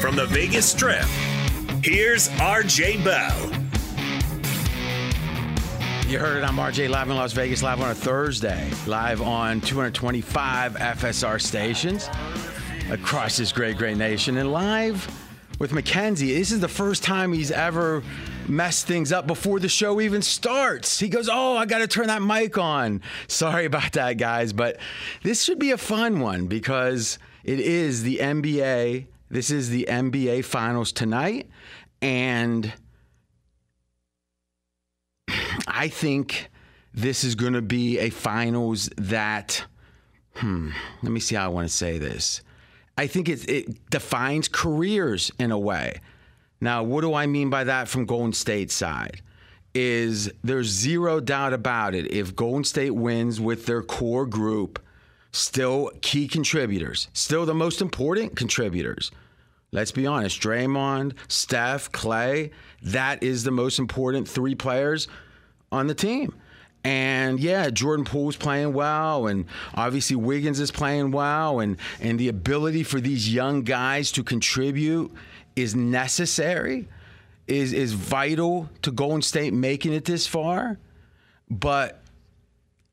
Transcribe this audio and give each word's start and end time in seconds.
From 0.00 0.16
the 0.16 0.26
Vegas 0.26 0.66
Strip, 0.66 1.04
here's 1.82 2.28
RJ 2.30 3.04
Bell. 3.04 3.50
You 6.08 6.18
heard 6.18 6.38
it. 6.38 6.44
I'm 6.44 6.56
RJ 6.56 6.88
live 6.88 7.08
in 7.08 7.16
Las 7.16 7.32
Vegas, 7.32 7.62
live 7.62 7.80
on 7.80 7.90
a 7.90 7.94
Thursday, 7.94 8.70
live 8.86 9.22
on 9.22 9.60
225 9.60 10.74
FSR 10.74 11.40
stations 11.40 12.10
across 12.90 13.36
this 13.36 13.52
great, 13.52 13.78
great 13.78 13.96
nation, 13.96 14.38
and 14.38 14.52
live 14.52 15.08
with 15.58 15.72
Mackenzie. 15.72 16.34
This 16.34 16.52
is 16.52 16.60
the 16.60 16.68
first 16.68 17.02
time 17.02 17.32
he's 17.32 17.50
ever 17.50 18.02
messed 18.48 18.86
things 18.86 19.12
up 19.12 19.26
before 19.26 19.60
the 19.60 19.68
show 19.68 20.00
even 20.00 20.22
starts. 20.22 21.00
He 21.00 21.08
goes, 21.08 21.28
Oh, 21.30 21.56
I 21.56 21.66
got 21.66 21.78
to 21.78 21.88
turn 21.88 22.08
that 22.08 22.22
mic 22.22 22.58
on. 22.58 23.02
Sorry 23.28 23.64
about 23.64 23.92
that, 23.92 24.18
guys, 24.18 24.52
but 24.52 24.78
this 25.22 25.42
should 25.42 25.58
be 25.58 25.70
a 25.70 25.78
fun 25.78 26.20
one 26.20 26.46
because 26.46 27.18
it 27.42 27.60
is 27.60 28.02
the 28.02 28.18
NBA. 28.18 29.06
This 29.30 29.50
is 29.50 29.70
the 29.70 29.86
NBA 29.88 30.44
Finals 30.44 30.92
tonight. 30.92 31.48
And 32.02 32.72
I 35.66 35.88
think 35.88 36.50
this 36.92 37.24
is 37.24 37.34
going 37.34 37.54
to 37.54 37.62
be 37.62 37.98
a 37.98 38.10
finals 38.10 38.88
that, 38.96 39.64
hmm, 40.36 40.70
let 41.02 41.10
me 41.10 41.18
see 41.18 41.34
how 41.34 41.46
I 41.46 41.48
want 41.48 41.68
to 41.68 41.74
say 41.74 41.98
this. 41.98 42.40
I 42.96 43.06
think 43.06 43.28
it, 43.28 43.48
it 43.48 43.90
defines 43.90 44.48
careers 44.48 45.30
in 45.38 45.50
a 45.50 45.58
way. 45.58 46.00
Now, 46.60 46.82
what 46.82 47.00
do 47.02 47.14
I 47.14 47.26
mean 47.26 47.50
by 47.50 47.64
that 47.64 47.88
from 47.88 48.06
Golden 48.06 48.32
State 48.32 48.70
side? 48.70 49.20
Is 49.74 50.30
there's 50.44 50.68
zero 50.68 51.18
doubt 51.18 51.52
about 51.52 51.96
it. 51.96 52.12
If 52.12 52.36
Golden 52.36 52.62
State 52.62 52.92
wins 52.92 53.40
with 53.40 53.66
their 53.66 53.82
core 53.82 54.24
group, 54.24 54.80
still 55.32 55.90
key 56.00 56.28
contributors, 56.28 57.08
still 57.12 57.44
the 57.44 57.54
most 57.54 57.80
important 57.80 58.36
contributors. 58.36 59.10
Let's 59.72 59.90
be 59.90 60.06
honest, 60.06 60.40
Draymond, 60.40 61.14
Steph, 61.26 61.90
Clay, 61.90 62.52
that 62.82 63.24
is 63.24 63.42
the 63.42 63.50
most 63.50 63.80
important 63.80 64.28
three 64.28 64.54
players 64.54 65.08
on 65.72 65.88
the 65.88 65.94
team. 65.94 66.32
And 66.84 67.40
yeah, 67.40 67.70
Jordan 67.70 68.04
Poole's 68.04 68.36
playing 68.36 68.74
well, 68.74 69.26
and 69.26 69.46
obviously 69.74 70.16
Wiggins 70.16 70.60
is 70.60 70.70
playing 70.70 71.12
well, 71.12 71.60
and 71.60 71.78
and 71.98 72.20
the 72.20 72.28
ability 72.28 72.82
for 72.82 73.00
these 73.00 73.32
young 73.32 73.62
guys 73.62 74.12
to 74.12 74.22
contribute 74.22 75.10
is 75.56 75.74
necessary, 75.74 76.86
is 77.46 77.72
is 77.72 77.94
vital 77.94 78.68
to 78.82 78.90
Golden 78.90 79.22
State 79.22 79.54
making 79.54 79.94
it 79.94 80.04
this 80.04 80.26
far. 80.26 80.78
But 81.50 82.02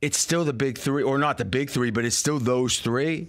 it's 0.02 0.18
still 0.18 0.46
the 0.46 0.54
big 0.54 0.78
three, 0.78 1.04
or 1.04 1.18
not 1.18 1.38
the 1.38 1.46
big 1.46 1.70
three, 1.70 1.92
but 1.92 2.06
it's 2.06 2.16
still 2.16 2.40
those 2.40 2.80
three. 2.80 3.28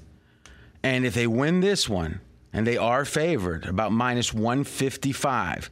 And 0.85 1.05
if 1.05 1.15
they 1.15 1.27
win 1.27 1.61
this 1.61 1.89
one, 1.89 2.21
and 2.53 2.67
they 2.67 2.77
are 2.77 3.05
favored 3.05 3.67
about 3.67 3.93
minus 3.93 4.33
155. 4.35 5.71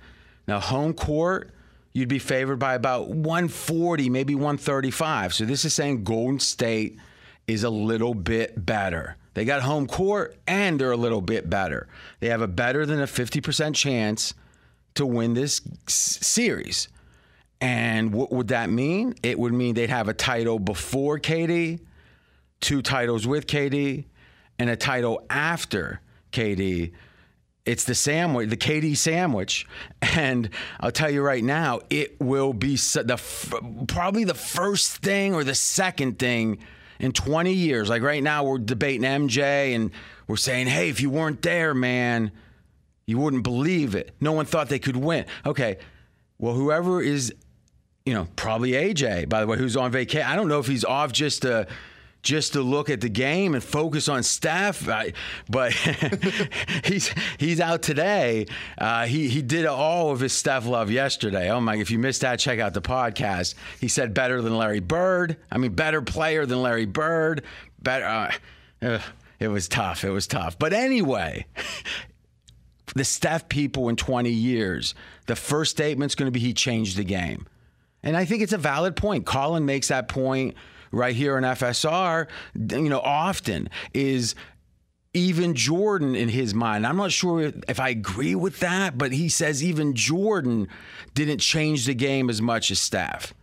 Now, 0.48 0.60
home 0.60 0.94
court, 0.94 1.50
you'd 1.92 2.08
be 2.08 2.18
favored 2.18 2.58
by 2.58 2.75
about 2.75 3.08
140, 3.08 4.10
maybe 4.10 4.34
135. 4.34 5.34
So 5.34 5.44
this 5.44 5.64
is 5.64 5.75
saying 5.75 6.04
Golden 6.04 6.38
State 6.38 6.98
is 7.46 7.64
a 7.64 7.70
little 7.70 8.14
bit 8.14 8.64
better. 8.64 9.16
They 9.34 9.44
got 9.44 9.62
home 9.62 9.87
court 9.87 10.37
and 10.46 10.81
they're 10.81 10.92
a 10.92 10.96
little 10.96 11.20
bit 11.20 11.48
better. 11.48 11.88
They 12.20 12.28
have 12.28 12.42
a 12.42 12.48
better 12.48 12.87
than 12.87 13.00
a 13.00 13.06
50% 13.06 13.75
chance 13.75 14.34
to 14.94 15.06
win 15.06 15.34
this 15.34 15.60
series. 15.87 16.88
And 17.60 18.12
what 18.12 18.32
would 18.32 18.48
that 18.48 18.70
mean? 18.70 19.14
It 19.22 19.38
would 19.38 19.52
mean 19.52 19.75
they'd 19.75 19.90
have 19.90 20.08
a 20.08 20.14
title 20.14 20.58
before 20.58 21.19
KD, 21.19 21.81
two 22.60 22.82
titles 22.82 23.26
with 23.26 23.46
KD, 23.46 24.06
and 24.58 24.70
a 24.70 24.76
title 24.76 25.25
after 25.28 26.00
KD. 26.32 26.93
It's 27.66 27.84
the 27.84 27.94
sandwich, 27.94 28.48
the 28.48 28.56
KD 28.56 28.96
sandwich, 28.96 29.66
and 30.00 30.48
I'll 30.80 30.90
tell 30.90 31.10
you 31.10 31.20
right 31.22 31.44
now, 31.44 31.80
it 31.90 32.20
will 32.20 32.52
be 32.54 32.76
the 32.76 33.20
probably 33.86 34.24
the 34.24 34.34
first 34.34 34.98
thing 35.02 35.34
or 35.34 35.44
the 35.44 35.54
second 35.54 36.18
thing 36.18 36.58
in 36.98 37.12
20 37.12 37.52
years. 37.52 37.88
Like 37.90 38.02
right 38.02 38.22
now, 38.22 38.44
we're 38.44 38.58
debating 38.58 39.02
MJ, 39.02 39.74
and 39.74 39.90
we're 40.26 40.36
saying, 40.36 40.68
"Hey, 40.68 40.88
if 40.88 41.00
you 41.00 41.10
weren't 41.10 41.42
there, 41.42 41.74
man, 41.74 42.32
you 43.06 43.18
wouldn't 43.18 43.42
believe 43.42 43.94
it. 43.94 44.14
No 44.20 44.32
one 44.32 44.46
thought 44.46 44.68
they 44.68 44.78
could 44.78 44.96
win." 44.96 45.26
Okay, 45.44 45.78
Well, 46.38 46.54
whoever 46.54 47.02
is, 47.02 47.34
you 48.06 48.14
know, 48.14 48.26
probably 48.36 48.70
AJ, 48.72 49.28
by 49.28 49.40
the 49.40 49.46
way, 49.46 49.58
who's 49.58 49.76
on 49.76 49.92
vacation. 49.92 50.26
I 50.26 50.34
don't 50.34 50.48
know 50.48 50.58
if 50.60 50.66
he's 50.66 50.86
off 50.86 51.12
just 51.12 51.42
to 51.42 51.66
just 52.22 52.52
to 52.52 52.62
look 52.62 52.90
at 52.90 53.00
the 53.00 53.08
game 53.08 53.55
and 53.55 53.62
focus 53.62 54.08
on 54.08 54.22
Steph. 54.22 54.88
I, 54.88 55.12
but 55.49 55.72
he's 56.84 57.12
he's 57.38 57.61
out 57.61 57.82
today. 57.82 58.46
Uh, 58.78 59.06
he 59.06 59.28
he 59.28 59.43
did 59.43 59.67
all 59.67 60.11
of 60.11 60.20
his 60.20 60.32
Steph 60.32 60.67
love 60.67 60.90
yesterday. 60.90 61.50
Oh 61.50 61.61
my! 61.61 61.76
If 61.76 61.90
you 61.90 61.99
missed 61.99 62.20
that, 62.22 62.38
check 62.38 62.58
out 62.58 62.75
the 62.75 62.82
podcast. 62.82 63.55
He 63.81 63.88
said 63.88 64.14
better 64.14 64.43
than 64.43 64.56
Larry 64.56 64.81
Bird. 64.81 65.37
I 65.50 65.58
mean, 65.58 65.72
better 65.72 66.02
player 66.02 66.46
than 66.46 66.62
Larry 66.62 66.87
Bird. 66.87 67.44
Better. 67.82 68.32
Uh, 68.82 68.99
it 69.38 69.49
was 69.49 69.69
tough. 69.69 70.05
It 70.05 70.11
was 70.11 70.26
tough. 70.26 70.58
But 70.58 70.72
anyway. 70.72 71.46
The 72.96 73.05
Steph 73.05 73.49
people 73.49 73.88
in 73.88 73.94
20 73.94 74.31
years, 74.31 74.96
the 75.26 75.37
first 75.37 75.70
statement's 75.70 76.17
going 76.17 76.26
to 76.26 76.32
be 76.32 76.40
he 76.40 76.52
changed 76.52 76.96
the 76.96 77.05
game. 77.05 77.46
And 78.02 78.17
I 78.17 78.25
think 78.25 78.43
it's 78.43 78.52
a 78.52 78.58
valid 78.58 78.96
point. 78.96 79.26
Colin 79.26 79.64
makes 79.64 79.88
that 79.88 80.08
point 80.08 80.56
right 80.90 81.14
here 81.14 81.38
in 81.38 81.44
FSR, 81.44 82.26
you 82.54 82.88
know, 82.88 83.00
often 83.00 83.69
is 83.94 84.34
even 85.12 85.54
Jordan 85.54 86.14
in 86.14 86.28
his 86.28 86.54
mind. 86.54 86.87
I'm 86.87 86.96
not 86.96 87.12
sure 87.12 87.52
if 87.69 87.81
I 87.81 87.88
agree 87.88 88.34
with 88.34 88.60
that, 88.60 88.96
but 88.96 89.12
he 89.12 89.28
says 89.28 89.62
even 89.62 89.94
Jordan 89.94 90.69
didn't 91.14 91.38
change 91.38 91.87
the 91.87 91.94
game 91.94 92.31
as 92.31 92.40
much 92.40 92.70
as 92.70 92.78
Steph. 92.78 93.34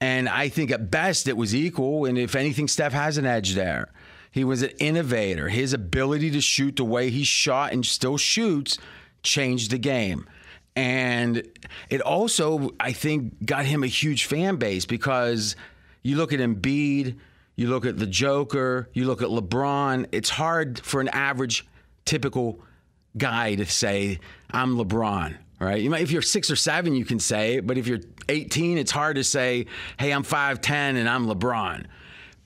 And 0.00 0.28
I 0.28 0.48
think 0.48 0.70
at 0.70 0.90
best 0.90 1.28
it 1.28 1.36
was 1.36 1.54
equal. 1.54 2.04
And 2.06 2.18
if 2.18 2.34
anything, 2.34 2.68
Steph 2.68 2.92
has 2.92 3.18
an 3.18 3.26
edge 3.26 3.54
there. 3.54 3.92
He 4.30 4.44
was 4.44 4.62
an 4.62 4.70
innovator. 4.78 5.48
His 5.48 5.72
ability 5.72 6.30
to 6.32 6.40
shoot 6.40 6.76
the 6.76 6.84
way 6.84 7.10
he 7.10 7.22
shot 7.22 7.72
and 7.72 7.86
still 7.86 8.16
shoots 8.16 8.78
changed 9.22 9.70
the 9.70 9.78
game. 9.78 10.26
And 10.76 11.46
it 11.88 12.00
also, 12.00 12.70
I 12.80 12.92
think, 12.92 13.46
got 13.46 13.64
him 13.64 13.84
a 13.84 13.86
huge 13.86 14.24
fan 14.24 14.56
base 14.56 14.86
because 14.86 15.54
you 16.04 16.16
look 16.16 16.32
at 16.32 16.38
Embiid, 16.38 17.16
you 17.56 17.68
look 17.68 17.84
at 17.84 17.98
the 17.98 18.06
Joker, 18.06 18.88
you 18.92 19.06
look 19.06 19.22
at 19.22 19.28
LeBron. 19.28 20.06
It's 20.12 20.30
hard 20.30 20.78
for 20.78 21.00
an 21.00 21.08
average, 21.08 21.66
typical 22.04 22.60
guy 23.16 23.56
to 23.56 23.66
say, 23.66 24.20
I'm 24.50 24.76
LeBron, 24.76 25.36
right? 25.58 25.80
You 25.80 25.90
might, 25.90 26.02
if 26.02 26.10
you're 26.10 26.22
six 26.22 26.50
or 26.50 26.56
seven, 26.56 26.94
you 26.94 27.04
can 27.04 27.18
say 27.18 27.54
it, 27.54 27.66
but 27.66 27.78
if 27.78 27.86
you're 27.88 28.00
18, 28.28 28.78
it's 28.78 28.90
hard 28.90 29.16
to 29.16 29.24
say, 29.24 29.66
hey, 29.98 30.12
I'm 30.12 30.22
5'10 30.22 30.70
and 30.70 31.08
I'm 31.08 31.26
LeBron. 31.26 31.86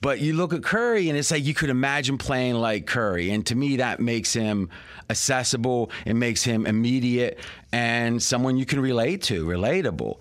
But 0.01 0.21
you 0.21 0.31
look 0.31 0.53
at 0.53 0.63
Curry, 0.63 1.09
and 1.09 1.17
it's 1.17 1.29
like 1.29 1.43
you 1.43 1.53
could 1.53 1.69
imagine 1.69 2.17
playing 2.17 2.55
like 2.55 2.85
Curry. 2.87 3.31
And 3.31 3.45
to 3.47 3.55
me, 3.55 3.77
that 3.77 3.99
makes 3.99 4.31
him 4.31 4.69
accessible. 5.09 5.91
It 6.05 6.13
makes 6.13 6.41
him 6.41 6.65
immediate 6.65 7.39
and 7.73 8.23
someone 8.23 8.55
you 8.55 8.65
can 8.65 8.79
relate 8.79 9.23
to, 9.23 9.45
relatable. 9.45 10.19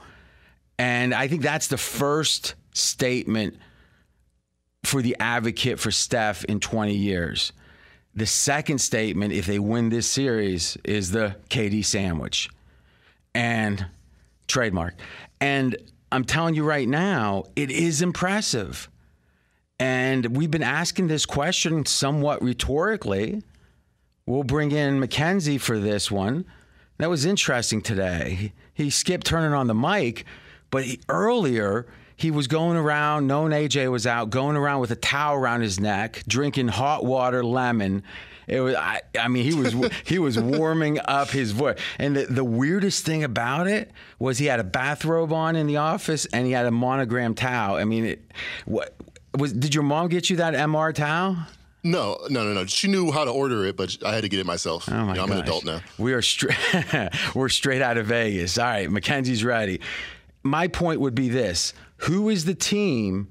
And 0.78 1.14
I 1.14 1.28
think 1.28 1.42
that's 1.42 1.68
the 1.68 1.78
first 1.78 2.54
statement 2.78 3.56
for 4.84 5.02
the 5.02 5.16
advocate 5.20 5.78
for 5.78 5.90
Steph 5.90 6.44
in 6.44 6.60
20 6.60 6.94
years. 6.94 7.52
The 8.14 8.26
second 8.26 8.78
statement, 8.78 9.32
if 9.32 9.46
they 9.46 9.58
win 9.58 9.90
this 9.90 10.06
series, 10.06 10.76
is 10.84 11.10
the 11.10 11.36
KD 11.50 11.84
sandwich 11.84 12.48
and 13.34 13.86
trademark. 14.48 14.94
And 15.40 15.76
I'm 16.10 16.24
telling 16.24 16.54
you 16.54 16.64
right 16.64 16.88
now, 16.88 17.44
it 17.54 17.70
is 17.70 18.02
impressive. 18.02 18.88
And 19.78 20.36
we've 20.36 20.50
been 20.50 20.62
asking 20.62 21.08
this 21.08 21.26
question 21.26 21.86
somewhat 21.86 22.42
rhetorically. 22.42 23.42
We'll 24.26 24.42
bring 24.42 24.72
in 24.72 24.98
Mackenzie 24.98 25.58
for 25.58 25.78
this 25.78 26.10
one. 26.10 26.44
That 26.98 27.10
was 27.10 27.24
interesting 27.24 27.80
today. 27.80 28.52
He, 28.74 28.84
he 28.84 28.90
skipped 28.90 29.26
turning 29.26 29.52
on 29.52 29.68
the 29.68 29.74
mic, 29.74 30.24
but 30.70 30.84
he, 30.84 31.00
earlier 31.08 31.86
he 32.18 32.32
was 32.32 32.48
going 32.48 32.76
around, 32.76 33.28
knowing 33.28 33.52
AJ 33.52 33.92
was 33.92 34.04
out, 34.04 34.28
going 34.28 34.56
around 34.56 34.80
with 34.80 34.90
a 34.90 34.96
towel 34.96 35.36
around 35.36 35.60
his 35.60 35.78
neck, 35.78 36.24
drinking 36.26 36.66
hot 36.66 37.04
water, 37.04 37.44
lemon. 37.44 38.02
It 38.48 38.60
was, 38.60 38.74
I, 38.74 39.02
I 39.16 39.28
mean, 39.28 39.44
he 39.44 39.54
was 39.54 39.72
he 40.04 40.18
was 40.18 40.36
warming 40.36 40.98
up 41.04 41.30
his 41.30 41.52
voice. 41.52 41.78
And 41.96 42.16
the, 42.16 42.26
the 42.26 42.44
weirdest 42.44 43.06
thing 43.06 43.22
about 43.22 43.68
it 43.68 43.92
was 44.18 44.38
he 44.38 44.46
had 44.46 44.58
a 44.58 44.64
bathrobe 44.64 45.32
on 45.32 45.54
in 45.54 45.68
the 45.68 45.76
office 45.76 46.26
and 46.26 46.44
he 46.44 46.52
had 46.52 46.66
a 46.66 46.72
monogram 46.72 47.34
towel. 47.34 47.76
I 47.76 47.84
mean, 47.84 48.04
it, 48.04 48.32
what 48.64 48.96
was? 49.38 49.52
Did 49.52 49.72
your 49.72 49.84
mom 49.84 50.08
get 50.08 50.28
you 50.28 50.36
that 50.38 50.54
MR 50.54 50.92
towel? 50.92 51.36
No, 51.84 52.18
no, 52.28 52.42
no, 52.42 52.52
no. 52.52 52.66
She 52.66 52.88
knew 52.88 53.12
how 53.12 53.24
to 53.24 53.30
order 53.30 53.64
it, 53.64 53.76
but 53.76 53.96
I 54.04 54.12
had 54.12 54.22
to 54.22 54.28
get 54.28 54.40
it 54.40 54.46
myself. 54.46 54.88
Oh 54.88 55.04
my 55.04 55.10
You 55.10 55.14
know, 55.18 55.22
I'm 55.22 55.30
an 55.30 55.38
adult 55.38 55.64
now. 55.64 55.82
We 55.98 56.14
are 56.14 56.22
straight. 56.22 56.58
we're 57.36 57.48
straight 57.48 57.80
out 57.80 57.96
of 57.96 58.06
Vegas. 58.06 58.58
All 58.58 58.64
right, 58.66 58.90
Mackenzie's 58.90 59.44
ready. 59.44 59.80
My 60.42 60.66
point 60.66 61.00
would 61.00 61.14
be 61.14 61.28
this: 61.28 61.74
Who 61.98 62.28
is 62.28 62.44
the 62.44 62.54
team 62.54 63.28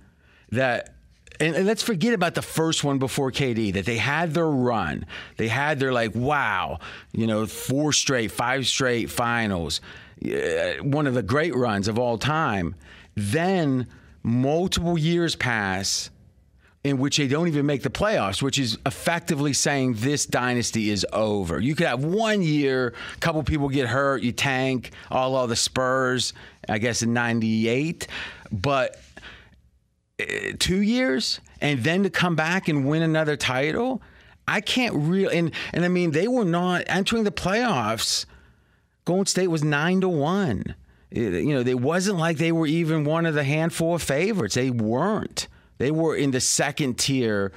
that? 0.52 0.94
And, 1.40 1.56
and 1.56 1.68
let's 1.68 1.84
forget 1.84 2.14
about 2.14 2.34
the 2.34 2.42
first 2.42 2.84
one 2.84 2.98
before 2.98 3.32
KD. 3.32 3.74
That 3.74 3.86
they 3.86 3.98
had 3.98 4.34
their 4.34 4.50
run. 4.50 5.06
They 5.38 5.48
had 5.48 5.80
their 5.80 5.94
like, 5.94 6.16
wow, 6.16 6.80
you 7.12 7.28
know, 7.28 7.46
four 7.46 7.94
straight, 7.94 8.32
five 8.32 8.66
straight 8.66 9.12
finals. 9.12 9.82
Yeah, 10.20 10.80
One 10.80 11.06
of 11.06 11.14
the 11.14 11.22
great 11.22 11.56
runs 11.56 11.88
of 11.88 12.00
all 12.00 12.18
time. 12.18 12.76
Then 13.16 13.88
multiple 14.24 14.98
years 14.98 15.36
pass 15.36 16.10
in 16.84 16.98
which 16.98 17.18
they 17.18 17.28
don't 17.28 17.48
even 17.48 17.66
make 17.66 17.84
the 17.84 17.90
playoffs, 17.90 18.42
which 18.42 18.58
is 18.58 18.78
effectively 18.86 19.54
saying 19.54 19.94
this 19.96 20.26
dynasty 20.26 20.90
is 20.90 21.06
over. 21.12 21.60
You 21.60 21.76
could 21.76 21.88
have 21.88 22.04
one 22.04 22.42
year, 22.42 22.94
a 23.16 23.20
couple 23.20 23.44
people 23.44 23.68
get 23.68 23.88
hurt, 23.88 24.22
you 24.22 24.32
tank, 24.32 24.92
all 25.12 25.36
of 25.36 25.50
the 25.50 25.56
Spurs, 25.56 26.34
I 26.70 26.78
guess 26.78 27.02
in 27.02 27.14
98, 27.14 28.08
but 28.52 29.00
uh, 30.20 30.26
two 30.60 30.82
years 30.82 31.40
and 31.62 31.84
then 31.84 32.04
to 32.04 32.10
come 32.10 32.36
back 32.36 32.68
and 32.68 32.88
win 32.88 33.02
another 33.02 33.36
title, 33.38 34.02
I 34.48 34.62
can't 34.62 34.96
really, 34.96 35.38
and, 35.38 35.52
and 35.74 35.84
I 35.86 35.88
mean, 35.88 36.12
they 36.12 36.28
were 36.28 36.46
not 36.46 36.84
entering 36.88 37.24
the 37.24 37.32
playoffs. 37.32 38.26
Golden 39.06 39.26
State 39.26 39.48
was 39.48 39.64
nine 39.64 40.02
to 40.02 40.10
one. 40.10 40.76
It- 41.12 41.44
you 41.44 41.54
know, 41.54 41.62
it 41.62 41.80
wasn't 41.80 42.18
like 42.18 42.38
they 42.38 42.52
were 42.52 42.68
even 42.68 43.04
one 43.04 43.26
of 43.26 43.34
the 43.34 43.44
handful 43.44 43.96
of 43.96 44.02
favorites. 44.04 44.56
They 44.56 44.70
weren't. 44.70 45.48
They 45.78 45.92
were 45.92 46.16
in 46.16 46.32
the 46.32 46.40
second 46.42 46.98
tier, 46.98 47.52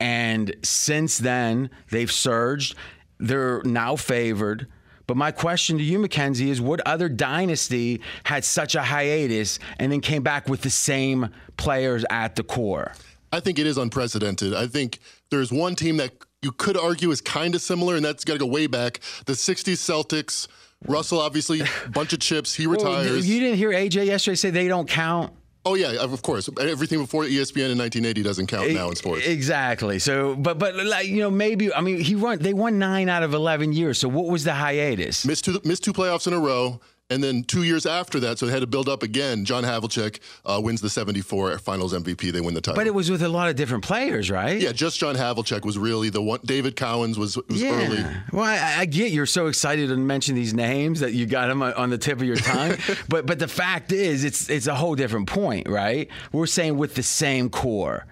and 0.00 0.54
since 0.62 1.18
then 1.18 1.70
they've 1.90 2.10
surged. 2.10 2.76
They're 3.18 3.62
now 3.64 3.94
favored. 3.96 4.66
But 5.12 5.18
my 5.18 5.30
question 5.30 5.76
to 5.76 5.84
you, 5.84 5.98
Mackenzie, 5.98 6.48
is 6.48 6.58
what 6.58 6.80
other 6.86 7.06
dynasty 7.06 8.00
had 8.24 8.46
such 8.46 8.74
a 8.74 8.82
hiatus 8.82 9.58
and 9.78 9.92
then 9.92 10.00
came 10.00 10.22
back 10.22 10.48
with 10.48 10.62
the 10.62 10.70
same 10.70 11.28
players 11.58 12.02
at 12.08 12.34
the 12.34 12.42
core? 12.42 12.92
I 13.30 13.40
think 13.40 13.58
it 13.58 13.66
is 13.66 13.76
unprecedented. 13.76 14.54
I 14.54 14.66
think 14.68 15.00
there's 15.30 15.52
one 15.52 15.74
team 15.74 15.98
that 15.98 16.12
you 16.40 16.50
could 16.50 16.78
argue 16.78 17.10
is 17.10 17.20
kind 17.20 17.54
of 17.54 17.60
similar, 17.60 17.94
and 17.96 18.02
that's 18.02 18.24
got 18.24 18.32
to 18.32 18.38
go 18.38 18.46
way 18.46 18.66
back. 18.66 19.00
The 19.26 19.34
60s 19.34 19.74
Celtics. 19.74 20.48
Russell, 20.88 21.20
obviously, 21.20 21.60
bunch 21.92 22.14
of 22.14 22.20
chips. 22.20 22.54
He 22.54 22.66
Well, 22.66 22.78
retires. 22.78 23.28
you 23.28 23.38
didn't 23.38 23.58
hear 23.58 23.70
AJ 23.70 24.06
yesterday 24.06 24.34
say 24.36 24.48
they 24.48 24.66
don't 24.66 24.88
count. 24.88 25.34
Oh, 25.64 25.74
yeah, 25.74 26.00
of 26.00 26.22
course. 26.22 26.48
Everything 26.60 27.00
before 27.00 27.24
ESPN 27.24 27.70
in 27.70 27.78
1980 27.78 28.22
doesn't 28.22 28.46
count 28.46 28.70
now 28.72 28.88
in 28.88 28.96
sports. 28.96 29.26
Exactly. 29.26 29.98
So, 29.98 30.34
but 30.36 30.58
but 30.58 30.74
like 30.76 31.06
you 31.06 31.20
know, 31.20 31.30
maybe 31.30 31.72
I 31.72 31.80
mean 31.80 32.00
he 32.00 32.14
won. 32.16 32.38
They 32.38 32.54
won 32.54 32.78
nine 32.78 33.08
out 33.08 33.22
of 33.22 33.34
eleven 33.34 33.72
years. 33.72 33.98
So 33.98 34.08
what 34.08 34.26
was 34.26 34.44
the 34.44 34.54
hiatus? 34.54 35.24
missed 35.24 35.44
two, 35.44 35.60
missed 35.64 35.84
two 35.84 35.92
playoffs 35.92 36.26
in 36.26 36.32
a 36.32 36.40
row. 36.40 36.80
And 37.12 37.22
then 37.22 37.44
two 37.44 37.62
years 37.62 37.84
after 37.84 38.18
that, 38.20 38.38
so 38.38 38.46
they 38.46 38.52
had 38.52 38.60
to 38.60 38.66
build 38.66 38.88
up 38.88 39.02
again. 39.02 39.44
John 39.44 39.64
Havlicek 39.64 40.18
uh, 40.46 40.60
wins 40.62 40.80
the 40.80 40.88
74 40.88 41.58
Finals 41.58 41.92
MVP. 41.92 42.32
They 42.32 42.40
win 42.40 42.54
the 42.54 42.60
title. 42.60 42.76
But 42.76 42.86
it 42.86 42.94
was 42.94 43.10
with 43.10 43.22
a 43.22 43.28
lot 43.28 43.50
of 43.50 43.56
different 43.56 43.84
players, 43.84 44.30
right? 44.30 44.60
yeah, 44.60 44.72
just 44.72 44.98
John 44.98 45.14
Havlicek 45.14 45.64
was 45.64 45.76
really 45.76 46.08
the 46.08 46.22
one. 46.22 46.40
David 46.44 46.74
Cowens 46.76 47.18
was, 47.18 47.36
was 47.36 47.62
early. 47.62 48.02
Well, 48.32 48.44
I, 48.44 48.80
I 48.80 48.84
get 48.86 49.12
you're 49.12 49.26
so 49.26 49.46
excited 49.46 49.88
to 49.88 49.96
mention 49.96 50.34
these 50.34 50.54
names 50.54 51.00
that 51.00 51.12
you 51.12 51.26
got 51.26 51.48
them 51.48 51.62
on 51.62 51.90
the 51.90 51.98
tip 51.98 52.18
of 52.18 52.24
your 52.24 52.36
tongue, 52.36 52.76
but 53.08 53.26
but 53.26 53.38
the 53.38 53.48
fact 53.48 53.92
is, 53.92 54.24
it's 54.24 54.48
it's 54.48 54.66
a 54.66 54.74
whole 54.74 54.94
different 54.94 55.28
point, 55.28 55.68
right? 55.68 56.08
We're 56.32 56.46
saying 56.46 56.78
with 56.78 56.94
the 56.94 57.02
same 57.02 57.50
core. 57.50 58.06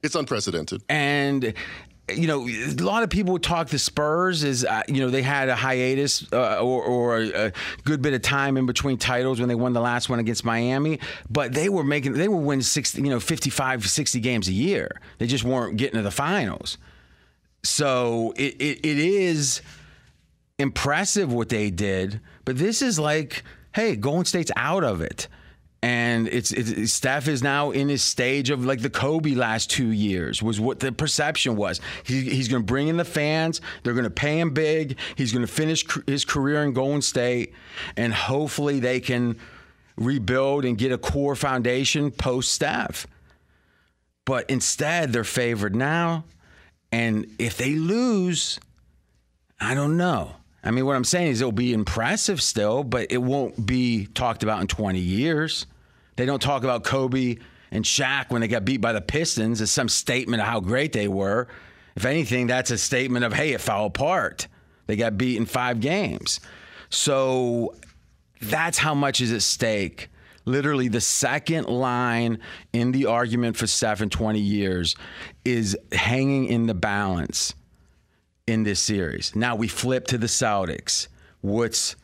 It's 0.00 0.14
unprecedented. 0.14 0.84
and 0.88 1.54
you 2.14 2.26
know, 2.26 2.48
a 2.48 2.82
lot 2.82 3.02
of 3.02 3.10
people 3.10 3.32
would 3.34 3.42
talk 3.42 3.68
the 3.68 3.78
Spurs 3.78 4.44
is, 4.44 4.64
uh, 4.64 4.82
you 4.88 5.00
know 5.00 5.10
they 5.10 5.22
had 5.22 5.48
a 5.48 5.56
hiatus 5.56 6.30
uh, 6.32 6.60
or, 6.60 6.82
or 6.82 7.18
a, 7.18 7.46
a 7.46 7.52
good 7.84 8.02
bit 8.02 8.14
of 8.14 8.22
time 8.22 8.56
in 8.56 8.66
between 8.66 8.96
titles 8.96 9.40
when 9.40 9.48
they 9.48 9.54
won 9.54 9.72
the 9.72 9.80
last 9.80 10.08
one 10.08 10.18
against 10.18 10.44
Miami, 10.44 11.00
but 11.28 11.52
they 11.52 11.68
were 11.68 11.84
making 11.84 12.14
they 12.14 12.28
were 12.28 12.36
winning 12.36 12.62
60, 12.62 13.02
you 13.02 13.10
know 13.10 13.20
55 13.20 13.88
60 13.88 14.20
games 14.20 14.48
a 14.48 14.52
year. 14.52 15.00
They 15.18 15.26
just 15.26 15.44
weren't 15.44 15.76
getting 15.76 15.96
to 15.96 16.02
the 16.02 16.10
finals. 16.10 16.78
So 17.62 18.32
it, 18.36 18.54
it, 18.60 18.86
it 18.86 18.98
is 18.98 19.62
impressive 20.58 21.32
what 21.32 21.48
they 21.48 21.70
did, 21.70 22.20
but 22.44 22.56
this 22.56 22.82
is 22.82 22.98
like, 22.98 23.42
hey, 23.74 23.96
Golden 23.96 24.24
State's 24.24 24.52
out 24.56 24.84
of 24.84 25.00
it. 25.00 25.28
And 25.80 26.26
it's, 26.26 26.50
it's 26.50 26.92
Steph 26.92 27.28
is 27.28 27.40
now 27.40 27.70
in 27.70 27.88
his 27.88 28.02
stage 28.02 28.50
of 28.50 28.64
like 28.64 28.82
the 28.82 28.90
Kobe 28.90 29.34
last 29.34 29.70
two 29.70 29.92
years 29.92 30.42
was 30.42 30.58
what 30.58 30.80
the 30.80 30.90
perception 30.90 31.54
was. 31.54 31.80
He, 32.02 32.22
he's 32.22 32.48
going 32.48 32.62
to 32.62 32.66
bring 32.66 32.88
in 32.88 32.96
the 32.96 33.04
fans. 33.04 33.60
They're 33.82 33.92
going 33.92 34.02
to 34.04 34.10
pay 34.10 34.40
him 34.40 34.50
big. 34.50 34.98
He's 35.14 35.32
going 35.32 35.46
to 35.46 35.52
finish 35.52 35.86
his 36.06 36.24
career 36.24 36.64
in 36.64 36.72
Golden 36.72 37.00
State, 37.00 37.54
and 37.96 38.12
hopefully 38.12 38.80
they 38.80 38.98
can 38.98 39.38
rebuild 39.96 40.64
and 40.64 40.76
get 40.76 40.90
a 40.90 40.98
core 40.98 41.36
foundation 41.36 42.10
post 42.10 42.52
Steph. 42.52 43.06
But 44.24 44.50
instead, 44.50 45.12
they're 45.12 45.24
favored 45.24 45.76
now, 45.76 46.24
and 46.90 47.26
if 47.38 47.56
they 47.56 47.74
lose, 47.74 48.58
I 49.60 49.74
don't 49.74 49.96
know. 49.96 50.32
I 50.62 50.70
mean, 50.70 50.86
what 50.86 50.96
I'm 50.96 51.04
saying 51.04 51.28
is 51.28 51.40
it'll 51.40 51.52
be 51.52 51.72
impressive 51.72 52.42
still, 52.42 52.82
but 52.82 53.12
it 53.12 53.18
won't 53.18 53.64
be 53.64 54.06
talked 54.06 54.42
about 54.42 54.60
in 54.60 54.66
20 54.66 54.98
years. 54.98 55.66
They 56.16 56.26
don't 56.26 56.42
talk 56.42 56.64
about 56.64 56.84
Kobe 56.84 57.36
and 57.70 57.84
Shaq 57.84 58.30
when 58.30 58.40
they 58.40 58.48
got 58.48 58.64
beat 58.64 58.80
by 58.80 58.92
the 58.92 59.00
Pistons 59.00 59.60
as 59.60 59.70
some 59.70 59.88
statement 59.88 60.42
of 60.42 60.48
how 60.48 60.60
great 60.60 60.92
they 60.92 61.06
were. 61.06 61.48
If 61.94 62.04
anything, 62.04 62.48
that's 62.48 62.70
a 62.70 62.78
statement 62.78 63.24
of, 63.24 63.32
hey, 63.32 63.52
it 63.52 63.60
fell 63.60 63.84
apart. 63.84 64.48
They 64.86 64.96
got 64.96 65.16
beat 65.16 65.36
in 65.36 65.46
five 65.46 65.80
games. 65.80 66.40
So 66.90 67.76
that's 68.40 68.78
how 68.78 68.94
much 68.94 69.20
is 69.20 69.32
at 69.32 69.42
stake. 69.42 70.08
Literally, 70.44 70.88
the 70.88 71.00
second 71.00 71.68
line 71.68 72.38
in 72.72 72.92
the 72.92 73.06
argument 73.06 73.56
for 73.56 73.66
Steph 73.66 74.00
in 74.00 74.08
20 74.08 74.40
years 74.40 74.96
is 75.44 75.76
hanging 75.92 76.46
in 76.46 76.66
the 76.66 76.74
balance 76.74 77.54
in 78.48 78.64
this 78.64 78.80
series. 78.80 79.36
Now 79.36 79.54
we 79.54 79.68
flip 79.68 80.06
to 80.08 80.18
the 80.18 80.26
Celtics. 80.26 81.08
What's 81.40 81.96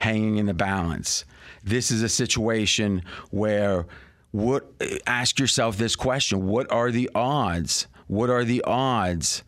hanging 0.00 0.36
in 0.36 0.46
the 0.46 0.54
balance? 0.54 1.24
This 1.64 1.90
is 1.90 2.02
a 2.02 2.08
situation 2.08 3.02
where 3.30 3.86
what 4.30 4.70
ask 5.06 5.40
yourself 5.40 5.76
this 5.76 5.96
question, 5.96 6.46
what 6.46 6.70
are 6.70 6.90
the 6.90 7.10
odds? 7.14 7.86
What 8.06 8.30
are 8.30 8.44
the 8.44 8.62
odds 8.62 9.42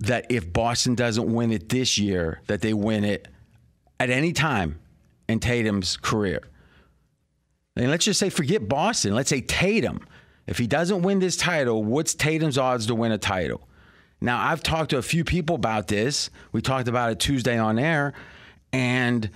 that 0.00 0.26
if 0.30 0.52
Boston 0.52 0.94
doesn't 0.94 1.32
win 1.32 1.52
it 1.52 1.68
this 1.68 1.98
year, 1.98 2.40
that 2.48 2.60
they 2.60 2.74
win 2.74 3.04
it 3.04 3.28
at 4.00 4.10
any 4.10 4.32
time 4.32 4.78
in 5.28 5.38
Tatum's 5.38 5.96
career? 5.96 6.42
And 7.76 7.90
let's 7.90 8.04
just 8.04 8.20
say 8.20 8.28
forget 8.28 8.68
Boston. 8.68 9.14
Let's 9.14 9.30
say 9.30 9.40
Tatum. 9.40 10.06
If 10.46 10.58
he 10.58 10.66
doesn't 10.66 11.02
win 11.02 11.20
this 11.20 11.36
title, 11.36 11.84
what's 11.84 12.14
Tatum's 12.14 12.58
odds 12.58 12.86
to 12.86 12.94
win 12.94 13.12
a 13.12 13.18
title? 13.18 13.66
Now, 14.22 14.40
I've 14.40 14.62
talked 14.62 14.90
to 14.90 14.98
a 14.98 15.02
few 15.02 15.24
people 15.24 15.56
about 15.56 15.88
this. 15.88 16.30
We 16.52 16.62
talked 16.62 16.86
about 16.86 17.10
it 17.10 17.18
Tuesday 17.18 17.58
on 17.58 17.78
air, 17.78 18.14
and 18.72 19.28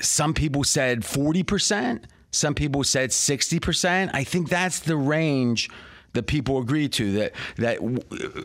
some 0.00 0.32
people 0.32 0.64
said 0.64 1.02
40%, 1.02 2.04
some 2.30 2.54
people 2.54 2.82
said 2.82 3.10
60%. 3.10 4.10
I 4.14 4.24
think 4.24 4.48
that's 4.48 4.80
the 4.80 4.96
range 4.96 5.68
that 6.14 6.26
people 6.26 6.58
agree 6.58 6.88
to 6.88 7.12
that 7.12 7.34
that 7.56 7.78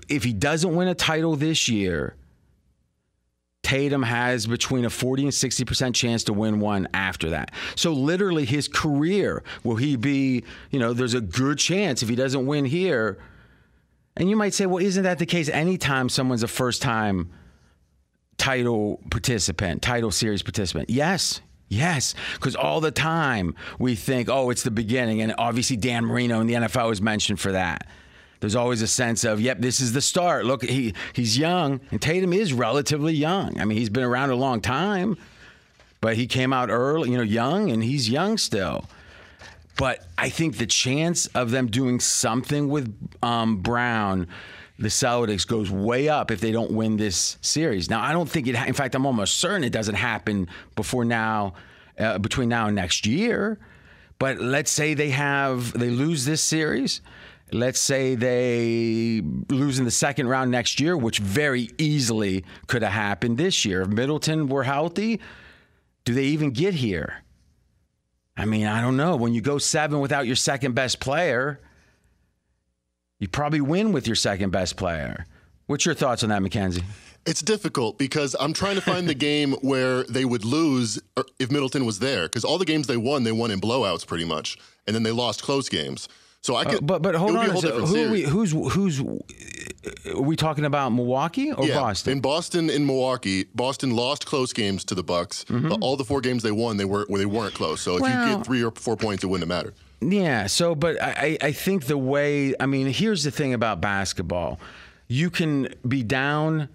if 0.10 0.24
he 0.24 0.34
doesn't 0.34 0.76
win 0.76 0.88
a 0.88 0.94
title 0.94 1.36
this 1.36 1.70
year, 1.70 2.16
Tatum 3.64 4.04
has 4.04 4.46
between 4.46 4.86
a 4.86 4.90
40 4.90 5.24
and 5.24 5.32
60% 5.32 5.96
chance 5.96 6.24
to 6.26 6.34
win 6.34 6.60
one 6.60 6.88
after 6.94 7.32
that. 7.32 7.52
So 7.76 7.94
literally 7.94 8.46
his 8.46 8.68
career, 8.68 9.42
will 9.64 9.78
he 9.78 9.96
be, 9.96 10.44
you 10.70 10.80
know, 10.80 10.94
there's 10.94 11.16
a 11.16 11.22
good 11.22 11.58
chance 11.58 12.04
if 12.04 12.10
he 12.10 12.16
doesn't 12.16 12.46
win 12.46 12.66
here, 12.66 13.18
and 14.18 14.30
you 14.30 14.36
might 14.36 14.54
say, 14.54 14.66
well, 14.66 14.84
isn't 14.84 15.04
that 15.04 15.20
the 15.20 15.26
case 15.26 15.50
anytime 15.50 16.10
someone's 16.10 16.44
a 16.44 16.48
first 16.48 16.82
time 16.82 17.32
title 18.38 19.02
participant, 19.10 19.82
title 19.82 20.12
series 20.12 20.44
participant? 20.44 20.90
Yes. 20.90 21.42
Yes, 21.68 22.14
because 22.36 22.56
all 22.56 22.80
the 22.80 22.92
time 22.92 23.56
we 23.80 23.96
think, 23.96 24.30
oh, 24.30 24.52
it's 24.52 24.62
the 24.62 24.70
beginning. 24.70 25.22
And 25.22 25.34
obviously, 25.38 25.76
Dan 25.76 26.06
Marino 26.06 26.40
in 26.40 26.46
the 26.46 26.54
NFL 26.54 26.92
is 26.92 27.02
mentioned 27.02 27.40
for 27.40 27.54
that. 27.54 27.88
There's 28.40 28.56
always 28.56 28.84
a 28.84 28.88
sense 28.88 29.24
of, 29.24 29.42
yep, 29.42 29.60
this 29.60 29.80
is 29.80 29.94
the 29.94 30.02
start. 30.02 30.46
Look, 30.46 30.64
he, 30.64 30.94
he's 31.14 31.38
young, 31.38 31.82
and 31.90 32.00
Tatum 32.00 32.34
is 32.34 32.54
relatively 32.54 33.14
young. 33.14 33.60
I 33.60 33.66
mean, 33.66 33.80
he's 33.80 33.90
been 33.90 34.04
around 34.04 34.30
a 34.30 34.36
long 34.36 34.62
time, 34.62 35.18
but 36.02 36.16
he 36.16 36.28
came 36.28 36.54
out 36.54 36.70
early, 36.70 37.10
you 37.10 37.18
know, 37.18 37.24
young, 37.24 37.72
and 37.72 37.84
he's 37.84 38.10
young 38.10 38.38
still. 38.38 38.86
But 39.78 40.06
I 40.18 40.30
think 40.30 40.58
the 40.58 40.66
chance 40.66 41.28
of 41.28 41.52
them 41.52 41.68
doing 41.68 42.00
something 42.00 42.70
with 42.70 42.96
um, 43.22 43.58
Brown, 43.58 44.28
the 44.80 44.88
Celtics, 44.88 45.46
goes 45.46 45.70
way 45.70 46.08
up 46.08 46.32
if 46.32 46.40
they 46.40 46.52
don't 46.52 46.72
win 46.72 46.98
this 46.98 47.38
series. 47.42 47.90
Now, 47.90 48.02
I 48.02 48.14
don't 48.14 48.30
think 48.30 48.48
it. 48.48 48.56
Ha- 48.56 48.66
in 48.66 48.74
fact, 48.74 48.96
I'm 48.96 49.06
almost 49.06 49.38
certain 49.38 49.64
it 49.64 49.74
doesn't 49.74 49.96
happen 49.96 50.48
before 50.76 51.04
now, 51.04 51.54
uh, 52.00 52.20
between 52.20 52.50
now 52.50 52.68
and 52.68 52.76
next 52.76 53.06
year. 53.06 53.60
But 54.18 54.40
let's 54.40 54.72
say 54.72 54.94
they 54.94 55.10
have 55.10 55.78
they 55.78 55.90
lose 55.90 56.24
this 56.24 56.42
series. 56.42 57.02
Let's 57.52 57.80
say 57.80 58.16
they 58.16 59.22
lose 59.50 59.78
in 59.78 59.86
the 59.86 59.92
second 59.92 60.28
round 60.28 60.52
next 60.52 60.80
year, 60.80 60.98
which 60.98 61.20
very 61.20 61.70
easily 61.78 62.44
could 62.68 62.82
have 62.82 62.94
happened 62.94 63.38
this 63.38 63.66
year. 63.66 63.82
If 63.82 63.90
Middleton 63.90 64.48
were 64.48 64.64
healthy, 64.64 65.20
do 66.06 66.14
they 66.14 66.24
even 66.24 66.52
get 66.52 66.76
here? 66.76 67.25
I 68.38 68.46
mean, 68.46 68.68
I 68.68 68.82
don't 68.82 68.98
know. 68.98 69.16
When 69.16 69.34
you 69.34 69.42
go 69.42 69.58
seven 69.58 70.00
without 70.00 70.28
your 70.28 70.36
second 70.36 70.76
best 70.76 71.00
player, 71.00 71.60
you 73.20 73.28
probably 73.28 73.62
win 73.62 73.92
with 73.94 74.08
your 74.08 74.16
second 74.16 74.52
best 74.52 74.76
player. 74.76 75.26
What's 75.68 75.86
your 75.86 75.96
thoughts 75.96 76.24
on 76.24 76.30
that, 76.30 76.42
Mackenzie? 76.42 76.84
It's 77.26 77.42
difficult 77.42 77.98
because 77.98 78.36
I'm 78.40 78.54
trying 78.54 78.76
to 78.76 78.82
find 78.82 79.10
the 79.10 79.16
game 79.16 79.54
where 79.62 80.04
they 80.04 80.26
would 80.26 80.46
lose 80.46 81.02
if 81.40 81.50
Middleton 81.50 81.86
was 81.86 82.00
there. 82.00 82.24
Because 82.24 82.44
all 82.44 82.58
the 82.58 82.66
games 82.66 82.88
they 82.88 82.98
won, 82.98 83.24
they 83.24 83.32
won 83.32 83.50
in 83.52 83.60
blowouts 83.60 84.06
pretty 84.06 84.26
much, 84.26 84.58
and 84.86 84.96
then 84.96 85.04
they 85.04 85.12
lost 85.12 85.42
close 85.42 85.68
games. 85.68 86.08
So 86.42 86.56
I 86.56 86.66
could, 86.66 86.76
uh, 86.76 86.82
but 86.82 87.02
but 87.02 87.16
hold 87.16 87.36
on, 87.36 87.58
so 87.58 87.84
who 87.84 88.12
we, 88.12 88.22
who's 88.22 88.52
who's 88.52 89.02
are 90.14 90.22
we 90.22 90.36
talking 90.36 90.66
about 90.66 90.90
Milwaukee 90.90 91.52
or 91.52 91.66
yeah, 91.66 91.76
Boston? 91.76 92.14
In 92.14 92.22
Boston, 92.22 92.70
in 92.70 92.86
Milwaukee, 92.86 93.46
Boston 93.56 93.96
lost 93.96 94.26
close 94.26 94.54
games 94.54 94.84
to 94.86 94.96
the 94.96 95.04
Bucks. 95.04 95.44
Mm-hmm. 95.46 95.82
All 95.82 95.98
the 95.98 96.04
four 96.04 96.22
games 96.22 96.44
they 96.44 96.52
won, 96.52 96.78
they 96.78 96.86
were 96.86 97.06
they 97.10 97.26
weren't 97.26 97.54
close. 97.54 97.82
So 97.82 97.96
if 97.96 98.02
well, 98.02 98.30
you 98.30 98.38
get 98.38 98.46
three 98.46 98.64
or 98.64 98.72
four 98.72 98.96
points, 98.96 99.24
it 99.24 99.28
wouldn't 99.28 99.48
matter. 99.48 99.74
Yeah. 100.02 100.48
So, 100.48 100.76
but 100.76 101.02
I 101.02 101.38
I 101.42 101.52
think 101.52 101.86
the 101.86 101.98
way 101.98 102.54
I 102.60 102.66
mean, 102.66 102.88
here's 102.88 103.24
the 103.24 103.32
thing 103.32 103.54
about 103.54 103.82
basketball: 103.82 104.60
you 105.08 105.30
can 105.30 105.70
be 105.88 106.04
down 106.04 106.70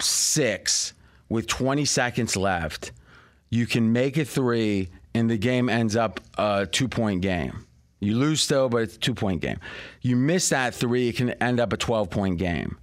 six 0.00 0.92
with 1.28 1.46
20 1.46 1.84
seconds 1.84 2.36
left. 2.36 2.92
You 3.50 3.66
can 3.66 3.92
make 3.92 4.16
a 4.16 4.24
three, 4.24 4.90
and 5.14 5.30
the 5.30 5.36
game 5.38 5.68
ends 5.68 5.96
up 5.96 6.20
a 6.36 6.66
two 6.66 6.88
point 6.88 7.22
game 7.22 7.66
you 8.04 8.16
lose 8.16 8.40
still, 8.40 8.68
but 8.68 8.82
it's 8.82 8.96
a 8.96 8.98
two 8.98 9.14
point 9.14 9.40
game. 9.40 9.58
You 10.00 10.16
miss 10.16 10.48
that 10.50 10.74
three, 10.74 11.08
it 11.08 11.16
can 11.16 11.30
end 11.30 11.60
up 11.60 11.72
a 11.72 11.76
12 11.76 12.10
point 12.10 12.38
game. 12.38 12.78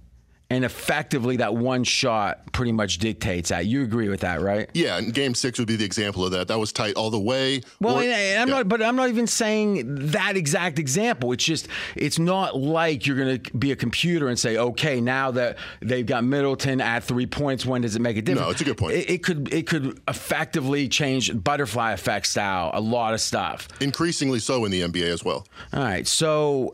And 0.52 0.66
effectively, 0.66 1.38
that 1.38 1.54
one 1.54 1.82
shot 1.82 2.52
pretty 2.52 2.72
much 2.72 2.98
dictates 2.98 3.48
that. 3.48 3.64
You 3.64 3.84
agree 3.84 4.10
with 4.10 4.20
that, 4.20 4.42
right? 4.42 4.68
Yeah, 4.74 4.98
and 4.98 5.14
Game 5.14 5.34
Six 5.34 5.58
would 5.58 5.66
be 5.66 5.76
the 5.76 5.84
example 5.86 6.26
of 6.26 6.32
that. 6.32 6.48
That 6.48 6.58
was 6.58 6.72
tight 6.72 6.94
all 6.94 7.08
the 7.08 7.18
way. 7.18 7.62
Well, 7.80 7.96
or, 7.96 8.02
and, 8.02 8.12
and 8.12 8.42
I'm 8.42 8.48
yeah. 8.48 8.54
not, 8.56 8.68
but 8.68 8.82
I'm 8.82 8.94
not 8.94 9.08
even 9.08 9.26
saying 9.26 10.10
that 10.10 10.36
exact 10.36 10.78
example. 10.78 11.32
It's 11.32 11.42
just, 11.42 11.68
it's 11.96 12.18
not 12.18 12.54
like 12.54 13.06
you're 13.06 13.16
going 13.16 13.40
to 13.40 13.56
be 13.56 13.72
a 13.72 13.76
computer 13.76 14.28
and 14.28 14.38
say, 14.38 14.58
okay, 14.58 15.00
now 15.00 15.30
that 15.30 15.56
they've 15.80 16.04
got 16.04 16.22
Middleton 16.22 16.82
at 16.82 17.02
three 17.02 17.24
points, 17.24 17.64
when 17.64 17.80
does 17.80 17.96
it 17.96 18.02
make 18.02 18.18
a 18.18 18.22
difference? 18.22 18.46
No, 18.46 18.50
it's 18.50 18.60
a 18.60 18.64
good 18.64 18.76
point. 18.76 18.92
It, 18.92 19.08
it 19.08 19.22
could, 19.22 19.50
it 19.54 19.66
could 19.66 20.02
effectively 20.06 20.86
change 20.86 21.32
butterfly 21.42 21.92
effect 21.92 22.26
style, 22.26 22.72
a 22.74 22.80
lot 22.80 23.14
of 23.14 23.22
stuff. 23.22 23.68
Increasingly 23.80 24.38
so 24.38 24.66
in 24.66 24.70
the 24.70 24.82
NBA 24.82 25.06
as 25.06 25.24
well. 25.24 25.46
All 25.72 25.82
right, 25.82 26.06
so 26.06 26.72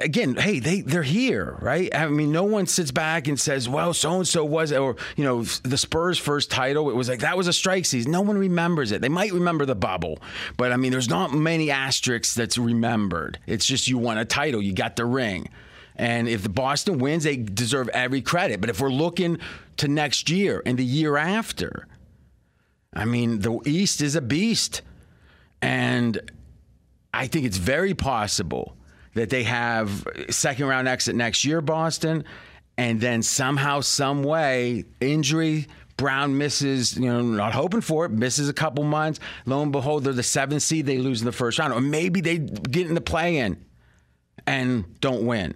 again, 0.00 0.36
hey, 0.36 0.58
they 0.58 0.80
they're 0.80 1.02
here, 1.02 1.56
right? 1.60 1.94
I 1.94 2.06
mean, 2.08 2.32
no 2.32 2.44
one 2.44 2.66
sits 2.66 2.90
back 2.90 3.28
and 3.28 3.38
says, 3.38 3.68
"Well, 3.68 3.92
so 3.94 4.16
and 4.16 4.28
so 4.28 4.44
was," 4.44 4.72
or 4.72 4.96
you 5.16 5.24
know, 5.24 5.42
the 5.42 5.78
Spurs' 5.78 6.18
first 6.18 6.50
title. 6.50 6.90
It 6.90 6.96
was 6.96 7.08
like 7.08 7.20
that 7.20 7.36
was 7.36 7.48
a 7.48 7.52
strike 7.52 7.84
season. 7.84 8.12
No 8.12 8.20
one 8.20 8.38
remembers 8.38 8.92
it. 8.92 9.00
They 9.00 9.08
might 9.08 9.32
remember 9.32 9.66
the 9.66 9.74
bubble, 9.74 10.18
but 10.56 10.72
I 10.72 10.76
mean, 10.76 10.92
there's 10.92 11.08
not 11.08 11.32
many 11.32 11.70
asterisks 11.70 12.34
that's 12.34 12.58
remembered. 12.58 13.38
It's 13.46 13.66
just 13.66 13.88
you 13.88 13.98
won 13.98 14.18
a 14.18 14.24
title, 14.24 14.62
you 14.62 14.72
got 14.72 14.96
the 14.96 15.06
ring. 15.06 15.48
And 15.98 16.28
if 16.28 16.42
the 16.42 16.50
Boston 16.50 16.98
wins, 16.98 17.24
they 17.24 17.36
deserve 17.36 17.88
every 17.88 18.20
credit. 18.20 18.60
But 18.60 18.68
if 18.68 18.80
we're 18.80 18.90
looking 18.90 19.38
to 19.78 19.88
next 19.88 20.28
year 20.28 20.62
and 20.66 20.78
the 20.78 20.84
year 20.84 21.16
after, 21.16 21.86
I 22.92 23.06
mean, 23.06 23.40
the 23.40 23.58
East 23.64 24.02
is 24.02 24.14
a 24.14 24.20
beast. 24.20 24.82
And 25.62 26.20
I 27.14 27.26
think 27.28 27.46
it's 27.46 27.56
very 27.56 27.94
possible 27.94 28.75
that 29.16 29.30
they 29.30 29.42
have 29.44 30.06
second 30.28 30.66
round 30.66 30.86
exit 30.86 31.16
next 31.16 31.44
year, 31.44 31.62
Boston, 31.62 32.24
and 32.76 33.00
then 33.00 33.22
somehow, 33.22 33.80
some 33.80 34.22
way, 34.22 34.84
injury. 35.00 35.66
Brown 35.96 36.36
misses, 36.36 36.94
you 36.98 37.06
know, 37.06 37.22
not 37.22 37.54
hoping 37.54 37.80
for 37.80 38.04
it, 38.04 38.10
misses 38.10 38.50
a 38.50 38.52
couple 38.52 38.84
months. 38.84 39.18
Lo 39.46 39.62
and 39.62 39.72
behold, 39.72 40.04
they're 40.04 40.12
the 40.12 40.22
seventh 40.22 40.62
seed. 40.62 40.84
They 40.84 40.98
lose 40.98 41.22
in 41.22 41.24
the 41.24 41.32
first 41.32 41.58
round, 41.58 41.72
or 41.72 41.80
maybe 41.80 42.20
they 42.20 42.36
get 42.36 42.86
in 42.86 42.94
the 42.94 43.00
play 43.00 43.38
in 43.38 43.56
and 44.46 45.00
don't 45.00 45.24
win. 45.24 45.54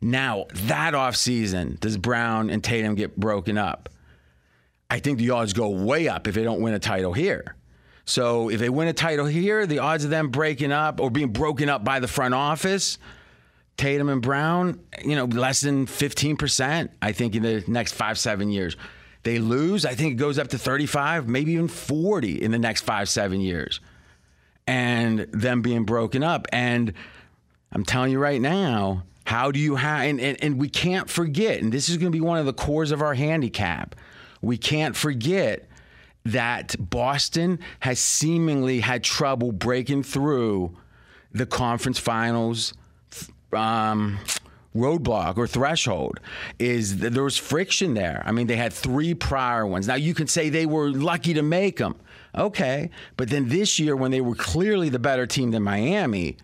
Now, 0.00 0.46
that 0.52 0.94
offseason, 0.94 1.80
does 1.80 1.96
Brown 1.96 2.50
and 2.50 2.62
Tatum 2.62 2.94
get 2.94 3.16
broken 3.16 3.58
up? 3.58 3.88
I 4.88 5.00
think 5.00 5.18
the 5.18 5.30
odds 5.30 5.52
go 5.52 5.70
way 5.70 6.06
up 6.06 6.28
if 6.28 6.36
they 6.36 6.44
don't 6.44 6.60
win 6.60 6.74
a 6.74 6.78
title 6.78 7.12
here. 7.12 7.56
So 8.04 8.50
if 8.50 8.60
they 8.60 8.68
win 8.68 8.88
a 8.88 8.92
title 8.92 9.26
here, 9.26 9.66
the 9.66 9.78
odds 9.78 10.04
of 10.04 10.10
them 10.10 10.28
breaking 10.28 10.72
up 10.72 11.00
or 11.00 11.10
being 11.10 11.32
broken 11.32 11.68
up 11.68 11.84
by 11.84 12.00
the 12.00 12.08
front 12.08 12.34
office, 12.34 12.98
Tatum 13.76 14.08
and 14.08 14.20
Brown, 14.22 14.80
you 15.04 15.16
know, 15.16 15.24
less 15.24 15.60
than 15.60 15.86
15%, 15.86 16.90
I 17.00 17.12
think, 17.12 17.34
in 17.34 17.42
the 17.42 17.64
next 17.66 17.94
five, 17.94 18.18
seven 18.18 18.50
years. 18.50 18.76
They 19.22 19.38
lose, 19.38 19.86
I 19.86 19.94
think 19.94 20.12
it 20.12 20.16
goes 20.16 20.38
up 20.38 20.48
to 20.48 20.58
35, 20.58 21.28
maybe 21.28 21.52
even 21.52 21.68
40 21.68 22.42
in 22.42 22.50
the 22.50 22.58
next 22.58 22.82
five, 22.82 23.08
seven 23.08 23.40
years. 23.40 23.80
And 24.66 25.20
them 25.32 25.62
being 25.62 25.84
broken 25.84 26.22
up. 26.22 26.46
And 26.52 26.92
I'm 27.72 27.84
telling 27.84 28.12
you 28.12 28.18
right 28.18 28.40
now, 28.40 29.04
how 29.24 29.50
do 29.50 29.58
you 29.58 29.76
have, 29.76 30.02
and, 30.02 30.20
and, 30.20 30.42
and 30.42 30.58
we 30.58 30.68
can't 30.68 31.08
forget, 31.08 31.62
and 31.62 31.72
this 31.72 31.88
is 31.88 31.96
going 31.96 32.12
to 32.12 32.16
be 32.16 32.20
one 32.20 32.38
of 32.38 32.44
the 32.44 32.52
cores 32.52 32.92
of 32.92 33.00
our 33.00 33.14
handicap. 33.14 33.94
We 34.42 34.58
can't 34.58 34.94
forget 34.94 35.68
that 36.24 36.74
Boston 36.78 37.58
has 37.80 37.98
seemingly 37.98 38.80
had 38.80 39.04
trouble 39.04 39.52
breaking 39.52 40.02
through 40.02 40.76
the 41.32 41.46
conference 41.46 41.98
finals 41.98 42.72
um, 43.52 44.18
roadblock 44.74 45.36
or 45.36 45.46
threshold 45.46 46.20
is 46.58 46.98
that 46.98 47.12
there 47.12 47.22
was 47.22 47.36
friction 47.36 47.94
there. 47.94 48.22
I 48.24 48.32
mean, 48.32 48.46
they 48.46 48.56
had 48.56 48.72
three 48.72 49.14
prior 49.14 49.66
ones. 49.66 49.86
Now 49.86 49.94
you 49.94 50.14
can 50.14 50.26
say 50.26 50.48
they 50.48 50.66
were 50.66 50.90
lucky 50.90 51.34
to 51.34 51.42
make 51.42 51.78
them. 51.78 51.96
Okay. 52.34 52.90
But 53.16 53.30
then 53.30 53.48
this 53.48 53.78
year, 53.78 53.94
when 53.94 54.10
they 54.10 54.20
were 54.20 54.34
clearly 54.34 54.88
the 54.88 54.98
better 54.98 55.26
team 55.26 55.52
than 55.52 55.62
Miami, 55.62 56.36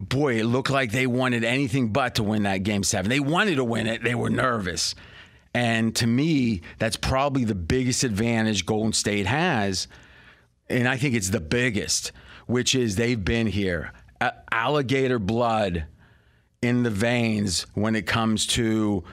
boy, 0.00 0.40
it 0.40 0.44
looked 0.44 0.70
like 0.70 0.90
they 0.90 1.06
wanted 1.06 1.44
anything 1.44 1.92
but 1.92 2.16
to 2.16 2.22
win 2.22 2.42
that 2.42 2.58
game 2.58 2.82
seven. 2.82 3.08
They 3.08 3.20
wanted 3.20 3.56
to 3.56 3.64
win 3.64 3.86
it, 3.86 4.02
they 4.02 4.14
were 4.14 4.30
nervous. 4.30 4.94
And 5.54 5.94
to 5.96 6.06
me, 6.06 6.62
that's 6.78 6.96
probably 6.96 7.44
the 7.44 7.54
biggest 7.54 8.04
advantage 8.04 8.66
Golden 8.66 8.92
State 8.92 9.26
has. 9.26 9.88
And 10.68 10.86
I 10.86 10.96
think 10.96 11.14
it's 11.14 11.30
the 11.30 11.40
biggest, 11.40 12.12
which 12.46 12.74
is 12.74 12.96
they've 12.96 13.22
been 13.22 13.46
here. 13.46 13.92
alligator 14.52 15.18
blood 15.18 15.86
in 16.60 16.82
the 16.82 16.90
veins 16.90 17.66
when 17.74 17.94
it 17.94 18.06
comes 18.06 18.46
to 18.46 19.04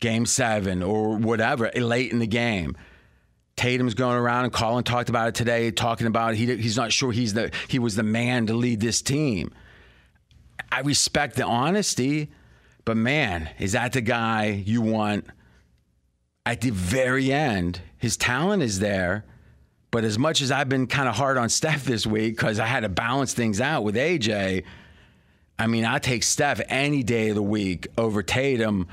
game 0.00 0.26
seven 0.26 0.82
or 0.82 1.16
whatever, 1.16 1.70
late 1.74 2.12
in 2.12 2.18
the 2.18 2.26
game. 2.26 2.76
Tatum's 3.56 3.94
going 3.94 4.16
around 4.16 4.44
and 4.44 4.52
Colin 4.52 4.84
talked 4.84 5.08
about 5.08 5.28
it 5.28 5.34
today, 5.34 5.70
talking 5.70 6.06
about 6.06 6.34
he, 6.34 6.56
he's 6.56 6.76
not 6.76 6.92
sure 6.92 7.12
he's 7.12 7.34
the 7.34 7.52
he 7.68 7.78
was 7.78 7.94
the 7.94 8.02
man 8.02 8.46
to 8.46 8.54
lead 8.54 8.80
this 8.80 9.00
team. 9.00 9.52
I 10.72 10.80
respect 10.80 11.36
the 11.36 11.44
honesty, 11.44 12.32
but 12.84 12.96
man, 12.96 13.48
is 13.58 13.72
that 13.72 13.92
the 13.92 14.00
guy 14.00 14.62
you 14.66 14.82
want 14.82 15.26
at 16.46 16.60
the 16.60 16.70
very 16.70 17.32
end? 17.32 17.80
His 17.98 18.16
talent 18.16 18.62
is 18.62 18.78
there, 18.80 19.24
but 19.90 20.04
as 20.04 20.18
much 20.18 20.42
as 20.42 20.50
I've 20.50 20.68
been 20.68 20.86
kind 20.86 21.08
of 21.08 21.14
hard 21.14 21.36
on 21.36 21.48
Steph 21.50 21.84
this 21.84 22.06
week 22.06 22.36
because 22.36 22.58
I 22.58 22.66
had 22.66 22.80
to 22.80 22.88
balance 22.88 23.34
things 23.34 23.60
out 23.60 23.84
with 23.84 23.94
AJ, 23.94 24.64
I 25.58 25.66
mean, 25.66 25.84
I 25.84 25.98
take 25.98 26.22
Steph 26.22 26.60
any 26.68 27.02
day 27.02 27.28
of 27.28 27.36
the 27.36 27.42
week 27.42 27.86
over 27.96 28.22
Tatum 28.22 28.88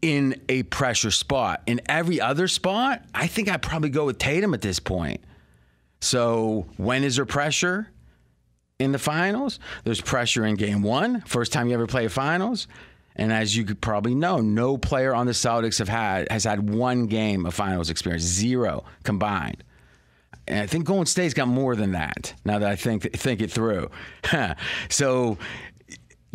in 0.00 0.40
a 0.48 0.62
pressure 0.64 1.10
spot. 1.10 1.62
In 1.66 1.80
every 1.86 2.20
other 2.20 2.48
spot, 2.48 3.02
I 3.14 3.26
think 3.26 3.48
I'd 3.48 3.62
probably 3.62 3.90
go 3.90 4.06
with 4.06 4.18
Tatum 4.18 4.54
at 4.54 4.60
this 4.60 4.78
point. 4.78 5.20
So 6.00 6.66
when 6.76 7.04
is 7.04 7.16
there 7.16 7.26
pressure? 7.26 7.90
in 8.78 8.92
the 8.92 8.98
finals. 8.98 9.58
There's 9.84 10.00
pressure 10.00 10.44
in 10.44 10.54
game 10.54 10.82
one, 10.82 11.20
first 11.22 11.52
time 11.52 11.68
you 11.68 11.74
ever 11.74 11.86
play 11.86 12.08
finals. 12.08 12.68
And 13.18 13.32
as 13.32 13.56
you 13.56 13.64
could 13.64 13.80
probably 13.80 14.14
know, 14.14 14.40
no 14.40 14.78
player 14.78 15.14
on 15.14 15.26
the 15.26 15.32
Celtics 15.32 15.78
have 15.78 15.88
had 15.88 16.30
has 16.30 16.44
had 16.44 16.70
one 16.70 17.06
game 17.06 17.46
of 17.46 17.54
finals 17.54 17.90
experience, 17.90 18.22
zero 18.22 18.84
combined. 19.02 19.64
And 20.46 20.60
I 20.60 20.66
think 20.66 20.86
Golden 20.86 21.06
State's 21.06 21.34
got 21.34 21.48
more 21.48 21.76
than 21.76 21.92
that. 21.92 22.32
Now 22.44 22.58
that 22.60 22.70
I 22.70 22.76
think 22.76 23.12
think 23.12 23.42
it 23.42 23.50
through, 23.50 23.90
so 24.88 25.36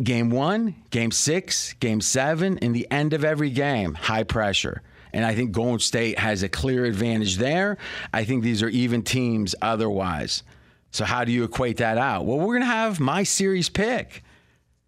game 0.02 0.30
one, 0.30 0.74
game 0.90 1.10
six, 1.10 1.72
game 1.74 2.00
seven, 2.00 2.58
in 2.58 2.72
the 2.72 2.86
end 2.90 3.12
of 3.12 3.24
every 3.24 3.50
game, 3.50 3.94
high 3.94 4.24
pressure. 4.24 4.82
And 5.12 5.24
I 5.24 5.34
think 5.34 5.52
Golden 5.52 5.78
State 5.78 6.18
has 6.18 6.42
a 6.42 6.48
clear 6.48 6.84
advantage 6.84 7.36
there. 7.36 7.78
I 8.12 8.24
think 8.24 8.42
these 8.42 8.62
are 8.64 8.68
even 8.68 9.02
teams 9.02 9.54
otherwise. 9.62 10.42
So 10.90 11.04
how 11.04 11.24
do 11.24 11.30
you 11.30 11.44
equate 11.44 11.76
that 11.76 11.98
out? 11.98 12.26
Well, 12.26 12.38
we're 12.38 12.54
going 12.54 12.62
to 12.62 12.66
have 12.66 12.98
my 12.98 13.22
series 13.22 13.68
pick 13.68 14.23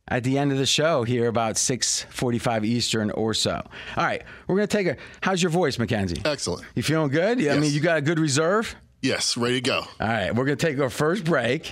at 0.08 0.22
the 0.24 0.38
end 0.38 0.52
of 0.52 0.58
the 0.58 0.66
show 0.66 1.02
here 1.02 1.28
about 1.28 1.56
6:45 1.56 2.64
Eastern 2.64 3.10
or 3.10 3.34
so. 3.34 3.62
All 3.96 4.04
right, 4.04 4.22
we're 4.46 4.56
going 4.56 4.68
to 4.68 4.76
take 4.76 4.86
a 4.86 4.96
How's 5.20 5.42
your 5.42 5.50
voice, 5.50 5.78
Mackenzie? 5.78 6.20
Excellent. 6.24 6.64
You 6.74 6.82
feeling 6.82 7.10
good? 7.10 7.40
Yes. 7.40 7.56
I 7.56 7.60
mean, 7.60 7.72
you 7.72 7.80
got 7.80 7.98
a 7.98 8.02
good 8.02 8.18
reserve? 8.18 8.76
Yes, 9.02 9.36
ready 9.36 9.60
to 9.60 9.60
go. 9.60 9.78
All 9.78 10.08
right, 10.08 10.34
we're 10.34 10.44
going 10.44 10.58
to 10.58 10.66
take 10.66 10.78
our 10.80 10.90
first 10.90 11.24
break. 11.24 11.66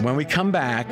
When 0.00 0.16
we 0.16 0.24
come 0.24 0.50
back, 0.50 0.88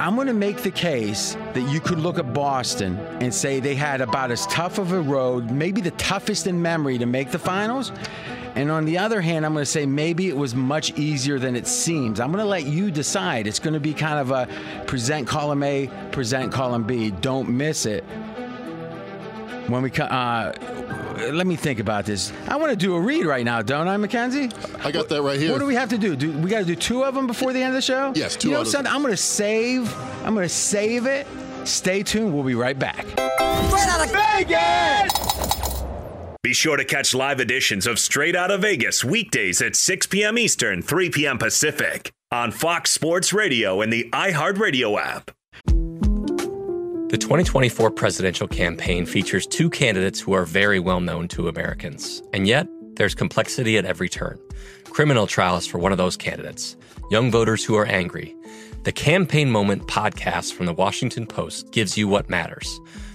I'm 0.00 0.16
going 0.16 0.26
to 0.26 0.34
make 0.34 0.58
the 0.58 0.70
case 0.70 1.34
that 1.54 1.62
you 1.70 1.80
could 1.80 1.98
look 1.98 2.18
at 2.18 2.34
Boston 2.34 2.98
and 3.20 3.32
say 3.32 3.60
they 3.60 3.74
had 3.74 4.00
about 4.00 4.30
as 4.30 4.46
tough 4.48 4.78
of 4.78 4.92
a 4.92 5.00
road, 5.00 5.50
maybe 5.50 5.80
the 5.80 5.92
toughest 5.92 6.46
in 6.46 6.60
memory 6.60 6.98
to 6.98 7.06
make 7.06 7.30
the 7.30 7.38
finals. 7.38 7.92
And 8.56 8.70
on 8.70 8.84
the 8.84 8.98
other 8.98 9.20
hand, 9.20 9.44
I'm 9.44 9.52
going 9.52 9.62
to 9.64 9.70
say 9.70 9.84
maybe 9.84 10.28
it 10.28 10.36
was 10.36 10.54
much 10.54 10.96
easier 10.96 11.38
than 11.40 11.56
it 11.56 11.66
seems. 11.66 12.20
I'm 12.20 12.28
going 12.30 12.42
to 12.44 12.48
let 12.48 12.64
you 12.66 12.90
decide. 12.90 13.46
It's 13.48 13.58
going 13.58 13.74
to 13.74 13.80
be 13.80 13.92
kind 13.94 14.18
of 14.18 14.30
a 14.30 14.46
present 14.86 15.26
column 15.26 15.62
A, 15.64 15.88
present 16.12 16.52
column 16.52 16.84
B. 16.84 17.10
Don't 17.10 17.48
miss 17.48 17.84
it. 17.84 18.04
When 19.66 19.82
we 19.82 19.90
uh, 19.92 20.52
let 21.32 21.46
me 21.46 21.56
think 21.56 21.78
about 21.80 22.04
this. 22.04 22.32
I 22.48 22.56
want 22.56 22.70
to 22.70 22.76
do 22.76 22.94
a 22.94 23.00
read 23.00 23.24
right 23.24 23.44
now, 23.44 23.62
don't 23.62 23.88
I, 23.88 23.96
Mackenzie? 23.96 24.50
I 24.84 24.90
got 24.92 25.08
that 25.08 25.22
right 25.22 25.38
here. 25.38 25.52
What 25.52 25.58
do 25.58 25.66
we 25.66 25.74
have 25.74 25.88
to 25.88 25.98
do? 25.98 26.14
Do 26.14 26.30
we 26.38 26.50
got 26.50 26.58
to 26.60 26.64
do 26.66 26.76
two 26.76 27.02
of 27.02 27.14
them 27.14 27.26
before 27.26 27.52
the 27.52 27.60
end 27.60 27.68
of 27.70 27.74
the 27.74 27.82
show? 27.82 28.12
Yes, 28.14 28.36
two 28.36 28.48
You 28.48 28.54
know 28.54 28.60
of 28.60 28.66
them. 28.66 28.72
something? 28.72 28.92
I'm 28.92 29.00
going 29.00 29.12
to 29.14 29.16
save. 29.16 29.92
I'm 30.24 30.34
going 30.34 30.44
to 30.46 30.54
save 30.54 31.06
it. 31.06 31.26
Stay 31.64 32.02
tuned. 32.02 32.34
We'll 32.34 32.44
be 32.44 32.54
right 32.54 32.78
back. 32.78 33.06
Be 36.44 36.52
sure 36.52 36.76
to 36.76 36.84
catch 36.84 37.14
live 37.14 37.40
editions 37.40 37.86
of 37.86 37.98
Straight 37.98 38.36
Out 38.36 38.50
of 38.50 38.60
Vegas 38.60 39.02
weekdays 39.02 39.62
at 39.62 39.74
6 39.74 40.08
p.m. 40.08 40.36
Eastern, 40.36 40.82
3 40.82 41.08
p.m. 41.08 41.38
Pacific 41.38 42.12
on 42.30 42.52
Fox 42.52 42.90
Sports 42.90 43.32
Radio 43.32 43.80
and 43.80 43.90
the 43.90 44.10
iHeartRadio 44.12 45.00
app. 45.00 45.30
The 47.08 47.16
2024 47.18 47.90
presidential 47.92 48.46
campaign 48.46 49.06
features 49.06 49.46
two 49.46 49.70
candidates 49.70 50.20
who 50.20 50.34
are 50.34 50.44
very 50.44 50.78
well 50.78 51.00
known 51.00 51.28
to 51.28 51.48
Americans. 51.48 52.22
And 52.34 52.46
yet, 52.46 52.68
there's 52.96 53.14
complexity 53.14 53.78
at 53.78 53.86
every 53.86 54.10
turn. 54.10 54.38
Criminal 54.90 55.26
trials 55.26 55.66
for 55.66 55.78
one 55.78 55.92
of 55.92 55.98
those 55.98 56.18
candidates, 56.18 56.76
young 57.10 57.30
voters 57.30 57.64
who 57.64 57.74
are 57.74 57.86
angry. 57.86 58.36
The 58.82 58.92
Campaign 58.92 59.50
Moment 59.50 59.86
podcast 59.86 60.52
from 60.52 60.66
the 60.66 60.74
Washington 60.74 61.26
Post 61.26 61.72
gives 61.72 61.96
you 61.96 62.06
what 62.06 62.28
matters. 62.28 62.78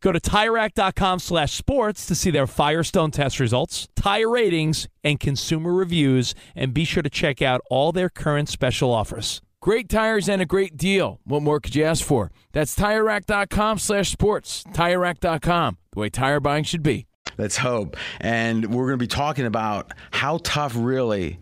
Go 0.00 0.12
to 0.12 0.20
TireRack.com 0.20 1.18
slash 1.18 1.52
sports 1.52 2.06
to 2.06 2.14
see 2.14 2.30
their 2.30 2.46
Firestone 2.46 3.10
test 3.10 3.40
results, 3.40 3.88
tire 3.96 4.28
ratings, 4.28 4.88
and 5.02 5.18
consumer 5.18 5.72
reviews, 5.72 6.34
and 6.54 6.74
be 6.74 6.84
sure 6.84 7.02
to 7.02 7.10
check 7.10 7.42
out 7.42 7.60
all 7.70 7.92
their 7.92 8.08
current 8.08 8.48
special 8.48 8.92
offers. 8.92 9.40
Great 9.60 9.88
tires 9.88 10.28
and 10.28 10.40
a 10.40 10.46
great 10.46 10.76
deal. 10.76 11.18
What 11.24 11.42
more 11.42 11.58
could 11.58 11.74
you 11.74 11.82
ask 11.84 12.04
for? 12.04 12.30
That's 12.52 12.76
TireRack.com 12.76 13.78
slash 13.78 14.10
sports. 14.10 14.62
TireRack.com, 14.72 15.78
the 15.92 16.00
way 16.00 16.08
tire 16.08 16.40
buying 16.40 16.64
should 16.64 16.82
be. 16.82 17.06
Let's 17.38 17.56
hope. 17.56 17.96
And 18.20 18.72
we're 18.72 18.86
going 18.86 18.98
to 18.98 19.02
be 19.02 19.08
talking 19.08 19.44
about 19.44 19.92
how 20.10 20.38
tough 20.42 20.74
really 20.76 21.38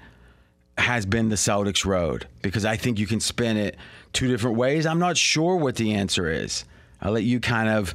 has 0.78 1.06
been 1.06 1.28
the 1.28 1.36
Celtics 1.36 1.84
road 1.84 2.26
because 2.42 2.64
I 2.64 2.76
think 2.76 2.98
you 2.98 3.06
can 3.06 3.20
spin 3.20 3.56
it 3.56 3.76
two 4.12 4.28
different 4.28 4.56
ways. 4.56 4.86
I'm 4.86 4.98
not 4.98 5.16
sure 5.16 5.56
what 5.56 5.76
the 5.76 5.94
answer 5.94 6.28
is. 6.28 6.64
I'll 7.00 7.12
let 7.12 7.24
you 7.24 7.38
kind 7.40 7.68
of 7.68 7.94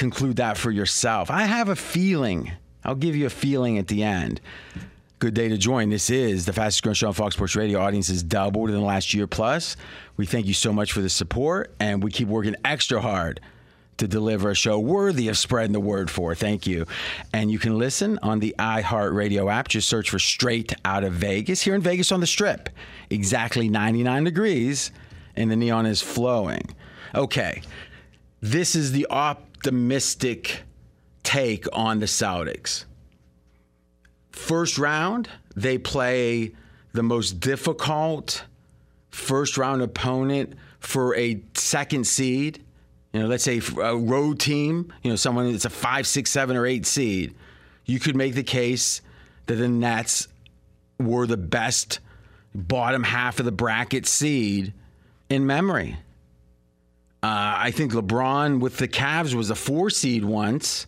conclude 0.00 0.36
that 0.36 0.56
for 0.56 0.70
yourself. 0.70 1.30
I 1.30 1.42
have 1.42 1.68
a 1.68 1.76
feeling. 1.76 2.50
I'll 2.84 2.94
give 2.94 3.14
you 3.14 3.26
a 3.26 3.30
feeling 3.30 3.76
at 3.76 3.86
the 3.86 4.02
end. 4.02 4.40
Good 5.18 5.34
day 5.34 5.50
to 5.50 5.58
join. 5.58 5.90
This 5.90 6.08
is 6.08 6.46
the 6.46 6.54
fastest 6.54 6.82
growing 6.82 6.94
show 6.94 7.08
on 7.08 7.12
Fox 7.12 7.34
Sports 7.34 7.54
Radio. 7.54 7.78
Audience 7.80 8.08
has 8.08 8.22
doubled 8.22 8.70
in 8.70 8.76
the 8.76 8.80
last 8.80 9.12
year 9.12 9.26
plus. 9.26 9.76
We 10.16 10.24
thank 10.24 10.46
you 10.46 10.54
so 10.54 10.72
much 10.72 10.92
for 10.94 11.02
the 11.02 11.10
support, 11.10 11.74
and 11.78 12.02
we 12.02 12.10
keep 12.10 12.28
working 12.28 12.56
extra 12.64 13.02
hard 13.02 13.40
to 13.98 14.08
deliver 14.08 14.48
a 14.48 14.54
show 14.54 14.78
worthy 14.78 15.28
of 15.28 15.36
spreading 15.36 15.72
the 15.72 15.80
word 15.80 16.10
for. 16.10 16.34
Thank 16.34 16.66
you. 16.66 16.86
And 17.34 17.50
you 17.50 17.58
can 17.58 17.76
listen 17.76 18.18
on 18.22 18.40
the 18.40 18.54
iHeartRadio 18.58 19.52
app. 19.52 19.68
Just 19.68 19.86
search 19.86 20.08
for 20.08 20.18
Straight 20.18 20.72
Out 20.82 21.04
of 21.04 21.12
Vegas 21.12 21.60
here 21.60 21.74
in 21.74 21.82
Vegas 21.82 22.10
on 22.10 22.20
the 22.20 22.26
Strip. 22.26 22.70
Exactly 23.10 23.68
99 23.68 24.24
degrees, 24.24 24.92
and 25.36 25.50
the 25.50 25.56
neon 25.56 25.84
is 25.84 26.00
flowing. 26.00 26.74
Okay, 27.14 27.60
this 28.40 28.74
is 28.74 28.92
the 28.92 29.06
optimistic 29.60 30.62
take 31.22 31.66
on 31.74 32.00
the 32.00 32.06
Celtics. 32.06 32.86
First 34.32 34.78
round, 34.78 35.28
they 35.54 35.76
play 35.76 36.52
the 36.94 37.02
most 37.02 37.40
difficult 37.40 38.44
first 39.10 39.58
round 39.58 39.82
opponent 39.82 40.54
for 40.78 41.14
a 41.14 41.42
second 41.52 42.06
seed. 42.06 42.64
You 43.12 43.20
know, 43.20 43.26
let's 43.26 43.44
say 43.44 43.60
a 43.82 43.96
road 43.96 44.40
team, 44.40 44.94
you 45.02 45.10
know, 45.10 45.16
someone 45.16 45.52
that's 45.52 45.66
a 45.66 45.70
five, 45.70 46.06
six, 46.06 46.30
seven, 46.30 46.56
or 46.56 46.64
eight 46.64 46.86
seed. 46.86 47.34
You 47.84 48.00
could 48.00 48.16
make 48.16 48.34
the 48.34 48.42
case 48.42 49.02
that 49.44 49.56
the 49.56 49.68
Nets 49.68 50.26
were 50.98 51.26
the 51.26 51.36
best 51.36 52.00
bottom 52.54 53.02
half 53.02 53.38
of 53.38 53.44
the 53.44 53.52
bracket 53.52 54.06
seed 54.06 54.72
in 55.28 55.46
memory. 55.46 55.98
Uh, 57.22 57.54
I 57.58 57.70
think 57.70 57.92
LeBron 57.92 58.60
with 58.60 58.78
the 58.78 58.88
Cavs 58.88 59.34
was 59.34 59.50
a 59.50 59.54
four 59.54 59.90
seed 59.90 60.24
once. 60.24 60.86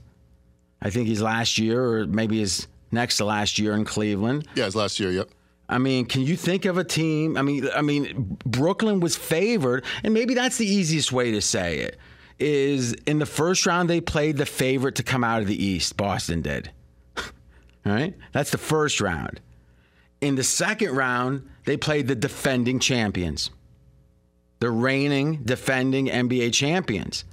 I 0.80 0.88
think 0.90 1.08
his 1.08 1.20
last 1.20 1.58
year, 1.58 1.84
or 1.84 2.06
maybe 2.06 2.38
his 2.38 2.66
next 2.90 3.18
to 3.18 3.24
last 3.24 3.58
year 3.58 3.74
in 3.74 3.84
Cleveland. 3.84 4.48
Yeah, 4.54 4.64
his 4.64 4.74
last 4.74 4.98
year. 4.98 5.10
Yep. 5.10 5.28
I 5.68 5.78
mean, 5.78 6.06
can 6.06 6.22
you 6.22 6.36
think 6.36 6.64
of 6.64 6.78
a 6.78 6.84
team? 6.84 7.36
I 7.36 7.42
mean, 7.42 7.68
I 7.74 7.82
mean, 7.82 8.36
Brooklyn 8.44 9.00
was 9.00 9.16
favored, 9.16 9.84
and 10.02 10.12
maybe 10.14 10.34
that's 10.34 10.56
the 10.56 10.66
easiest 10.66 11.12
way 11.12 11.32
to 11.32 11.40
say 11.40 11.78
it. 11.78 11.98
Is 12.38 12.94
in 13.06 13.18
the 13.18 13.26
first 13.26 13.66
round 13.66 13.88
they 13.88 14.00
played 14.00 14.36
the 14.36 14.46
favorite 14.46 14.96
to 14.96 15.02
come 15.02 15.22
out 15.22 15.42
of 15.42 15.46
the 15.46 15.64
East. 15.64 15.96
Boston 15.96 16.42
did. 16.42 16.70
All 17.16 17.92
right, 17.92 18.14
that's 18.32 18.50
the 18.50 18.58
first 18.58 19.00
round. 19.00 19.40
In 20.20 20.34
the 20.34 20.42
second 20.42 20.94
round, 20.94 21.48
they 21.64 21.76
played 21.76 22.08
the 22.08 22.14
defending 22.14 22.78
champions 22.78 23.50
the 24.62 24.70
reigning, 24.70 25.40
defending 25.42 26.06
NBA 26.06 26.52
champions. 26.52 27.24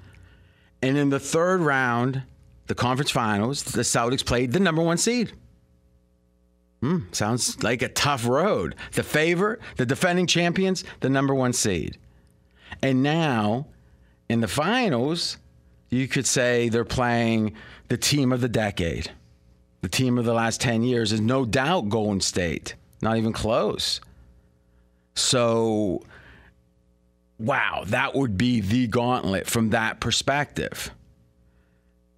And 0.81 0.97
in 0.97 1.11
the 1.11 1.19
third 1.19 1.61
round, 1.61 2.23
the 2.65 2.73
conference 2.73 3.11
finals, 3.11 3.61
the 3.61 3.83
Celtics 3.83 4.25
played 4.25 4.51
the 4.51 4.59
number 4.59 4.81
one 4.81 4.97
seed. 4.97 5.33
Hmm, 6.81 7.01
sounds 7.11 7.61
like 7.61 7.83
a 7.83 7.87
tough 7.87 8.25
road. 8.25 8.73
The 8.93 9.03
favorite, 9.03 9.59
the 9.77 9.85
defending 9.85 10.25
champions, 10.25 10.83
the 11.01 11.09
number 11.09 11.35
one 11.35 11.53
seed. 11.53 11.99
And 12.81 13.03
now, 13.03 13.67
in 14.27 14.41
the 14.41 14.47
finals, 14.47 15.37
you 15.91 16.07
could 16.07 16.25
say 16.25 16.67
they're 16.67 16.83
playing 16.83 17.53
the 17.89 17.97
team 17.97 18.31
of 18.31 18.41
the 18.41 18.49
decade. 18.49 19.11
The 19.81 19.89
team 19.89 20.17
of 20.17 20.25
the 20.25 20.33
last 20.33 20.61
10 20.61 20.81
years 20.81 21.11
is 21.11 21.21
no 21.21 21.45
doubt 21.45 21.89
Golden 21.89 22.21
State, 22.21 22.73
not 23.03 23.17
even 23.17 23.33
close. 23.33 24.01
So 25.13 26.01
wow, 27.39 27.84
that 27.88 28.13
would 28.13 28.38
be 28.38 28.60
the 28.60 28.88
gauntlet 28.88 29.47
from 29.47 29.71
that 29.71 29.99
perspective. 29.99 30.91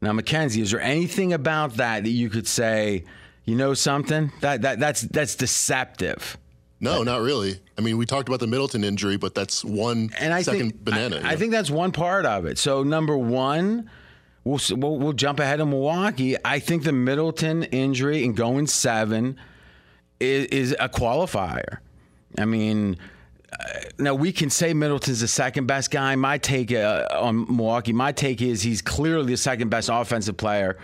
Now, 0.01 0.13
Mackenzie, 0.13 0.61
is 0.61 0.71
there 0.71 0.81
anything 0.81 1.31
about 1.31 1.75
that 1.75 2.03
that 2.03 2.09
you 2.09 2.29
could 2.29 2.47
say, 2.47 3.03
you 3.45 3.55
know, 3.55 3.75
something 3.75 4.31
that 4.41 4.63
that 4.63 4.79
that's 4.79 5.01
that's 5.01 5.35
deceptive? 5.35 6.37
No, 6.79 7.03
not 7.03 7.21
really. 7.21 7.59
I 7.77 7.81
mean, 7.81 7.97
we 7.97 8.07
talked 8.07 8.27
about 8.27 8.39
the 8.39 8.47
Middleton 8.47 8.83
injury, 8.83 9.17
but 9.17 9.35
that's 9.35 9.63
one 9.63 10.09
and 10.19 10.33
I 10.33 10.41
second 10.41 10.71
think, 10.71 10.83
banana. 10.83 11.21
I. 11.23 11.33
I 11.33 11.35
think 11.35 11.51
that's 11.51 11.69
one 11.69 11.91
part 11.91 12.25
of 12.25 12.45
it. 12.47 12.57
So, 12.57 12.81
number 12.81 13.15
one, 13.15 13.87
we'll, 14.43 14.59
we'll 14.71 14.97
we'll 14.97 15.13
jump 15.13 15.39
ahead 15.39 15.59
of 15.59 15.67
Milwaukee. 15.67 16.35
I 16.43 16.57
think 16.57 16.83
the 16.83 16.91
Middleton 16.91 17.63
injury 17.65 18.25
and 18.25 18.35
going 18.35 18.65
seven 18.65 19.37
is, 20.19 20.45
is 20.47 20.75
a 20.79 20.89
qualifier. 20.89 21.77
I 22.39 22.45
mean, 22.45 22.97
now 23.97 24.15
we 24.15 24.31
can 24.31 24.49
say 24.49 24.73
Middleton's 24.73 25.21
the 25.21 25.27
second 25.27 25.67
best 25.67 25.91
guy. 25.91 26.15
My 26.15 26.37
take 26.37 26.71
uh, 26.71 27.07
on 27.11 27.45
Milwaukee, 27.55 27.93
my 27.93 28.11
take 28.11 28.41
is 28.41 28.61
he's 28.61 28.81
clearly 28.81 29.33
the 29.33 29.37
second 29.37 29.69
best 29.69 29.89
offensive 29.91 30.37
player, 30.37 30.77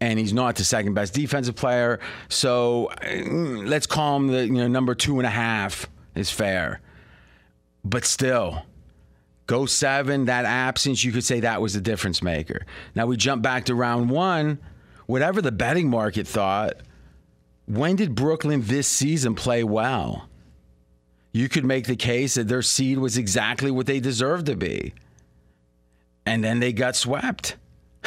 and 0.00 0.18
he's 0.18 0.32
not 0.32 0.56
the 0.56 0.64
second 0.64 0.94
best 0.94 1.14
defensive 1.14 1.56
player. 1.56 2.00
So 2.28 2.90
mm, 3.02 3.68
let's 3.68 3.86
call 3.86 4.16
him 4.16 4.28
the 4.28 4.46
you 4.46 4.52
know 4.52 4.68
number 4.68 4.94
two 4.94 5.18
and 5.18 5.26
a 5.26 5.30
half 5.30 5.86
is 6.14 6.30
fair, 6.30 6.80
but 7.84 8.04
still. 8.04 8.62
Go 9.46 9.64
seven, 9.64 10.26
that 10.26 10.44
absence, 10.44 11.02
you 11.02 11.10
could 11.10 11.24
say 11.24 11.40
that 11.40 11.62
was 11.62 11.72
the 11.72 11.80
difference 11.80 12.22
maker. 12.22 12.66
Now 12.94 13.06
we 13.06 13.16
jump 13.16 13.40
back 13.42 13.64
to 13.64 13.74
round 13.74 14.10
one. 14.10 14.58
Whatever 15.06 15.40
the 15.40 15.50
betting 15.50 15.88
market 15.88 16.28
thought, 16.28 16.74
when 17.64 17.96
did 17.96 18.14
Brooklyn 18.14 18.60
this 18.66 18.86
season 18.86 19.34
play 19.34 19.64
well? 19.64 20.27
You 21.32 21.48
could 21.48 21.64
make 21.64 21.86
the 21.86 21.96
case 21.96 22.34
that 22.34 22.48
their 22.48 22.62
seed 22.62 22.98
was 22.98 23.16
exactly 23.18 23.70
what 23.70 23.86
they 23.86 24.00
deserved 24.00 24.46
to 24.46 24.56
be. 24.56 24.94
And 26.26 26.42
then 26.42 26.60
they 26.60 26.72
got 26.72 26.96
swept. 26.96 27.56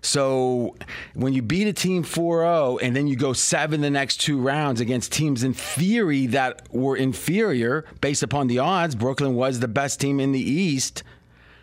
So 0.00 0.76
when 1.14 1.32
you 1.32 1.42
beat 1.42 1.66
a 1.66 1.72
team 1.72 2.04
4-0 2.04 2.78
and 2.82 2.94
then 2.94 3.08
you 3.08 3.16
go 3.16 3.32
7 3.32 3.80
the 3.80 3.90
next 3.90 4.18
two 4.18 4.40
rounds 4.40 4.80
against 4.80 5.12
teams 5.12 5.42
in 5.42 5.54
theory 5.54 6.26
that 6.28 6.72
were 6.72 6.96
inferior 6.96 7.84
based 8.00 8.22
upon 8.22 8.46
the 8.46 8.60
odds, 8.60 8.94
Brooklyn 8.94 9.34
was 9.34 9.60
the 9.60 9.68
best 9.68 10.00
team 10.00 10.20
in 10.20 10.32
the 10.32 10.40
East. 10.40 11.02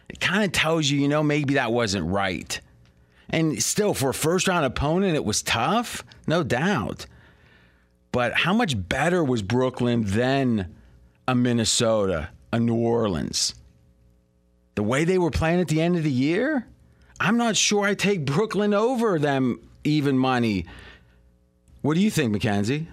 It 0.09 0.19
kind 0.19 0.43
of 0.43 0.51
tells 0.51 0.89
you, 0.89 0.99
you 0.99 1.07
know, 1.07 1.23
maybe 1.23 1.55
that 1.55 1.71
wasn't 1.71 2.07
right. 2.07 2.59
And 3.29 3.61
still, 3.63 3.93
for 3.93 4.09
a 4.09 4.13
first 4.13 4.47
round 4.47 4.65
opponent, 4.65 5.15
it 5.15 5.25
was 5.25 5.41
tough, 5.41 6.03
no 6.27 6.43
doubt. 6.43 7.07
But 8.11 8.33
how 8.33 8.53
much 8.53 8.87
better 8.87 9.23
was 9.23 9.41
Brooklyn 9.41 10.03
than 10.05 10.73
a 11.27 11.35
Minnesota, 11.35 12.29
a 12.53 12.59
New 12.59 12.75
Orleans? 12.75 13.55
The 14.75 14.83
way 14.83 15.03
they 15.05 15.17
were 15.17 15.31
playing 15.31 15.61
at 15.61 15.67
the 15.67 15.81
end 15.81 15.95
of 15.95 16.03
the 16.03 16.11
year, 16.11 16.67
I'm 17.19 17.37
not 17.37 17.55
sure 17.55 17.85
I 17.85 17.93
take 17.93 18.25
Brooklyn 18.25 18.73
over 18.73 19.17
them 19.19 19.59
even 19.83 20.17
money. 20.17 20.65
What 21.81 21.93
do 21.95 22.01
you 22.01 22.11
think, 22.11 22.31
Mackenzie? 22.31 22.87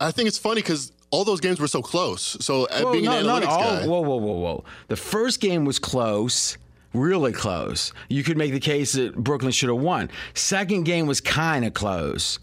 I 0.00 0.10
think 0.10 0.28
it's 0.28 0.38
funny 0.38 0.62
because 0.62 0.92
all 1.10 1.24
those 1.24 1.40
games 1.40 1.60
were 1.60 1.68
so 1.68 1.82
close. 1.82 2.36
So 2.40 2.64
uh, 2.64 2.80
Well, 2.84 2.92
being 2.92 3.04
no, 3.04 3.18
an 3.18 3.26
not 3.26 3.42
analytics 3.42 3.48
all. 3.48 3.60
guy, 3.60 3.86
Whoa, 3.86 4.00
whoa, 4.00 4.16
whoa, 4.16 4.32
whoa. 4.38 4.64
The 4.88 4.96
first 4.96 5.40
game 5.40 5.64
was 5.64 5.78
close, 5.78 6.56
really 6.94 7.32
close. 7.32 7.92
You 8.08 8.22
could 8.24 8.38
make 8.38 8.52
the 8.52 8.60
case 8.60 8.92
that 8.92 9.14
Brooklyn 9.16 9.52
should 9.52 9.68
have 9.68 9.78
won. 9.78 10.10
Second 10.34 10.84
game 10.84 11.06
was 11.06 11.20
kind 11.20 11.64
of 11.64 11.74
close. 11.74 12.38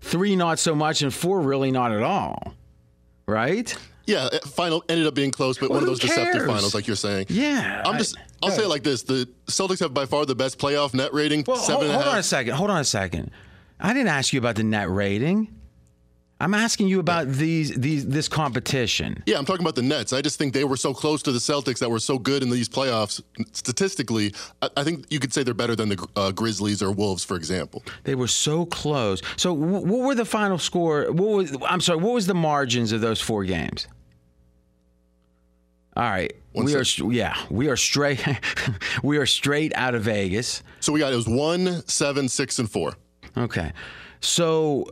Three, 0.00 0.34
not 0.36 0.58
so 0.58 0.74
much, 0.74 1.02
and 1.02 1.12
four, 1.12 1.40
really 1.40 1.70
not 1.70 1.92
at 1.92 2.02
all. 2.02 2.54
Right? 3.26 3.76
Yeah, 4.06 4.28
uh, 4.32 4.38
final 4.46 4.84
ended 4.88 5.06
up 5.06 5.14
being 5.14 5.30
close, 5.30 5.58
but 5.58 5.70
Well, 5.70 5.80
one 5.80 5.82
of 5.84 5.88
those 5.88 6.00
deceptive 6.00 6.32
cares? 6.32 6.46
finals, 6.46 6.74
like 6.74 6.86
you're 6.86 6.96
saying. 6.96 7.26
Yeah. 7.28 7.82
I'm 7.86 7.98
just. 7.98 8.16
I'll 8.42 8.50
say 8.50 8.64
it 8.64 8.68
like 8.68 8.82
this: 8.82 9.02
the 9.02 9.28
Celtics 9.46 9.80
have 9.80 9.94
by 9.94 10.04
far 10.06 10.26
the 10.26 10.34
best 10.34 10.58
playoff 10.58 10.92
net 10.94 11.12
rating. 11.14 11.44
Well, 11.46 11.56
seven 11.56 11.82
hold, 11.82 11.84
and 11.84 11.92
a 11.92 12.02
hold 12.02 12.12
on 12.14 12.18
a 12.18 12.22
second. 12.22 12.54
Hold 12.54 12.70
on 12.70 12.80
a 12.80 12.84
second. 12.84 13.30
I 13.80 13.92
didn't 13.92 14.08
ask 14.08 14.32
you 14.32 14.38
about 14.38 14.56
the 14.56 14.64
net 14.64 14.90
rating. 14.90 15.48
I'm 16.40 16.52
asking 16.52 16.88
you 16.88 17.00
about 17.00 17.28
these 17.28 17.74
these 17.74 18.06
this 18.06 18.28
competition. 18.28 19.22
Yeah, 19.24 19.38
I'm 19.38 19.46
talking 19.46 19.62
about 19.62 19.76
the 19.76 19.82
Nets. 19.82 20.12
I 20.12 20.20
just 20.20 20.36
think 20.36 20.52
they 20.52 20.64
were 20.64 20.76
so 20.76 20.92
close 20.92 21.22
to 21.22 21.32
the 21.32 21.38
Celtics 21.38 21.78
that 21.78 21.88
were 21.88 22.00
so 22.00 22.18
good 22.18 22.42
in 22.42 22.50
these 22.50 22.68
playoffs. 22.68 23.22
Statistically, 23.52 24.34
I, 24.60 24.68
I 24.78 24.84
think 24.84 25.06
you 25.10 25.20
could 25.20 25.32
say 25.32 25.42
they're 25.42 25.54
better 25.54 25.76
than 25.76 25.90
the 25.90 26.06
uh, 26.16 26.32
Grizzlies 26.32 26.82
or 26.82 26.90
Wolves, 26.92 27.24
for 27.24 27.36
example. 27.36 27.82
They 28.02 28.14
were 28.16 28.26
so 28.28 28.66
close. 28.66 29.22
So, 29.36 29.54
wh- 29.54 29.84
what 29.84 30.00
were 30.00 30.14
the 30.14 30.24
final 30.24 30.58
score? 30.58 31.04
What 31.12 31.28
was? 31.36 31.56
I'm 31.66 31.80
sorry. 31.80 32.00
What 32.00 32.12
was 32.14 32.26
the 32.26 32.34
margins 32.34 32.92
of 32.92 33.00
those 33.00 33.20
four 33.20 33.44
games? 33.44 33.86
All 35.96 36.02
right, 36.02 36.34
One 36.52 36.64
we 36.64 36.74
are. 36.74 36.84
Yeah, 37.12 37.36
we 37.50 37.68
are 37.68 37.76
straight. 37.76 38.24
we 39.02 39.16
are 39.18 39.26
straight 39.26 39.72
out 39.76 39.94
of 39.94 40.02
Vegas. 40.02 40.62
So 40.80 40.92
we 40.92 40.98
got 40.98 41.12
it 41.12 41.16
was 41.16 41.28
one, 41.28 41.86
seven, 41.86 42.28
six, 42.28 42.58
and 42.58 42.70
four. 42.70 42.94
Okay, 43.36 43.72
so 44.20 44.86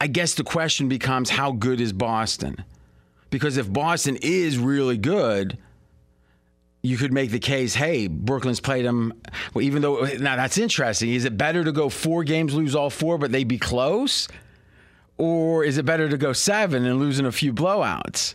I 0.00 0.06
guess 0.06 0.34
the 0.34 0.44
question 0.44 0.88
becomes 0.88 1.30
how 1.30 1.52
good 1.52 1.80
is 1.80 1.92
Boston? 1.92 2.64
Because 3.30 3.56
if 3.56 3.72
Boston 3.72 4.18
is 4.20 4.58
really 4.58 4.98
good, 4.98 5.58
you 6.82 6.96
could 6.96 7.12
make 7.12 7.30
the 7.30 7.38
case, 7.38 7.74
hey, 7.74 8.08
Brooklyn's 8.08 8.60
played 8.60 8.84
them. 8.84 9.14
Well, 9.52 9.64
even 9.64 9.82
though 9.82 10.04
now 10.20 10.36
that's 10.36 10.58
interesting. 10.58 11.12
Is 11.12 11.24
it 11.24 11.36
better 11.36 11.64
to 11.64 11.72
go 11.72 11.88
four 11.88 12.24
games, 12.24 12.54
lose 12.54 12.74
all 12.74 12.90
four, 12.90 13.16
but 13.16 13.32
they 13.32 13.44
be 13.44 13.58
close, 13.58 14.28
or 15.18 15.64
is 15.64 15.78
it 15.78 15.84
better 15.84 16.08
to 16.08 16.16
go 16.16 16.32
seven 16.32 16.84
and 16.84 16.98
losing 16.98 17.26
a 17.26 17.32
few 17.32 17.52
blowouts? 17.52 18.34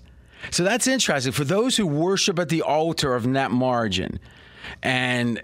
So 0.51 0.63
that's 0.63 0.87
interesting 0.87 1.33
for 1.33 1.43
those 1.43 1.75
who 1.77 1.85
worship 1.85 2.39
at 2.39 2.49
the 2.49 2.61
altar 2.61 3.13
of 3.13 3.25
net 3.27 3.51
margin. 3.51 4.19
And 4.83 5.41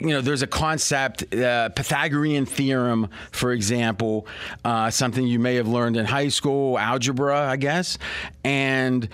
you 0.00 0.08
know, 0.08 0.20
there's 0.20 0.42
a 0.42 0.46
concept, 0.46 1.34
uh, 1.34 1.70
Pythagorean 1.70 2.46
theorem, 2.46 3.08
for 3.32 3.52
example, 3.52 4.26
uh, 4.64 4.90
something 4.90 5.26
you 5.26 5.38
may 5.38 5.54
have 5.56 5.66
learned 5.66 5.96
in 5.96 6.04
high 6.04 6.28
school, 6.28 6.78
algebra, 6.78 7.48
I 7.48 7.56
guess, 7.56 7.98
and 8.44 9.08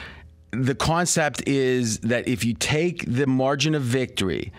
the 0.50 0.74
concept 0.74 1.46
is 1.48 1.98
that 2.00 2.29
if 2.29 2.44
you 2.44 2.55
take 2.55 3.05
the 3.07 3.27
margin 3.27 3.74
of 3.74 3.83
victory 3.83 4.53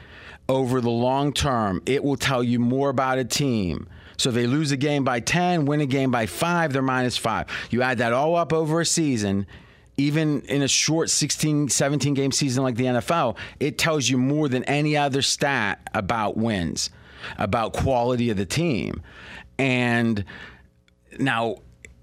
over 0.49 0.81
the 0.81 0.89
long 0.89 1.33
term, 1.33 1.81
it 1.85 2.03
will 2.03 2.17
tell 2.17 2.43
you 2.43 2.59
more 2.59 2.89
about 2.89 3.17
a 3.17 3.23
team. 3.23 3.87
So 4.17 4.29
if 4.29 4.35
they 4.35 4.47
lose 4.47 4.71
a 4.71 4.77
game 4.77 5.03
by 5.03 5.19
10, 5.19 5.65
win 5.65 5.81
a 5.81 5.85
game 5.85 6.11
by 6.11 6.25
5, 6.25 6.73
they're 6.73 6.81
minus 6.81 7.17
5. 7.17 7.47
You 7.69 7.81
add 7.81 7.97
that 7.99 8.13
all 8.13 8.35
up 8.35 8.53
over 8.53 8.81
a 8.81 8.85
season, 8.85 9.47
even 9.97 10.41
in 10.41 10.61
a 10.61 10.67
short 10.67 11.09
16, 11.09 11.69
17 11.69 12.13
game 12.13 12.31
season 12.31 12.63
like 12.63 12.75
the 12.75 12.85
NFL, 12.85 13.37
it 13.59 13.77
tells 13.77 14.09
you 14.09 14.17
more 14.17 14.49
than 14.49 14.63
any 14.65 14.97
other 14.97 15.21
stat 15.21 15.87
about 15.93 16.37
wins, 16.37 16.89
about 17.37 17.73
quality 17.73 18.29
of 18.29 18.37
the 18.37 18.45
team. 18.45 19.01
And 19.57 20.25
now, 21.17 21.57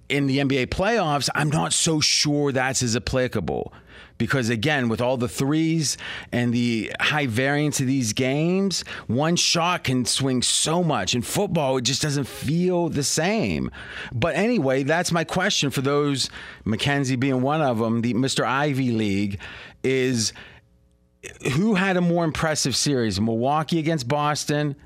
in 0.08 0.26
the 0.26 0.38
NBA 0.38 0.66
playoffs, 0.66 1.28
I'm 1.34 1.50
not 1.50 1.72
so 1.72 2.00
sure 2.00 2.52
that's 2.52 2.82
as 2.82 2.96
applicable 2.96 3.72
because, 4.22 4.50
again, 4.50 4.88
with 4.88 5.00
all 5.00 5.16
the 5.16 5.28
threes 5.28 5.96
and 6.30 6.54
the 6.54 6.92
high 7.00 7.26
variance 7.26 7.80
of 7.80 7.88
these 7.88 8.12
games, 8.12 8.84
one 9.08 9.34
shot 9.34 9.82
can 9.82 10.04
swing 10.04 10.42
so 10.42 10.84
much. 10.84 11.12
In 11.16 11.22
football, 11.22 11.76
it 11.78 11.82
just 11.82 12.00
doesn't 12.02 12.28
feel 12.28 12.88
the 12.88 13.02
same. 13.02 13.68
But 14.12 14.36
anyway, 14.36 14.84
that's 14.84 15.10
my 15.10 15.24
question 15.24 15.70
for 15.70 15.80
those, 15.80 16.30
Mackenzie 16.64 17.16
being 17.16 17.42
one 17.42 17.62
of 17.62 17.80
them, 17.80 18.02
the 18.02 18.14
Mr. 18.14 18.44
Ivy 18.44 18.92
League, 18.92 19.40
is 19.82 20.32
who 21.54 21.74
had 21.74 21.96
a 21.96 22.00
more 22.00 22.24
impressive 22.24 22.76
series, 22.76 23.20
Milwaukee 23.20 23.80
against 23.80 24.06
Boston 24.06 24.76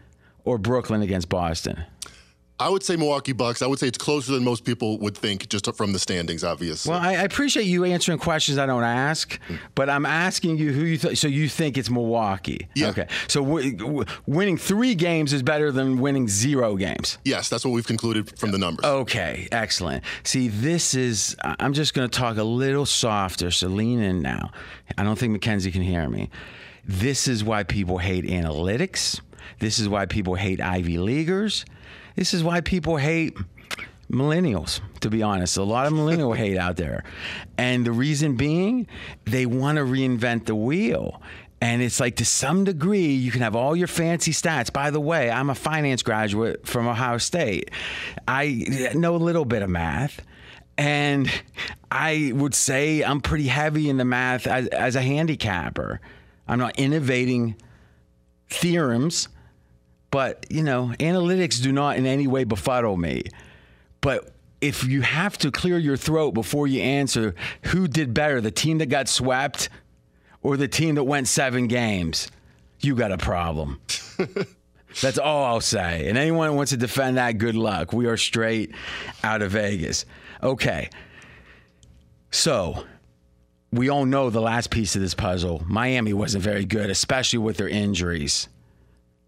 or 0.44 0.57
Brooklyn 0.57 1.03
against 1.03 1.29
Boston? 1.29 1.85
I 2.58 2.68
would 2.70 2.82
say 2.82 2.96
Milwaukee 2.96 3.32
Bucks. 3.32 3.60
I 3.60 3.66
would 3.66 3.78
say 3.78 3.86
it's 3.86 3.98
closer 3.98 4.32
than 4.32 4.42
most 4.42 4.64
people 4.64 4.98
would 5.00 5.16
think, 5.16 5.48
just 5.48 5.66
from 5.76 5.92
the 5.92 5.98
standings, 5.98 6.42
obviously. 6.42 6.90
Well, 6.90 7.00
I, 7.00 7.10
I 7.16 7.22
appreciate 7.22 7.64
you 7.66 7.84
answering 7.84 8.18
questions 8.18 8.56
I 8.56 8.64
don't 8.64 8.82
ask, 8.82 9.38
but 9.74 9.90
I'm 9.90 10.06
asking 10.06 10.56
you 10.56 10.72
who 10.72 10.84
you 10.84 10.96
th- 10.96 11.18
so 11.18 11.28
you 11.28 11.48
think 11.48 11.76
it's 11.76 11.90
Milwaukee. 11.90 12.66
Yeah. 12.74 12.88
Okay. 12.88 13.08
So 13.28 13.44
w- 13.44 13.76
w- 13.76 14.04
winning 14.26 14.56
three 14.56 14.94
games 14.94 15.34
is 15.34 15.42
better 15.42 15.70
than 15.70 15.98
winning 16.00 16.28
zero 16.28 16.76
games. 16.76 17.18
yes, 17.24 17.48
that's 17.50 17.64
what 17.64 17.72
we've 17.72 17.86
concluded 17.86 18.38
from 18.38 18.52
the 18.52 18.58
numbers. 18.58 18.84
Okay, 18.86 19.48
excellent. 19.52 20.02
See, 20.24 20.48
this 20.48 20.94
is, 20.94 21.36
I'm 21.42 21.74
just 21.74 21.92
going 21.92 22.08
to 22.08 22.18
talk 22.18 22.38
a 22.38 22.44
little 22.44 22.86
softer, 22.86 23.50
so 23.50 23.68
lean 23.68 24.00
in 24.00 24.22
now. 24.22 24.50
I 24.96 25.02
don't 25.04 25.18
think 25.18 25.32
Mackenzie 25.32 25.70
can 25.70 25.82
hear 25.82 26.08
me. 26.08 26.30
This 26.88 27.26
is 27.26 27.42
why 27.42 27.64
people 27.64 27.98
hate 27.98 28.24
analytics. 28.24 29.20
This 29.59 29.78
is 29.78 29.88
why 29.88 30.06
people 30.06 30.35
hate 30.35 30.61
Ivy 30.61 30.98
Leaguers. 30.98 31.64
This 32.14 32.35
is 32.35 32.42
why 32.42 32.61
people 32.61 32.96
hate 32.96 33.37
millennials, 34.11 34.80
to 35.00 35.11
be 35.11 35.22
honest. 35.22 35.56
A 35.56 35.62
lot 35.62 35.87
of 35.87 35.92
millennial 35.92 36.32
hate 36.35 36.56
out 36.56 36.76
there. 36.76 37.04
And 37.59 37.85
the 37.85 37.92
reason 37.92 38.37
being, 38.37 38.87
they 39.24 39.46
want 39.46 39.76
to 39.76 39.85
reinvent 39.85 40.46
the 40.46 40.54
wheel. 40.54 41.20
And 41.61 41.80
it's 41.80 42.00
like 42.00 42.16
to 42.16 42.24
some 42.24 42.64
degree, 42.64 43.12
you 43.12 43.30
can 43.30 43.40
have 43.40 43.56
all 43.56 43.74
your 43.74 43.87
fancy 43.87 44.32
stats. 44.32 44.72
By 44.72 44.90
the 44.90 45.00
way, 45.00 45.30
I'm 45.30 45.48
a 45.48 45.54
finance 45.54 46.02
graduate 46.02 46.66
from 46.66 46.87
Ohio 46.87 47.18
State. 47.18 47.70
I 48.28 48.90
know 48.94 49.16
a 49.16 49.18
little 49.18 49.46
bit 49.46 49.62
of 49.62 49.70
math. 49.70 50.22
And 50.78 51.30
I 51.90 52.32
would 52.35 52.54
say 52.54 53.02
I'm 53.02 53.22
pretty 53.22 53.46
heavy 53.46 53.88
in 53.88 53.96
the 53.96 54.04
math 54.04 54.46
as, 54.46 54.66
as 54.68 54.94
a 54.94 55.00
handicapper. 55.00 56.00
I'm 56.46 56.59
not 56.59 56.78
innovating 56.78 57.56
theorems, 58.50 59.28
but 60.10 60.46
you 60.50 60.62
know, 60.62 60.92
analytics 60.98 61.62
do 61.62 61.72
not 61.72 61.96
in 61.96 62.06
any 62.06 62.26
way 62.26 62.44
befuddle 62.44 62.96
me. 62.96 63.22
But 64.00 64.32
if 64.60 64.84
you 64.84 65.02
have 65.02 65.36
to 65.38 65.50
clear 65.50 65.78
your 65.78 65.96
throat 65.96 66.32
before 66.32 66.66
you 66.66 66.80
answer 66.80 67.34
who 67.62 67.88
did 67.88 68.14
better, 68.14 68.40
the 68.40 68.50
team 68.50 68.78
that 68.78 68.86
got 68.86 69.08
swept 69.08 69.68
or 70.42 70.56
the 70.56 70.68
team 70.68 70.94
that 70.94 71.04
went 71.04 71.28
seven 71.28 71.66
games, 71.66 72.30
you 72.80 72.94
got 72.94 73.12
a 73.12 73.18
problem. 73.18 73.80
That's 75.02 75.18
all 75.18 75.44
I'll 75.44 75.60
say. 75.60 76.08
And 76.08 76.16
anyone 76.16 76.50
who 76.50 76.56
wants 76.56 76.70
to 76.70 76.76
defend 76.76 77.18
that, 77.18 77.32
good 77.38 77.54
luck. 77.54 77.92
We 77.92 78.06
are 78.06 78.16
straight 78.16 78.74
out 79.22 79.42
of 79.42 79.52
Vegas. 79.52 80.06
Okay. 80.42 80.88
So, 82.30 82.84
we 83.72 83.88
all 83.88 84.06
know 84.06 84.30
the 84.30 84.40
last 84.40 84.70
piece 84.70 84.96
of 84.96 85.02
this 85.02 85.14
puzzle. 85.14 85.62
Miami 85.66 86.12
wasn't 86.12 86.44
very 86.44 86.64
good, 86.64 86.88
especially 86.88 87.40
with 87.40 87.56
their 87.56 87.68
injuries. 87.68 88.48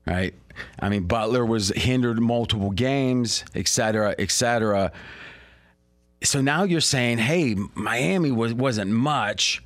Right? 0.07 0.35
I 0.79 0.89
mean, 0.89 1.05
Butler 1.05 1.45
was 1.45 1.71
hindered 1.71 2.21
multiple 2.21 2.71
games, 2.71 3.45
et 3.55 3.69
cetera, 3.69 4.15
et 4.19 4.31
cetera. 4.31 4.93
So 6.23 6.41
now 6.41 6.65
you're 6.65 6.81
saying, 6.81 7.19
hey, 7.19 7.57
Miami 7.75 8.31
was, 8.31 8.53
wasn't 8.55 8.91
much. 8.91 9.63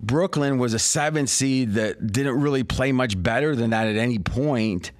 Brooklyn 0.00 0.58
was 0.58 0.74
a 0.74 0.78
seven 0.78 1.26
seed 1.26 1.74
that 1.74 2.12
didn't 2.12 2.40
really 2.40 2.62
play 2.62 2.92
much 2.92 3.20
better 3.20 3.56
than 3.56 3.70
that 3.70 3.88
at 3.88 3.96
any 3.96 4.18
point. 4.18 4.92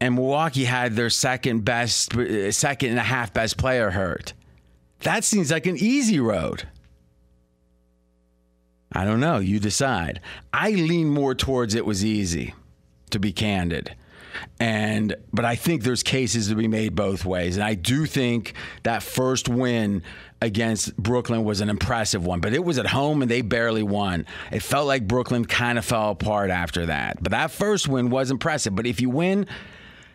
And 0.00 0.14
Milwaukee 0.14 0.64
had 0.64 0.94
their 0.94 1.10
second 1.10 1.64
best, 1.64 2.12
second 2.52 2.90
and 2.90 2.98
a 2.98 3.02
half 3.02 3.32
best 3.32 3.56
player 3.56 3.90
hurt. 3.90 4.32
That 5.00 5.24
seems 5.24 5.50
like 5.50 5.66
an 5.66 5.76
easy 5.76 6.20
road. 6.20 6.66
I 8.92 9.04
don't 9.04 9.20
know. 9.20 9.38
You 9.38 9.60
decide. 9.60 10.20
I 10.54 10.70
lean 10.70 11.10
more 11.10 11.34
towards 11.34 11.74
it 11.74 11.84
was 11.84 12.02
easy, 12.02 12.54
to 13.10 13.18
be 13.18 13.32
candid. 13.32 13.94
And 14.60 15.16
but 15.32 15.44
I 15.44 15.54
think 15.54 15.82
there's 15.82 16.02
cases 16.02 16.48
to 16.48 16.54
be 16.54 16.68
made 16.68 16.94
both 16.94 17.24
ways. 17.24 17.56
And 17.56 17.64
I 17.64 17.74
do 17.74 18.06
think 18.06 18.54
that 18.82 19.02
first 19.02 19.48
win 19.48 20.02
against 20.42 20.96
Brooklyn 20.96 21.44
was 21.44 21.60
an 21.60 21.70
impressive 21.70 22.24
one, 22.24 22.40
but 22.40 22.52
it 22.52 22.62
was 22.62 22.78
at 22.78 22.86
home 22.86 23.22
and 23.22 23.30
they 23.30 23.40
barely 23.40 23.82
won. 23.82 24.26
It 24.52 24.60
felt 24.60 24.86
like 24.86 25.08
Brooklyn 25.08 25.44
kind 25.44 25.78
of 25.78 25.84
fell 25.84 26.10
apart 26.10 26.50
after 26.50 26.86
that. 26.86 27.22
But 27.22 27.32
that 27.32 27.50
first 27.50 27.88
win 27.88 28.10
was 28.10 28.30
impressive. 28.30 28.74
But 28.74 28.86
if 28.86 29.00
you 29.00 29.08
win 29.08 29.46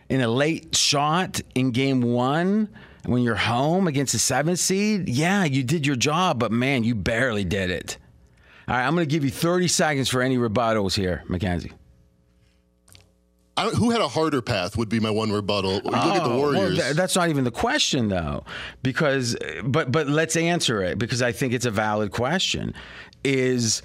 in 0.08 0.20
a 0.20 0.28
late 0.28 0.76
shot 0.76 1.40
in 1.54 1.72
game 1.72 2.02
1, 2.02 2.68
when 3.06 3.22
you're 3.22 3.34
home 3.34 3.88
against 3.88 4.14
a 4.14 4.18
7 4.18 4.56
seed, 4.56 5.08
yeah, 5.08 5.44
you 5.44 5.64
did 5.64 5.86
your 5.86 5.96
job, 5.96 6.38
but 6.38 6.52
man, 6.52 6.84
you 6.84 6.94
barely 6.94 7.44
did 7.44 7.70
it. 7.70 7.98
All 8.68 8.76
right, 8.76 8.86
I'm 8.86 8.94
going 8.94 9.06
to 9.06 9.12
give 9.12 9.24
you 9.24 9.30
30 9.30 9.66
seconds 9.66 10.08
for 10.08 10.22
any 10.22 10.38
rebuttals 10.38 10.94
here, 10.94 11.24
Mackenzie. 11.26 11.72
Who 13.76 13.90
had 13.90 14.00
a 14.00 14.08
harder 14.08 14.40
path 14.42 14.76
would 14.76 14.88
be 14.88 14.98
my 14.98 15.10
one 15.10 15.30
rebuttal. 15.30 15.74
Look 15.84 15.94
at 15.94 16.14
the 16.14 16.22
Oh, 16.24 16.28
well, 16.30 16.52
Warriors. 16.54 16.78
th- 16.78 16.96
that's 16.96 17.14
not 17.14 17.28
even 17.28 17.44
the 17.44 17.50
question, 17.50 18.08
though, 18.08 18.44
because 18.82 19.36
but 19.64 19.92
but 19.92 20.08
let's 20.08 20.36
answer 20.36 20.82
it 20.82 20.98
because 20.98 21.20
I 21.22 21.32
think 21.32 21.52
it's 21.52 21.66
a 21.66 21.70
valid 21.70 22.10
question. 22.12 22.74
Is 23.24 23.82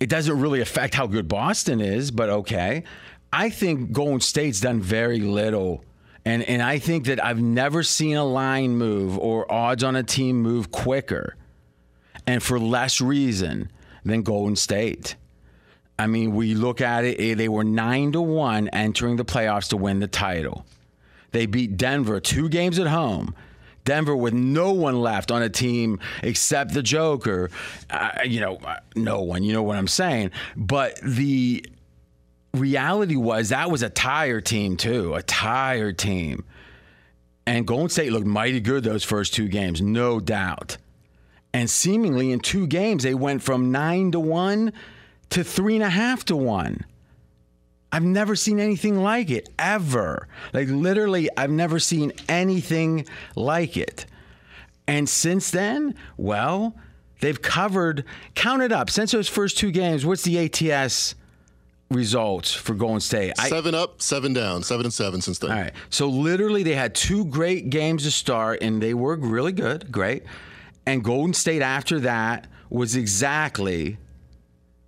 it 0.00 0.08
doesn't 0.10 0.38
really 0.38 0.60
affect 0.60 0.94
how 0.94 1.06
good 1.06 1.28
Boston 1.28 1.80
is, 1.80 2.10
but 2.10 2.28
okay. 2.28 2.84
I 3.32 3.48
think 3.48 3.92
Golden 3.92 4.20
State's 4.20 4.60
done 4.60 4.80
very 4.82 5.20
little. 5.20 5.84
And 6.24 6.42
and 6.42 6.60
I 6.62 6.78
think 6.78 7.06
that 7.06 7.24
I've 7.24 7.40
never 7.40 7.82
seen 7.82 8.16
a 8.16 8.24
line 8.24 8.76
move 8.76 9.18
or 9.18 9.50
odds 9.50 9.82
on 9.82 9.96
a 9.96 10.02
team 10.02 10.36
move 10.42 10.70
quicker 10.70 11.36
and 12.26 12.42
for 12.42 12.60
less 12.60 13.00
reason 13.00 13.70
than 14.04 14.22
Golden 14.22 14.54
State. 14.56 15.16
I 16.02 16.08
mean, 16.08 16.34
we 16.34 16.56
look 16.56 16.80
at 16.80 17.04
it, 17.04 17.20
eh, 17.20 17.34
they 17.34 17.48
were 17.48 17.62
9 17.62 18.12
to 18.12 18.20
1 18.20 18.68
entering 18.70 19.14
the 19.14 19.24
playoffs 19.24 19.68
to 19.68 19.76
win 19.76 20.00
the 20.00 20.08
title. 20.08 20.66
They 21.30 21.46
beat 21.46 21.76
Denver 21.76 22.18
two 22.18 22.48
games 22.48 22.80
at 22.80 22.88
home. 22.88 23.36
Denver 23.84 24.16
with 24.16 24.34
no 24.34 24.72
one 24.72 25.00
left 25.00 25.30
on 25.30 25.42
a 25.42 25.48
team 25.48 26.00
except 26.24 26.74
the 26.74 26.82
Joker. 26.82 27.50
Uh, 27.88 28.10
you 28.24 28.40
know, 28.40 28.56
uh, 28.56 28.80
no 28.96 29.22
one, 29.22 29.44
you 29.44 29.52
know 29.52 29.62
what 29.62 29.76
I'm 29.76 29.86
saying. 29.86 30.32
But 30.56 31.00
the 31.04 31.64
reality 32.52 33.14
was 33.14 33.50
that 33.50 33.70
was 33.70 33.82
a 33.84 33.88
tired 33.88 34.44
team, 34.44 34.76
too, 34.76 35.14
a 35.14 35.22
tired 35.22 35.98
team. 35.98 36.44
And 37.46 37.64
Golden 37.64 37.90
State 37.90 38.10
looked 38.10 38.26
mighty 38.26 38.58
good 38.58 38.82
those 38.82 39.04
first 39.04 39.34
two 39.34 39.46
games, 39.46 39.80
no 39.80 40.18
doubt. 40.18 40.78
And 41.54 41.70
seemingly 41.70 42.32
in 42.32 42.40
two 42.40 42.66
games, 42.66 43.04
they 43.04 43.14
went 43.14 43.42
from 43.42 43.70
nine 43.70 44.10
to 44.10 44.18
one 44.18 44.72
to 45.32 45.44
three 45.44 45.74
and 45.74 45.84
a 45.84 45.90
half 45.90 46.24
to 46.26 46.36
one. 46.36 46.84
I've 47.90 48.02
never 48.02 48.34
seen 48.36 48.58
anything 48.58 49.02
like 49.02 49.30
it 49.30 49.48
ever. 49.58 50.28
Like 50.54 50.68
literally, 50.68 51.28
I've 51.36 51.50
never 51.50 51.78
seen 51.78 52.12
anything 52.28 53.06
like 53.36 53.76
it. 53.76 54.06
And 54.86 55.08
since 55.08 55.50
then, 55.50 55.94
well, 56.16 56.74
they've 57.20 57.40
covered, 57.40 58.04
count 58.34 58.62
it 58.62 58.72
up. 58.72 58.88
Since 58.88 59.12
those 59.12 59.28
first 59.28 59.58
two 59.58 59.70
games, 59.70 60.06
what's 60.06 60.22
the 60.22 60.38
ATS 60.38 61.14
results 61.90 62.54
for 62.54 62.74
Golden 62.74 63.00
State? 63.00 63.34
I- 63.38 63.48
seven 63.50 63.74
up, 63.74 64.00
seven 64.00 64.32
down, 64.32 64.62
seven 64.62 64.86
and 64.86 64.94
seven 64.94 65.20
since 65.20 65.38
then. 65.38 65.50
all 65.50 65.58
right. 65.58 65.72
So 65.90 66.08
literally, 66.08 66.62
they 66.62 66.74
had 66.74 66.94
two 66.94 67.26
great 67.26 67.68
games 67.68 68.04
to 68.04 68.10
start, 68.10 68.62
and 68.62 68.82
they 68.82 68.94
were 68.94 69.16
really 69.16 69.52
good, 69.52 69.92
great. 69.92 70.22
And 70.86 71.04
Golden 71.04 71.34
State 71.34 71.62
after 71.62 72.00
that 72.00 72.46
was 72.70 72.96
exactly 72.96 73.98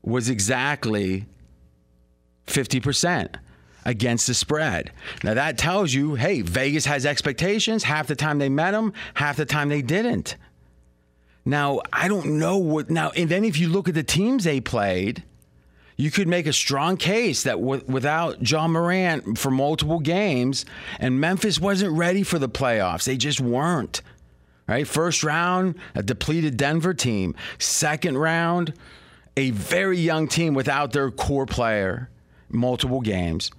was 0.05 0.29
exactly 0.29 1.27
fifty 2.47 2.81
percent 2.81 3.37
against 3.85 4.27
the 4.27 4.35
spread. 4.35 4.93
Now 5.23 5.35
that 5.35 5.59
tells 5.59 5.93
you, 5.93 6.14
hey, 6.14 6.40
Vegas 6.40 6.87
has 6.87 7.05
expectations. 7.05 7.85
Half 7.85 8.07
the 8.07 8.17
time 8.17 8.38
they 8.38 8.49
met 8.49 8.71
them, 8.71 8.93
half 9.14 9.37
the 9.37 9.45
time 9.45 9.69
they 9.69 9.83
didn't. 9.83 10.37
Now 11.45 11.81
I 11.93 12.09
don't 12.09 12.38
know 12.38 12.57
what 12.59 12.90
now. 12.90 13.11
And 13.11 13.29
then 13.29 13.45
if 13.45 13.59
you 13.59 13.69
look 13.69 13.88
at 13.88 13.95
the 13.95 14.03
teams 14.03 14.45
they 14.45 14.61
played 14.61 15.23
you 15.97 16.11
could 16.11 16.27
make 16.27 16.47
a 16.47 16.53
strong 16.53 16.97
case 16.97 17.45
that 17.45 17.57
w- 17.57 17.85
without 17.87 18.49
Ja 18.51 18.67
Morant 18.67 19.38
for 19.38 19.51
multiple 19.51 20.01
games, 20.01 20.64
and 20.99 21.21
Memphis 21.21 21.61
wasn't 21.61 21.97
ready 21.97 22.23
for 22.23 22.38
the 22.38 22.49
playoffs. 22.49 23.05
They 23.05 23.17
just 23.17 23.40
weren't. 23.40 24.03
Right? 24.67 24.88
First 24.88 25.23
round, 25.23 25.77
a 25.95 26.03
depleted 26.03 26.57
Denver 26.57 26.95
team. 26.95 27.35
Second 27.59 28.17
round, 28.19 28.73
a 29.37 29.51
very 29.51 29.99
young 29.99 30.29
team 30.29 30.55
without 30.55 30.92
their 30.92 31.11
core 31.11 31.47
player, 31.47 32.11
multiple 32.49 33.01
games. 33.01 33.51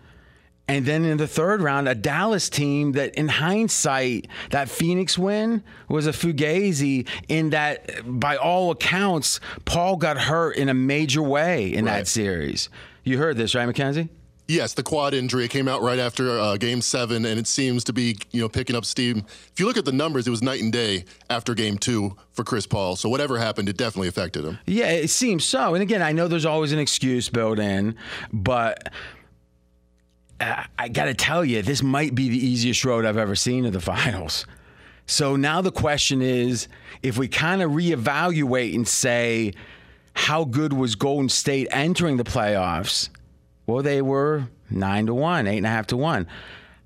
And 0.67 0.85
then 0.85 1.05
in 1.05 1.17
the 1.17 1.27
third 1.27 1.61
round, 1.61 1.88
a 1.88 1.93
Dallas 1.93 2.49
team 2.49 2.93
that, 2.93 3.13
in 3.13 3.27
hindsight, 3.27 4.27
that 4.49 4.67
Phoenix 4.67 5.15
win 5.15 5.63
was 5.88 6.07
a 6.07 6.11
fugazi 6.11 7.07
in 7.27 7.51
that, 7.51 8.01
by 8.03 8.35
all 8.35 8.71
accounts, 8.71 9.39
Paul 9.65 9.97
got 9.97 10.17
hurt 10.17 10.55
in 10.55 10.67
a 10.67 10.73
major 10.73 11.21
way 11.21 11.71
in 11.71 11.85
that 11.85 12.07
series. 12.07 12.69
You 13.03 13.19
heard 13.19 13.38
this, 13.38 13.53
right, 13.53 13.67
Mackenzie? 13.67 14.09
Yes, 14.47 14.73
the 14.73 14.84
quad 14.84 15.13
injury 15.15 15.45
it 15.45 15.47
came 15.49 15.67
out 15.67 15.81
right 15.81 15.97
after 15.97 16.39
uh, 16.39 16.58
Game 16.58 16.81
Seven, 16.81 17.25
and 17.25 17.39
it 17.39 17.47
seems 17.47 17.84
to 17.86 17.93
be 17.93 18.15
you 18.31 18.41
know 18.41 18.49
picking 18.49 18.75
up 18.75 18.86
steam. 18.86 19.25
If 19.51 19.60
you 19.60 19.65
look 19.65 19.77
at 19.77 19.86
the 19.86 19.91
numbers, 19.91 20.27
it 20.27 20.29
was 20.29 20.43
night 20.43 20.62
and 20.62 20.71
day 20.71 21.05
after 21.29 21.55
Game 21.55 21.77
Two 21.77 22.15
for 22.31 22.43
Chris 22.43 22.67
Paul. 22.67 22.95
So 22.95 23.10
whatever 23.10 23.39
happened, 23.39 23.69
it 23.69 23.77
definitely 23.77 24.08
affected 24.08 24.45
him. 24.45 24.60
Yeah, 24.67 24.91
it 24.91 25.10
seems 25.10 25.43
so. 25.45 25.73
And 25.73 25.81
again, 25.81 26.01
I 26.01 26.12
know 26.12 26.27
there's 26.27 26.45
always 26.45 26.71
an 26.71 26.79
excuse 26.79 27.27
built 27.29 27.58
in, 27.58 27.95
but 28.31 28.93
uh, 30.39 30.63
I 30.77 30.89
got 30.89 31.05
to 31.05 31.13
tell 31.13 31.43
you, 31.43 31.62
this 31.62 31.81
might 31.81 32.13
be 32.13 32.29
the 32.29 32.38
easiest 32.38 32.86
road 32.86 33.05
I've 33.05 33.17
ever 33.17 33.36
seen 33.36 33.63
to 33.63 33.71
the 33.71 33.81
finals. 33.81 34.45
So 35.08 35.36
now 35.36 35.62
the 35.62 35.71
question 35.71 36.21
is 36.21 36.67
if 37.03 37.17
we 37.17 37.27
kind 37.27 37.62
of 37.62 37.71
reevaluate 37.71 38.73
and 38.75 38.88
say, 38.88 39.53
how 40.13 40.45
good 40.45 40.73
was 40.73 40.95
Golden 40.95 41.29
State 41.29 41.67
entering 41.71 42.17
the 42.17 42.23
playoffs? 42.23 43.10
Well, 43.67 43.84
they 43.84 44.01
were 44.01 44.47
nine 44.69 45.08
to 45.08 45.13
one, 45.13 45.47
eight 45.47 45.58
and 45.58 45.65
a 45.65 45.69
half 45.69 45.88
to 45.88 45.97
one. 45.97 46.28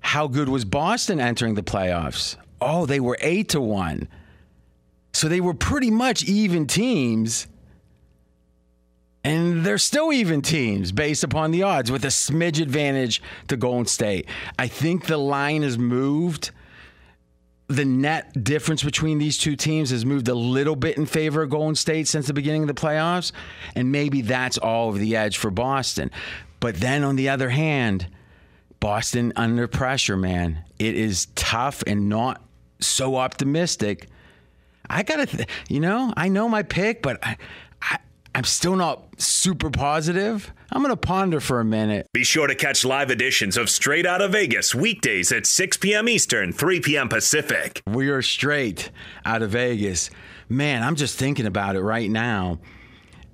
How 0.00 0.26
good 0.26 0.48
was 0.48 0.64
Boston 0.64 1.20
entering 1.20 1.54
the 1.54 1.62
playoffs? 1.62 2.36
Oh, 2.60 2.86
they 2.86 3.00
were 3.00 3.18
eight 3.20 3.50
to 3.50 3.60
one. 3.60 4.08
So 5.12 5.28
they 5.28 5.40
were 5.40 5.54
pretty 5.54 5.90
much 5.90 6.24
even 6.24 6.66
teams. 6.66 7.46
And 9.22 9.66
they're 9.66 9.78
still 9.78 10.12
even 10.12 10.40
teams 10.40 10.92
based 10.92 11.24
upon 11.24 11.50
the 11.50 11.62
odds 11.62 11.90
with 11.90 12.04
a 12.04 12.08
smidge 12.08 12.60
advantage 12.60 13.22
to 13.48 13.56
Golden 13.56 13.84
State. 13.84 14.26
I 14.58 14.66
think 14.66 15.06
the 15.06 15.18
line 15.18 15.62
has 15.62 15.76
moved. 15.76 16.52
The 17.66 17.84
net 17.84 18.42
difference 18.42 18.82
between 18.82 19.18
these 19.18 19.36
two 19.36 19.56
teams 19.56 19.90
has 19.90 20.06
moved 20.06 20.28
a 20.28 20.34
little 20.34 20.74
bit 20.74 20.96
in 20.96 21.04
favor 21.04 21.42
of 21.42 21.50
Golden 21.50 21.74
State 21.74 22.08
since 22.08 22.26
the 22.26 22.32
beginning 22.32 22.62
of 22.62 22.68
the 22.68 22.74
playoffs. 22.74 23.32
And 23.74 23.92
maybe 23.92 24.22
that's 24.22 24.56
all 24.56 24.88
of 24.88 24.98
the 24.98 25.16
edge 25.16 25.36
for 25.36 25.50
Boston. 25.50 26.10
But 26.60 26.76
then 26.76 27.02
on 27.02 27.16
the 27.16 27.28
other 27.30 27.48
hand, 27.48 28.06
Boston 28.80 29.32
under 29.36 29.66
pressure, 29.66 30.16
man. 30.16 30.64
It 30.78 30.94
is 30.94 31.26
tough 31.34 31.82
and 31.86 32.08
not 32.08 32.42
so 32.80 33.16
optimistic. 33.16 34.08
I 34.88 35.02
gotta, 35.02 35.26
th- 35.26 35.48
you 35.68 35.80
know, 35.80 36.12
I 36.16 36.28
know 36.28 36.48
my 36.48 36.62
pick, 36.62 37.02
but 37.02 37.18
I, 37.24 37.36
I, 37.82 37.98
I'm 38.34 38.44
still 38.44 38.76
not 38.76 39.20
super 39.20 39.70
positive. 39.70 40.52
I'm 40.72 40.82
gonna 40.82 40.96
ponder 40.96 41.40
for 41.40 41.60
a 41.60 41.64
minute. 41.64 42.06
Be 42.12 42.24
sure 42.24 42.46
to 42.46 42.54
catch 42.54 42.84
live 42.84 43.10
editions 43.10 43.56
of 43.56 43.68
Straight 43.68 44.06
Out 44.06 44.22
of 44.22 44.32
Vegas 44.32 44.74
weekdays 44.74 45.30
at 45.32 45.46
6 45.46 45.76
p.m. 45.76 46.08
Eastern, 46.08 46.52
3 46.52 46.80
p.m. 46.80 47.08
Pacific. 47.08 47.82
We 47.86 48.08
are 48.08 48.22
straight 48.22 48.90
out 49.24 49.42
of 49.42 49.50
Vegas, 49.50 50.10
man. 50.48 50.82
I'm 50.82 50.96
just 50.96 51.18
thinking 51.18 51.46
about 51.46 51.76
it 51.76 51.82
right 51.82 52.10
now, 52.10 52.60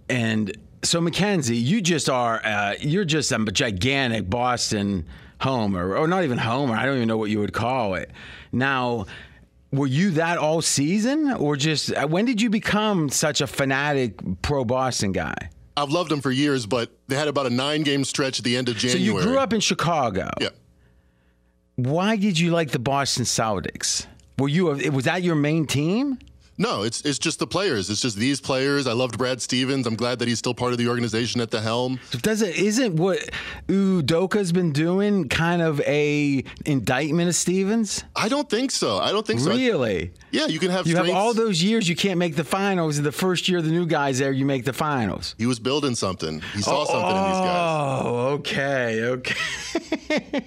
and 0.09 0.57
so 0.87 1.01
Mackenzie, 1.01 1.57
you 1.57 1.81
just 1.81 2.09
are, 2.09 2.41
uh, 2.45 2.75
you're 2.81 3.05
just 3.05 3.33
a 3.33 3.39
gigantic 3.39 4.31
Boston 4.31 5.07
homer, 5.41 5.97
or 5.97 6.07
not 6.09 6.25
even 6.25 6.39
homer. 6.39 6.75
I 6.75 6.85
don't 6.87 6.97
even 6.97 7.09
know 7.09 7.19
what 7.19 7.31
you 7.31 7.41
would 7.41 7.53
call 7.53 7.95
it. 7.95 8.11
Now. 8.53 9.07
Were 9.73 9.89
you 9.89 10.13
that 10.13 10.39
all 10.39 10.63
season, 10.63 11.33
or 11.33 11.57
just 11.57 11.93
uh, 11.93 12.07
when 12.07 12.25
did 12.25 12.41
you 12.41 12.49
become 12.49 13.11
such 13.11 13.41
a 13.41 13.49
fanatic 13.49 14.15
pro 14.41 14.65
Boston 14.65 15.11
guy? 15.11 15.35
I've 15.77 15.91
loved 15.91 16.09
them 16.09 16.21
for 16.21 16.31
years, 16.31 16.65
but 16.65 16.91
they 17.09 17.17
had 17.17 17.27
about 17.27 17.47
a 17.47 17.51
nine-game 17.51 18.05
stretch 18.05 18.39
at 18.39 18.45
the 18.45 18.57
end 18.57 18.69
of 18.69 18.77
January. 18.77 19.05
So 19.05 19.19
you 19.19 19.21
grew 19.21 19.39
up 19.39 19.53
in 19.53 19.61
Chicago. 19.61 20.31
Yeah. 20.41 20.51
Why 21.75 22.17
did 22.17 22.39
you 22.39 22.53
like 22.53 22.71
the 22.71 22.79
Boston 22.79 23.25
Celtics? 23.25 24.07
Were 24.39 24.49
you 24.49 24.71
a, 24.71 24.89
was 24.91 25.05
that 25.05 25.25
your 25.25 25.35
main 25.35 25.67
team? 25.67 26.21
No, 26.59 26.83
it's 26.83 27.03
it's 27.03 27.19
just 27.19 27.39
the 27.39 27.47
players. 27.47 27.91
It's 27.91 28.01
just 28.01 28.17
these 28.17 28.41
players. 28.41 28.87
I 28.87 28.93
loved 28.93 29.19
Brad 29.19 29.43
Stevens. 29.43 29.87
I'm 29.87 29.95
glad 29.95 30.19
that 30.21 30.29
he's 30.29 30.39
still 30.39 30.55
part 30.55 30.73
of 30.73 30.79
the 30.79 30.89
organization 30.89 31.41
at 31.41 31.51
the 31.51 31.61
helm. 31.61 32.01
Does 32.23 32.41
it 32.41 32.57
isn't 32.57 32.97
what 32.97 33.19
Udoka's 33.69 34.53
been 34.53 34.73
doing 34.73 35.29
kind 35.29 35.61
of 35.61 35.81
a 35.83 36.45
indictment 36.65 37.29
of 37.29 37.35
Stevens? 37.35 38.05
I 38.15 38.29
don't 38.29 38.49
think 38.49 38.71
so. 38.71 38.99
I 38.99 39.13
don't 39.13 39.27
think 39.27 39.41
so. 39.41 39.51
Really? 39.51 40.13
Yeah, 40.31 40.47
you 40.47 40.59
can 40.59 40.71
have. 40.71 40.87
You 40.87 40.97
have 40.97 41.11
all 41.11 41.35
those 41.35 41.63
years 41.63 41.89
you 41.89 41.97
can't 41.97 42.19
make 42.19 42.37
the 42.37 42.45
finals. 42.45 43.01
The 43.01 43.13
first 43.13 43.49
year 43.49 43.61
the 43.61 43.71
new 43.71 43.87
guys 43.87 44.19
there, 44.19 44.33
you 44.33 44.47
make 44.47 44.65
the 44.65 44.73
finals. 44.73 45.35
He 45.39 45.47
was 45.47 45.59
building 45.59 45.95
something. 45.95 46.41
He 46.55 46.63
saw 46.63 46.85
something 46.85 47.17
in 47.17 47.23
these 47.25 47.41
guys. 47.41 48.03
Oh, 48.05 48.29
okay, 48.39 49.03
okay. 49.03 49.35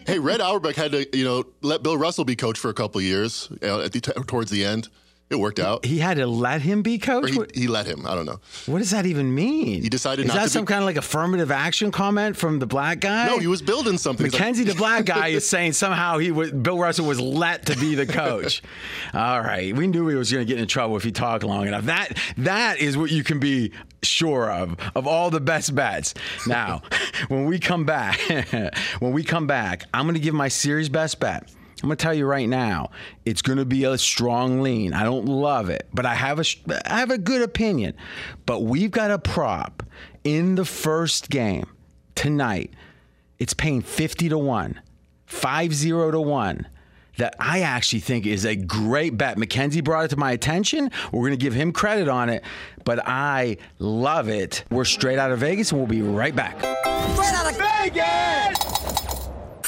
Hey, 0.08 0.18
Red 0.20 0.42
Auerbach 0.42 0.76
had 0.76 0.92
to, 0.94 1.18
you 1.18 1.24
know, 1.24 1.44
let 1.62 1.84
Bill 1.84 1.98
Russell 1.98 2.26
be 2.26 2.36
coach 2.36 2.58
for 2.58 2.70
a 2.70 2.74
couple 2.74 3.00
years 3.02 3.50
uh, 3.62 3.82
at 3.82 3.92
the 3.92 4.02
towards 4.02 4.50
the 4.50 4.66
end. 4.66 4.90
It 5.30 5.36
worked 5.40 5.60
out. 5.60 5.86
he 5.86 6.00
had 6.00 6.18
to 6.18 6.26
let 6.26 6.62
him 6.64 6.82
be 6.82 6.98
coach. 6.98 7.30
he, 7.30 7.62
he 7.62 7.68
let 7.68 7.86
him. 7.86 8.08
I 8.08 8.16
don't 8.16 8.26
know. 8.26 8.40
what 8.66 8.80
does 8.80 8.90
that 8.90 9.06
even 9.06 9.36
mean? 9.36 9.84
He 9.84 9.88
decided 9.90 10.26
Is 10.26 10.34
that 10.34 10.50
some 10.50 10.66
be- 10.66 10.70
kind 10.70 10.80
of 10.82 10.86
like 10.88 10.96
affirmative 10.98 11.52
action 11.52 11.92
comment 11.92 12.36
from 12.36 12.58
the 12.58 12.66
black 12.66 13.00
guy? 13.00 13.28
No, 13.28 13.38
he 13.38 13.46
was 13.46 13.62
building 13.62 14.00
something. 14.00 14.26
He's 14.26 14.34
like, 14.34 14.42
Mackenzie, 14.42 14.64
the 14.64 14.74
black 14.74 15.06
guy, 15.06 15.28
is 15.30 15.48
saying 15.48 15.74
somehow 15.74 16.18
he 16.18 16.32
was, 16.32 16.52
Bill 16.52 16.80
Russell 16.80 17.06
was 17.06 17.20
let 17.20 17.68
to 17.68 17.76
be 17.78 17.94
the 17.94 18.08
coach. 18.08 18.64
All 19.14 19.40
right, 19.40 19.76
we 19.76 19.86
knew 19.86 20.08
he 20.08 20.16
was 20.16 20.32
going 20.32 20.46
to 20.46 20.52
get 20.52 20.60
in 20.60 20.68
trouble 20.68 20.98
if 20.98 21.04
he 21.04 21.12
talked 21.12 21.44
long 21.44 21.68
enough. 21.68 21.86
That 21.86 22.18
that 22.38 22.80
is 22.80 22.98
what 22.98 23.12
you 23.12 23.24
can 23.24 23.40
be 23.40 23.72
sure 24.02 24.50
of 24.52 24.78
of 24.96 25.06
all 25.06 25.30
the 25.30 25.42
best 25.42 25.76
bets. 25.76 26.14
Now, 26.48 26.82
when 27.28 27.46
we 27.46 27.60
come 27.60 27.86
back, 27.86 28.20
when 29.00 29.12
we 29.14 29.24
come 29.24 29.46
back, 29.46 29.86
I'm 29.94 30.06
going 30.06 30.16
to 30.16 30.22
give 30.22 30.34
my 30.34 30.48
series 30.48 30.90
best 30.90 31.20
bet. 31.20 31.52
I'm 31.82 31.88
to 31.98 32.02
tell 32.04 32.14
you 32.14 32.26
right 32.26 32.48
now, 32.48 32.92
it's 33.26 33.42
to 33.58 33.66
be 33.66 33.84
a 33.86 33.98
strong 33.98 34.62
lean. 34.62 34.94
I 34.94 35.04
don't 35.04 35.26
love 35.26 35.70
it, 35.70 35.88
but 35.94 36.06
I 36.06 36.14
have 36.14 36.40
a 36.40 36.46
I 36.86 37.00
have 37.00 37.12
a 37.12 37.18
good 37.18 37.42
opinion. 37.42 37.94
But 38.46 38.64
we've 38.64 38.92
got 38.92 39.12
a 39.12 39.20
prop 39.20 39.84
in 40.24 40.56
the 40.56 40.66
first 40.66 41.30
game 41.30 41.68
tonight. 42.16 42.74
It's 43.38 43.54
paying 43.54 43.82
50 43.82 44.30
to 44.30 44.38
1, 44.38 44.82
5 45.26 45.74
0 45.74 46.12
to 46.12 46.22
1. 46.22 46.68
That 47.18 47.36
I 47.38 47.62
actually 47.62 48.00
think 48.00 48.26
is 48.26 48.46
a 48.46 48.56
great 48.56 49.18
bet. 49.18 49.38
Mackenzie 49.38 49.82
brought 49.82 50.06
it 50.06 50.08
to 50.10 50.18
my 50.18 50.32
attention. 50.32 50.90
We're 51.12 51.28
to 51.38 51.44
give 51.44 51.54
him 51.54 51.74
credit 51.74 52.08
on 52.08 52.30
it, 52.30 52.46
but 52.86 53.06
I 53.06 53.58
love 53.78 54.30
it. 54.30 54.64
We're 54.72 54.86
straight 54.86 55.20
out 55.20 55.30
of 55.30 55.40
Vegas, 55.40 55.72
and 55.72 55.82
we'll 55.82 55.88
be 55.88 56.02
right 56.02 56.34
back. 56.34 56.56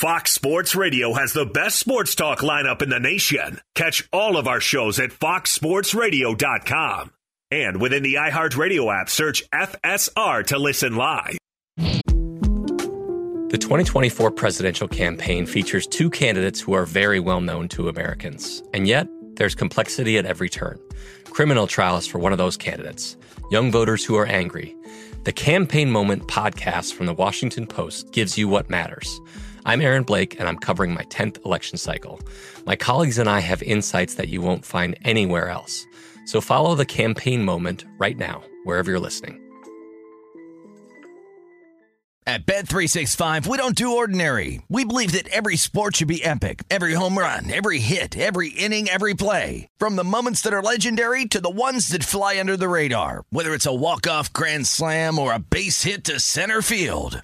Fox 0.01 0.31
Sports 0.31 0.73
Radio 0.73 1.13
has 1.13 1.33
the 1.33 1.45
best 1.45 1.77
sports 1.77 2.15
talk 2.15 2.39
lineup 2.39 2.81
in 2.81 2.89
the 2.89 2.99
nation. 2.99 3.61
Catch 3.75 4.09
all 4.11 4.35
of 4.35 4.47
our 4.47 4.59
shows 4.59 4.99
at 4.99 5.11
foxsportsradio.com. 5.11 7.11
And 7.51 7.79
within 7.79 8.01
the 8.01 8.15
iHeartRadio 8.15 8.99
app, 8.99 9.11
search 9.11 9.47
FSR 9.51 10.47
to 10.47 10.57
listen 10.57 10.95
live. 10.95 11.37
The 11.77 13.59
2024 13.59 14.31
presidential 14.31 14.87
campaign 14.87 15.45
features 15.45 15.85
two 15.85 16.09
candidates 16.09 16.59
who 16.59 16.73
are 16.73 16.87
very 16.87 17.19
well 17.19 17.41
known 17.41 17.67
to 17.67 17.87
Americans. 17.87 18.63
And 18.73 18.87
yet, 18.87 19.07
there's 19.35 19.53
complexity 19.53 20.17
at 20.17 20.25
every 20.25 20.49
turn. 20.49 20.79
Criminal 21.25 21.67
trials 21.67 22.07
for 22.07 22.17
one 22.17 22.31
of 22.31 22.39
those 22.39 22.57
candidates, 22.57 23.17
young 23.51 23.71
voters 23.71 24.03
who 24.03 24.15
are 24.15 24.25
angry. 24.25 24.75
The 25.25 25.31
Campaign 25.31 25.91
Moment 25.91 26.27
podcast 26.27 26.93
from 26.93 27.05
the 27.05 27.13
Washington 27.13 27.67
Post 27.67 28.11
gives 28.11 28.35
you 28.35 28.47
what 28.47 28.67
matters. 28.67 29.21
I'm 29.63 29.81
Aaron 29.81 30.03
Blake, 30.03 30.39
and 30.39 30.49
I'm 30.49 30.57
covering 30.57 30.93
my 30.93 31.03
10th 31.03 31.45
election 31.45 31.77
cycle. 31.77 32.19
My 32.65 32.75
colleagues 32.75 33.19
and 33.19 33.29
I 33.29 33.41
have 33.41 33.61
insights 33.61 34.15
that 34.15 34.27
you 34.27 34.41
won't 34.41 34.65
find 34.65 34.97
anywhere 35.03 35.49
else. 35.49 35.85
So 36.25 36.41
follow 36.41 36.73
the 36.73 36.85
Campaign 36.85 37.43
Moment 37.43 37.85
right 37.99 38.17
now, 38.17 38.43
wherever 38.63 38.89
you're 38.89 38.99
listening. 38.99 39.39
At 42.25 42.45
Bet365, 42.45 43.45
we 43.47 43.57
don't 43.57 43.75
do 43.75 43.97
ordinary. 43.97 44.61
We 44.69 44.85
believe 44.85 45.11
that 45.13 45.27
every 45.29 45.57
sport 45.57 45.95
should 45.95 46.07
be 46.07 46.23
epic. 46.23 46.63
Every 46.69 46.93
home 46.93 47.17
run, 47.17 47.51
every 47.51 47.79
hit, 47.79 48.17
every 48.17 48.49
inning, 48.49 48.89
every 48.89 49.15
play. 49.15 49.67
From 49.77 49.95
the 49.95 50.03
moments 50.03 50.41
that 50.41 50.53
are 50.53 50.61
legendary 50.61 51.25
to 51.25 51.41
the 51.41 51.49
ones 51.49 51.89
that 51.89 52.03
fly 52.03 52.39
under 52.39 52.55
the 52.55 52.69
radar. 52.69 53.23
Whether 53.31 53.53
it's 53.53 53.65
a 53.65 53.75
walk-off 53.75 54.31
grand 54.33 54.67
slam 54.67 55.17
or 55.19 55.33
a 55.33 55.39
base 55.39 55.83
hit 55.83 56.03
to 56.05 56.19
center 56.19 56.61
field. 56.61 57.23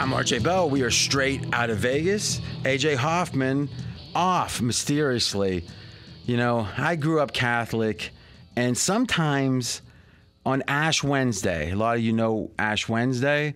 I'm 0.00 0.12
RJ 0.12 0.42
Bell. 0.42 0.70
We 0.70 0.80
are 0.80 0.90
straight 0.90 1.44
out 1.52 1.68
of 1.68 1.76
Vegas. 1.76 2.40
AJ 2.62 2.96
Hoffman 2.96 3.68
off 4.14 4.62
mysteriously. 4.62 5.62
You 6.24 6.38
know, 6.38 6.66
I 6.78 6.96
grew 6.96 7.20
up 7.20 7.34
Catholic, 7.34 8.08
and 8.56 8.78
sometimes 8.78 9.82
on 10.46 10.62
Ash 10.66 11.04
Wednesday, 11.04 11.72
a 11.72 11.76
lot 11.76 11.98
of 11.98 12.02
you 12.02 12.14
know 12.14 12.50
Ash 12.58 12.88
Wednesday. 12.88 13.52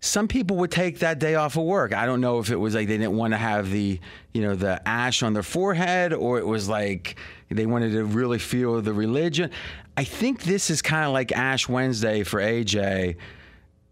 Some 0.00 0.28
people 0.28 0.56
would 0.56 0.70
take 0.70 1.00
that 1.00 1.18
day 1.18 1.34
off 1.34 1.58
of 1.58 1.64
work. 1.64 1.92
I 1.92 2.06
don't 2.06 2.22
know 2.22 2.38
if 2.38 2.50
it 2.50 2.56
was 2.56 2.74
like 2.74 2.88
they 2.88 2.96
didn't 2.96 3.18
want 3.18 3.34
to 3.34 3.38
have 3.38 3.70
the, 3.70 4.00
you 4.32 4.40
know, 4.40 4.54
the 4.54 4.80
ash 4.88 5.22
on 5.22 5.34
their 5.34 5.42
forehead 5.42 6.14
or 6.14 6.38
it 6.38 6.46
was 6.46 6.70
like 6.70 7.16
they 7.50 7.66
wanted 7.66 7.92
to 7.92 8.04
really 8.06 8.38
feel 8.38 8.80
the 8.80 8.94
religion. 8.94 9.50
I 9.98 10.04
think 10.04 10.44
this 10.44 10.70
is 10.70 10.80
kind 10.80 11.04
of 11.04 11.12
like 11.12 11.32
Ash 11.32 11.68
Wednesday 11.68 12.22
for 12.22 12.40
AJ 12.40 13.16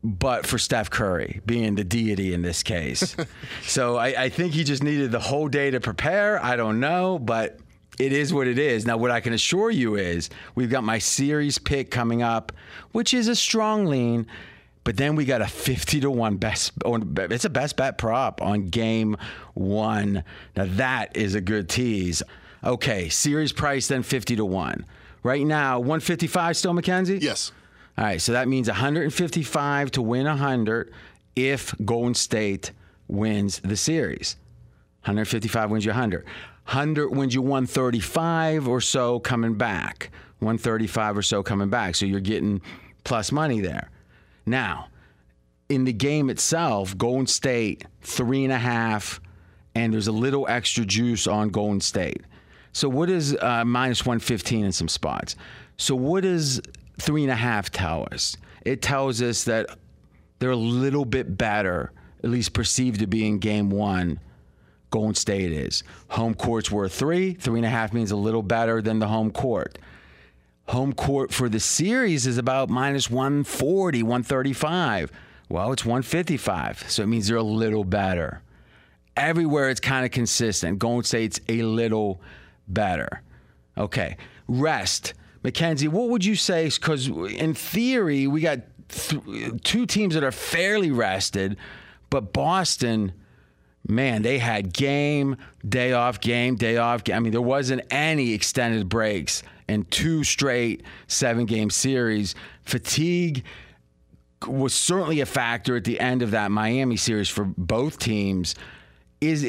but 0.03 0.47
for 0.47 0.59
Steph 0.59 0.91
Curry 0.91 1.41
being 1.45 1.75
the 1.75 1.85
deity 1.85 2.33
in 2.33 2.43
this 2.43 2.63
case. 2.63 3.17
so 3.63 3.97
I, 3.97 4.25
I, 4.25 4.29
think 4.31 4.55
he 4.55 4.65
just 4.65 4.83
needed 4.83 5.13
the 5.13 5.21
whole 5.21 5.49
day 5.49 5.71
to 5.71 5.81
prepare. 5.81 6.43
I 6.43 6.57
don't 6.57 6.81
know, 6.81 7.19
but 7.19 7.59
it 7.99 8.13
is 8.13 8.33
what 8.33 8.47
it 8.47 8.59
is. 8.59 8.87
Now, 8.87 8.97
what 8.97 9.11
I 9.11 9.21
can 9.21 9.35
assure 9.35 9.71
you 9.71 9.97
is 9.97 10.31
we've 10.55 10.71
got 10.71 10.85
my 10.85 10.99
series 10.99 11.59
pick 11.59 11.91
coming 11.91 12.23
up, 12.23 12.53
which 12.93 13.13
is 13.13 13.29
a 13.29 13.37
strong 13.37 13.87
lean. 13.87 14.27
But 14.83 14.97
then 14.97 15.15
we 15.15 15.27
got 15.27 15.43
a 15.43 15.47
50 15.47 16.01
to 16.01 16.11
1 16.11 16.37
best 16.39 16.73
it's 16.87 17.45
a 17.45 17.51
best 17.51 17.77
bet 17.77 17.99
prop 17.99 18.41
on 18.41 18.69
game 18.69 19.19
1. 19.53 20.25
Now 20.57 20.65
that 20.67 21.15
is 21.15 21.35
a 21.35 21.41
good 21.43 21.69
tease. 21.69 22.23
Okay, 22.65 23.11
series 23.11 23.53
price 23.53 23.89
then 23.89 24.03
50 24.03 24.37
to 24.37 24.45
1. 24.45 24.87
Right 25.23 25.47
now, 25.47 25.79
155 25.79 26.57
still 26.57 26.73
Mackenzie? 26.73 27.19
Yes. 27.19 27.53
All 28.01 28.07
right, 28.07 28.21
so 28.21 28.33
that 28.33 28.49
means 28.49 28.67
155 28.67 29.91
to 29.91 30.01
win 30.01 30.25
100 30.25 30.91
if 31.37 31.75
Golden 31.85 32.15
State 32.15 32.73
wins 33.09 33.61
the 33.61 33.77
series. 33.77 34.37
155 35.03 35.71
wins 35.71 35.85
you 35.85 35.91
100. 35.91 36.25
100 36.25 37.11
wins 37.11 37.35
you 37.35 37.43
135 37.43 38.69
or 38.69 38.81
so 38.81 39.21
coming 39.21 39.53
back. 39.53 40.11
135 40.39 41.19
or 41.19 41.23
so 41.23 41.43
coming 41.43 41.69
back. 41.69 41.95
So 41.95 42.07
you're 42.07 42.21
getting 42.21 42.63
plus 43.05 43.31
money 43.33 43.61
there. 43.61 43.91
Now, 44.47 44.89
in 45.69 45.85
the 45.85 45.93
game 45.93 46.31
itself, 46.31 46.97
Golden 46.97 47.27
State, 47.27 47.85
three 48.01 48.45
and 48.45 48.53
a 48.53 48.59
half, 48.59 49.21
and 49.75 49.93
there's 49.93 50.09
a 50.09 50.13
little 50.13 50.49
extra 50.49 50.87
juice 50.87 51.27
on 51.27 51.51
Golden 51.51 51.83
State. 51.83 52.23
So 52.73 52.89
what 52.89 53.11
is 53.11 53.37
uh, 53.37 53.67
minus 53.67 54.07
115 54.07 54.65
in 54.65 54.73
some 54.73 54.89
spots? 54.89 55.37
So 55.77 55.95
what 55.95 56.23
does 56.23 56.63
three 57.01 57.23
and 57.23 57.33
a 57.33 57.37
half 57.37 57.71
us? 58.13 58.37
It 58.65 58.83
tells 58.83 59.23
us 59.23 59.45
that 59.45 59.71
they're 60.39 60.51
a 60.51 60.57
little 60.57 61.05
bit 61.05 61.37
better, 61.37 61.93
at 62.23 62.31
least 62.31 62.53
perceived 62.53 63.01
to 63.01 63.07
be 63.07 63.27
in 63.27 63.39
game 63.39 63.71
one. 63.71 64.21
Golden 64.91 65.15
State 65.15 65.53
is. 65.53 65.83
Home 66.09 66.35
court's 66.35 66.71
worth 66.71 66.93
three. 66.93 67.35
Three 67.35 67.61
and 67.61 67.67
a 67.67 67.71
half 67.71 67.93
means 67.93 68.11
a 68.11 68.17
little 68.17 68.43
better 68.43 68.83
than 68.83 68.99
the 68.99 69.07
home 69.07 69.31
court. 69.31 69.79
Home 70.69 70.93
court 70.93 71.33
for 71.33 71.49
the 71.49 71.61
series 71.61 72.27
is 72.27 72.39
about 72.39 72.69
minus 72.69 73.11
140, 73.11 74.03
135. 74.03 75.13
Well, 75.49 75.73
it's 75.73 75.85
155, 75.85 76.85
so 76.89 77.03
it 77.03 77.07
means 77.07 77.27
they're 77.27 77.37
a 77.37 77.43
little 77.43 77.85
better. 77.85 78.43
Everywhere 79.17 79.69
it's 79.69 79.81
kind 79.81 80.05
of 80.05 80.13
consistent. 80.13 80.79
Golden 80.79 81.05
State's 81.05 81.41
a 81.49 81.63
little 81.63 82.21
better. 82.69 83.23
Okay, 83.77 84.17
rest. 84.47 85.15
Mackenzie, 85.43 85.89
what 85.89 86.09
would 86.11 86.25
you 86.25 86.37
say? 86.37 86.69
Because 86.69 87.09
in 87.09 87.55
theory, 87.55 88.27
we 88.27 88.41
got 88.41 88.61
th- 88.89 89.63
two 89.63 89.87
teams 89.87 90.15
that 90.15 90.25
are 90.25 90.33
fairly 90.33 90.91
rested, 90.91 91.57
but 92.11 92.33
Boston, 92.33 93.13
man, 93.89 94.23
they 94.23 94.39
had 94.39 94.73
game, 94.73 95.37
day 95.67 95.93
off, 95.93 96.21
game, 96.21 96.57
day 96.57 96.77
off. 96.77 97.05
Game. 97.05 97.17
I 97.17 97.21
mean, 97.21 97.33
there 97.33 97.41
wasn't 97.41 97.83
any 97.91 98.33
extended 98.33 98.89
breaks 98.89 99.43
in 99.69 99.85
two 99.85 100.25
straight 100.25 100.83
seven 101.07 101.47
game 101.47 101.71
series. 101.71 102.35
Fatigue 102.63 103.45
was 104.47 104.75
certainly 104.75 105.21
a 105.21 105.27
factor 105.27 105.77
at 105.77 105.85
the 105.85 106.01
end 106.01 106.23
of 106.23 106.33
that 106.33 106.51
Miami 106.51 106.97
series 106.97 107.29
for 107.29 107.45
both 107.45 107.99
teams 107.99 108.55
is 109.21 109.45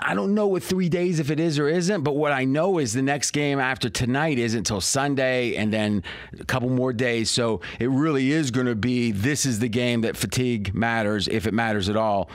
I 0.00 0.14
don't 0.14 0.34
know 0.34 0.46
what 0.46 0.62
three 0.62 0.88
days 0.88 1.18
if 1.18 1.30
it 1.30 1.40
is 1.40 1.58
or 1.58 1.68
isn't, 1.68 2.02
but 2.02 2.14
what 2.14 2.30
I 2.30 2.44
know 2.44 2.78
is 2.78 2.92
the 2.92 3.02
next 3.02 3.32
game 3.32 3.58
after 3.58 3.90
tonight 3.90 4.38
isn't 4.38 4.58
until 4.58 4.80
Sunday 4.80 5.56
and 5.56 5.72
then 5.72 6.04
a 6.38 6.44
couple 6.44 6.68
more 6.68 6.92
days. 6.92 7.28
So 7.28 7.60
it 7.80 7.90
really 7.90 8.30
is 8.30 8.52
going 8.52 8.68
to 8.68 8.76
be 8.76 9.10
this 9.10 9.44
is 9.44 9.58
the 9.58 9.68
game 9.68 10.02
that 10.02 10.16
fatigue 10.16 10.72
matters, 10.72 11.26
if 11.26 11.48
it 11.48 11.54
matters 11.54 11.88
at 11.88 11.96
all. 11.96 12.30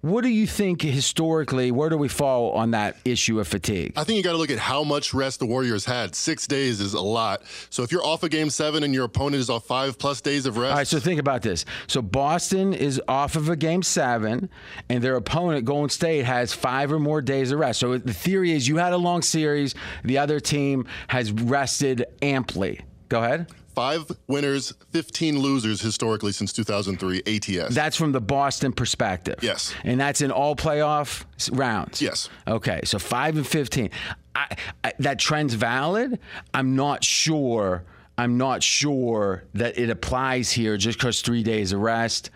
What 0.00 0.22
do 0.22 0.28
you 0.28 0.46
think 0.46 0.82
historically? 0.82 1.72
Where 1.72 1.88
do 1.88 1.98
we 1.98 2.06
fall 2.06 2.52
on 2.52 2.70
that 2.70 2.96
issue 3.04 3.40
of 3.40 3.48
fatigue? 3.48 3.94
I 3.96 4.04
think 4.04 4.16
you 4.16 4.22
got 4.22 4.30
to 4.30 4.38
look 4.38 4.50
at 4.50 4.58
how 4.58 4.84
much 4.84 5.12
rest 5.12 5.40
the 5.40 5.46
Warriors 5.46 5.84
had. 5.84 6.14
Six 6.14 6.46
days 6.46 6.80
is 6.80 6.94
a 6.94 7.00
lot. 7.00 7.42
So 7.68 7.82
if 7.82 7.90
you're 7.90 8.06
off 8.06 8.22
a 8.22 8.28
game 8.28 8.48
seven 8.48 8.84
and 8.84 8.94
your 8.94 9.06
opponent 9.06 9.40
is 9.40 9.50
off 9.50 9.66
five 9.66 9.98
plus 9.98 10.20
days 10.20 10.46
of 10.46 10.56
rest. 10.56 10.70
All 10.70 10.78
right, 10.78 10.86
so 10.86 11.00
think 11.00 11.18
about 11.18 11.42
this. 11.42 11.64
So 11.88 12.00
Boston 12.00 12.74
is 12.74 13.02
off 13.08 13.34
of 13.34 13.48
a 13.48 13.56
game 13.56 13.82
seven, 13.82 14.50
and 14.88 15.02
their 15.02 15.16
opponent, 15.16 15.64
Golden 15.64 15.88
State, 15.88 16.24
has 16.24 16.52
five 16.52 16.92
or 16.92 17.00
more 17.00 17.20
days 17.20 17.50
of 17.50 17.58
rest. 17.58 17.80
So 17.80 17.98
the 17.98 18.14
theory 18.14 18.52
is 18.52 18.68
you 18.68 18.76
had 18.76 18.92
a 18.92 18.96
long 18.98 19.22
series, 19.22 19.74
the 20.04 20.18
other 20.18 20.38
team 20.38 20.86
has 21.08 21.32
rested 21.32 22.06
amply. 22.22 22.82
Go 23.08 23.24
ahead 23.24 23.48
five 23.78 24.10
winners, 24.26 24.74
15 24.90 25.38
losers 25.38 25.80
historically 25.80 26.32
since 26.32 26.52
2003 26.52 27.22
ATS. 27.28 27.72
That's 27.76 27.96
from 27.96 28.10
the 28.10 28.20
Boston 28.20 28.72
perspective. 28.72 29.36
Yes. 29.40 29.72
And 29.84 30.00
that's 30.00 30.20
in 30.20 30.32
all 30.32 30.56
playoff 30.56 31.24
rounds. 31.52 32.02
Yes. 32.02 32.28
Okay, 32.48 32.80
so 32.82 32.98
5 32.98 33.36
and 33.36 33.46
15. 33.46 33.90
I, 34.34 34.56
I, 34.82 34.92
that 34.98 35.20
trend's 35.20 35.54
valid. 35.54 36.18
I'm 36.52 36.74
not 36.74 37.04
sure. 37.04 37.84
I'm 38.16 38.36
not 38.36 38.64
sure 38.64 39.44
that 39.54 39.78
it 39.78 39.90
applies 39.90 40.50
here 40.50 40.76
just 40.76 40.98
because 40.98 41.22
3 41.22 41.44
days 41.44 41.72
of 41.72 41.78
rest 41.78 42.30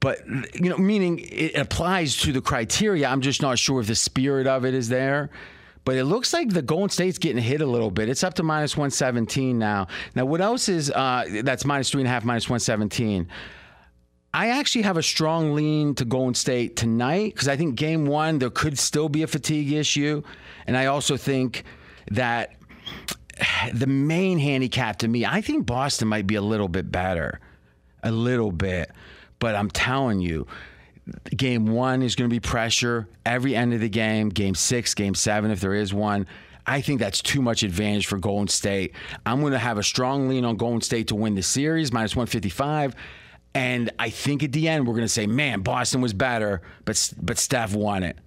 but 0.00 0.18
you 0.54 0.68
know 0.68 0.76
meaning 0.76 1.18
it 1.18 1.54
applies 1.56 2.16
to 2.18 2.30
the 2.30 2.40
criteria 2.40 3.08
i'm 3.08 3.22
just 3.22 3.40
not 3.40 3.58
sure 3.58 3.80
if 3.80 3.86
the 3.86 3.94
spirit 3.94 4.46
of 4.46 4.64
it 4.66 4.74
is 4.74 4.90
there 4.90 5.30
but 5.86 5.94
it 5.94 6.04
looks 6.04 6.32
like 6.32 6.48
the 6.48 6.62
Golden 6.62 6.88
State's 6.88 7.16
getting 7.16 7.40
hit 7.40 7.60
a 7.60 7.66
little 7.66 7.92
bit. 7.92 8.08
It's 8.08 8.24
up 8.24 8.34
to 8.34 8.42
minus 8.42 8.76
117 8.76 9.56
now. 9.56 9.86
Now, 10.16 10.26
what 10.26 10.40
else 10.40 10.68
is 10.68 10.90
uh, 10.90 11.24
that's 11.44 11.64
minus 11.64 11.90
three 11.90 12.00
and 12.00 12.08
a 12.08 12.10
half, 12.10 12.24
minus 12.24 12.50
117? 12.50 13.28
I 14.34 14.48
actually 14.48 14.82
have 14.82 14.96
a 14.96 15.02
strong 15.02 15.54
lean 15.54 15.94
to 15.94 16.04
Golden 16.04 16.34
State 16.34 16.74
tonight 16.74 17.34
because 17.34 17.46
I 17.46 17.56
think 17.56 17.76
game 17.76 18.04
one, 18.04 18.40
there 18.40 18.50
could 18.50 18.76
still 18.80 19.08
be 19.08 19.22
a 19.22 19.28
fatigue 19.28 19.72
issue. 19.72 20.24
And 20.66 20.76
I 20.76 20.86
also 20.86 21.16
think 21.16 21.62
that 22.10 22.56
the 23.72 23.86
main 23.86 24.40
handicap 24.40 24.98
to 24.98 25.08
me, 25.08 25.24
I 25.24 25.40
think 25.40 25.66
Boston 25.66 26.08
might 26.08 26.26
be 26.26 26.34
a 26.34 26.42
little 26.42 26.68
bit 26.68 26.90
better. 26.90 27.38
A 28.02 28.10
little 28.10 28.50
bit. 28.50 28.90
But 29.38 29.54
I'm 29.54 29.70
telling 29.70 30.18
you, 30.18 30.48
game 31.36 31.66
one 31.66 32.02
is 32.02 32.14
going 32.14 32.28
to 32.28 32.34
be 32.34 32.40
pressure 32.40 33.08
every 33.24 33.54
end 33.54 33.74
of 33.74 33.80
the 33.80 33.88
game. 33.88 34.28
Game 34.28 34.54
six, 34.54 34.94
game 34.94 35.14
seven, 35.14 35.50
if 35.50 35.60
there 35.60 35.74
is 35.74 35.94
one. 35.94 36.26
I 36.66 36.80
think 36.80 36.98
that's 36.98 37.22
too 37.22 37.40
much 37.40 37.62
advantage 37.62 38.06
for 38.06 38.18
Golden 38.18 38.48
State. 38.48 38.92
I'm 39.24 39.40
going 39.40 39.52
to 39.52 39.58
have 39.58 39.78
a 39.78 39.84
strong 39.84 40.28
lean 40.28 40.44
on 40.44 40.56
Golden 40.56 40.80
State 40.80 41.08
to 41.08 41.14
win 41.14 41.36
the 41.36 41.42
series, 41.42 41.92
minus 41.92 42.16
155. 42.16 42.94
And 43.54 43.90
I 43.98 44.10
think 44.10 44.42
at 44.42 44.52
the 44.52 44.68
end, 44.68 44.86
we're 44.86 44.94
going 44.94 45.04
to 45.04 45.08
say, 45.08 45.26
man, 45.26 45.60
Boston 45.60 46.00
was 46.00 46.12
better, 46.12 46.62
but, 46.84 47.12
but 47.22 47.38
Steph 47.38 47.74
won 47.74 48.02
it. 48.02 48.18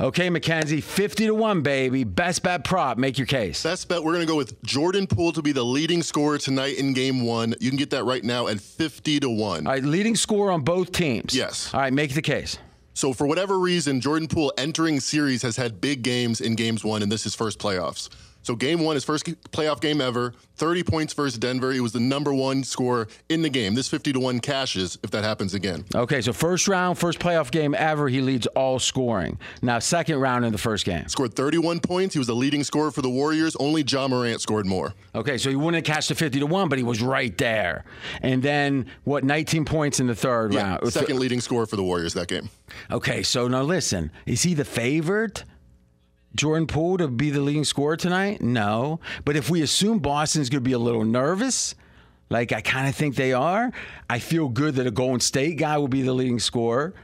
Okay, 0.00 0.30
Mackenzie, 0.30 0.80
50 0.80 1.26
to 1.26 1.34
1, 1.34 1.62
baby. 1.62 2.04
Best 2.04 2.42
bet 2.42 2.64
prop. 2.64 2.98
Make 2.98 3.18
your 3.18 3.26
case. 3.26 3.62
Best 3.62 3.88
bet, 3.88 4.02
we're 4.02 4.12
going 4.12 4.26
to 4.26 4.30
go 4.30 4.36
with 4.36 4.60
Jordan 4.62 5.06
Poole 5.06 5.32
to 5.32 5.42
be 5.42 5.52
the 5.52 5.64
leading 5.64 6.02
scorer 6.02 6.38
tonight 6.38 6.78
in 6.78 6.94
game 6.94 7.24
one. 7.24 7.54
You 7.60 7.70
can 7.70 7.78
get 7.78 7.90
that 7.90 8.04
right 8.04 8.24
now 8.24 8.46
at 8.48 8.60
50 8.60 9.20
to 9.20 9.30
1. 9.30 9.66
All 9.66 9.72
right, 9.72 9.82
leading 9.82 10.16
scorer 10.16 10.52
on 10.52 10.62
both 10.62 10.92
teams. 10.92 11.34
Yes. 11.34 11.72
All 11.72 11.80
right, 11.80 11.92
make 11.92 12.14
the 12.14 12.22
case. 12.22 12.58
So, 12.96 13.12
for 13.12 13.26
whatever 13.26 13.58
reason, 13.58 14.00
Jordan 14.00 14.28
Poole 14.28 14.52
entering 14.56 15.00
series 15.00 15.42
has 15.42 15.56
had 15.56 15.80
big 15.80 16.02
games 16.02 16.40
in 16.40 16.54
games 16.54 16.84
one, 16.84 17.02
and 17.02 17.10
this 17.10 17.26
is 17.26 17.34
first 17.34 17.58
playoffs. 17.58 18.08
So 18.44 18.54
game 18.54 18.80
one, 18.80 18.94
his 18.94 19.04
first 19.04 19.24
playoff 19.50 19.80
game 19.80 20.02
ever, 20.02 20.34
30 20.56 20.82
points 20.84 21.14
versus 21.14 21.38
Denver. 21.38 21.72
He 21.72 21.80
was 21.80 21.92
the 21.92 22.00
number 22.00 22.32
one 22.32 22.62
scorer 22.62 23.08
in 23.30 23.40
the 23.40 23.48
game. 23.48 23.74
This 23.74 23.88
50 23.88 24.12
to 24.12 24.20
1 24.20 24.40
cashes 24.40 24.98
if 25.02 25.10
that 25.12 25.24
happens 25.24 25.54
again. 25.54 25.84
Okay, 25.94 26.20
so 26.20 26.32
first 26.32 26.68
round, 26.68 26.98
first 26.98 27.18
playoff 27.18 27.50
game 27.50 27.74
ever, 27.74 28.06
he 28.08 28.20
leads 28.20 28.46
all 28.48 28.78
scoring. 28.78 29.38
Now, 29.62 29.78
second 29.78 30.20
round 30.20 30.44
in 30.44 30.52
the 30.52 30.58
first 30.58 30.84
game. 30.84 31.08
Scored 31.08 31.34
31 31.34 31.80
points. 31.80 32.14
He 32.14 32.18
was 32.18 32.28
the 32.28 32.36
leading 32.36 32.64
scorer 32.64 32.90
for 32.90 33.00
the 33.00 33.08
Warriors. 33.08 33.56
Only 33.56 33.82
Ja 33.82 34.06
Morant 34.08 34.42
scored 34.42 34.66
more. 34.66 34.92
Okay, 35.14 35.38
so 35.38 35.48
he 35.48 35.56
wouldn't 35.56 35.86
have 35.86 35.94
cashed 35.94 36.10
the 36.10 36.14
50 36.14 36.40
to 36.40 36.46
1, 36.46 36.68
but 36.68 36.76
he 36.76 36.84
was 36.84 37.00
right 37.00 37.36
there. 37.38 37.86
And 38.20 38.42
then, 38.42 38.86
what, 39.04 39.24
19 39.24 39.64
points 39.64 40.00
in 40.00 40.06
the 40.06 40.14
third 40.14 40.52
yeah, 40.52 40.76
round? 40.76 40.92
Second 40.92 41.18
leading 41.18 41.40
scorer 41.40 41.64
for 41.64 41.76
the 41.76 41.82
Warriors 41.82 42.12
that 42.12 42.28
game. 42.28 42.50
Okay, 42.90 43.22
so 43.22 43.48
now 43.48 43.62
listen, 43.62 44.10
is 44.26 44.42
he 44.42 44.52
the 44.52 44.66
favorite? 44.66 45.44
Jordan 46.34 46.66
Poole 46.66 46.98
to 46.98 47.08
be 47.08 47.30
the 47.30 47.40
leading 47.40 47.64
scorer 47.64 47.96
tonight? 47.96 48.40
No. 48.40 49.00
But 49.24 49.36
if 49.36 49.50
we 49.50 49.62
assume 49.62 49.98
Boston's 50.00 50.50
going 50.50 50.62
to 50.62 50.68
be 50.68 50.72
a 50.72 50.78
little 50.78 51.04
nervous, 51.04 51.74
like 52.30 52.52
I 52.52 52.60
kind 52.60 52.88
of 52.88 52.94
think 52.94 53.16
they 53.16 53.32
are, 53.32 53.70
I 54.10 54.18
feel 54.18 54.48
good 54.48 54.74
that 54.76 54.86
a 54.86 54.90
Golden 54.90 55.20
State 55.20 55.58
guy 55.58 55.78
will 55.78 55.88
be 55.88 56.02
the 56.02 56.12
leading 56.12 56.40
scorer. 56.40 56.94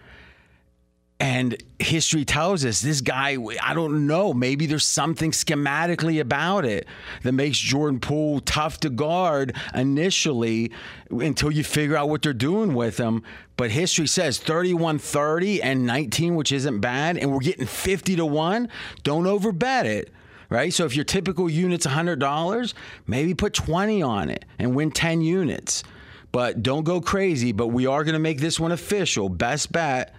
And 1.21 1.63
history 1.79 2.25
tells 2.25 2.65
us 2.65 2.81
this 2.81 3.03
guy, 3.03 3.37
I 3.63 3.75
don't 3.75 4.07
know, 4.07 4.33
maybe 4.33 4.65
there's 4.65 4.87
something 4.87 5.33
schematically 5.33 6.19
about 6.19 6.65
it 6.65 6.89
that 7.25 7.33
makes 7.33 7.59
Jordan 7.59 8.01
Poole 8.01 8.41
tough 8.41 8.81
to 8.81 8.91
guard 8.91 9.55
initially 9.75 10.73
until 11.11 11.51
you 11.51 11.63
figure 11.63 11.95
out 11.95 12.09
what 12.09 12.23
they're 12.23 12.33
doing 12.33 12.73
with 12.73 12.97
him. 12.97 13.23
But 13.59 13.71
history 13.71 14.07
says 14.07 14.39
31 14.39 14.99
30 14.99 15.63
and 15.63 15.85
19, 15.85 16.37
which 16.37 16.53
isn't 16.53 16.81
bad, 16.81 17.19
and 17.19 17.31
we're 17.31 17.41
getting 17.41 17.67
50 17.67 18.17
to 18.17 18.25
1. 18.25 18.69
Don't 19.03 19.25
overbet 19.25 19.85
it 19.85 20.13
right? 20.49 20.75
So 20.75 20.85
if 20.85 20.97
your 20.97 21.05
typical 21.05 21.49
unit's 21.49 21.87
$100, 21.87 22.75
maybe 23.07 23.35
put 23.35 23.55
20 23.55 24.03
on 24.03 24.31
it 24.31 24.45
and 24.59 24.75
win 24.75 24.91
10 24.91 25.21
units. 25.21 25.85
But 26.33 26.61
don't 26.61 26.83
go 26.83 27.01
crazy, 27.01 27.53
but 27.53 27.69
we 27.69 27.87
are 27.87 28.03
going 28.03 28.15
to 28.15 28.19
make 28.19 28.41
this 28.41 28.59
one 28.59 28.73
official. 28.73 29.29
Best 29.29 29.71
bet 29.71 30.13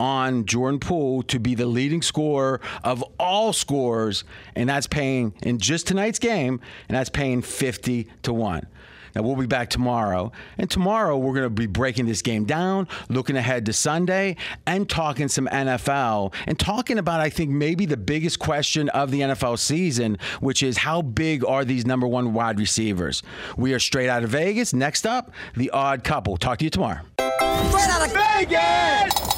on 0.00 0.44
Jordan 0.44 0.80
Poole 0.80 1.22
to 1.24 1.38
be 1.38 1.54
the 1.54 1.66
leading 1.66 2.02
scorer 2.02 2.60
of 2.84 3.02
all 3.18 3.52
scores, 3.52 4.24
and 4.54 4.68
that's 4.68 4.86
paying 4.86 5.34
in 5.42 5.58
just 5.58 5.86
tonight's 5.86 6.18
game, 6.18 6.60
and 6.88 6.96
that's 6.96 7.10
paying 7.10 7.42
50 7.42 8.08
to 8.22 8.32
1. 8.32 8.66
Now, 9.14 9.22
we'll 9.22 9.36
be 9.36 9.46
back 9.46 9.70
tomorrow. 9.70 10.32
And 10.58 10.70
tomorrow, 10.70 11.16
we're 11.16 11.32
going 11.32 11.44
to 11.46 11.50
be 11.50 11.66
breaking 11.66 12.06
this 12.06 12.22
game 12.22 12.44
down, 12.44 12.86
looking 13.08 13.36
ahead 13.36 13.66
to 13.66 13.72
Sunday, 13.72 14.36
and 14.66 14.88
talking 14.88 15.28
some 15.28 15.48
NFL 15.48 16.32
and 16.46 16.58
talking 16.58 16.98
about, 16.98 17.20
I 17.20 17.30
think, 17.30 17.50
maybe 17.50 17.86
the 17.86 17.96
biggest 17.96 18.38
question 18.38 18.88
of 18.90 19.10
the 19.10 19.22
NFL 19.22 19.58
season, 19.58 20.18
which 20.40 20.62
is 20.62 20.78
how 20.78 21.02
big 21.02 21.44
are 21.44 21.64
these 21.64 21.86
number 21.86 22.06
one 22.06 22.32
wide 22.32 22.58
receivers? 22.60 23.22
We 23.56 23.74
are 23.74 23.80
straight 23.80 24.08
out 24.08 24.24
of 24.24 24.30
Vegas. 24.30 24.72
Next 24.72 25.06
up, 25.06 25.32
the 25.56 25.70
odd 25.70 26.04
couple. 26.04 26.36
Talk 26.36 26.58
to 26.58 26.64
you 26.64 26.70
tomorrow. 26.70 27.00
Straight 27.18 27.88
out 27.88 28.06
of 28.06 28.12
Vegas! 28.12 29.37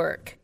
Work. 0.01 0.40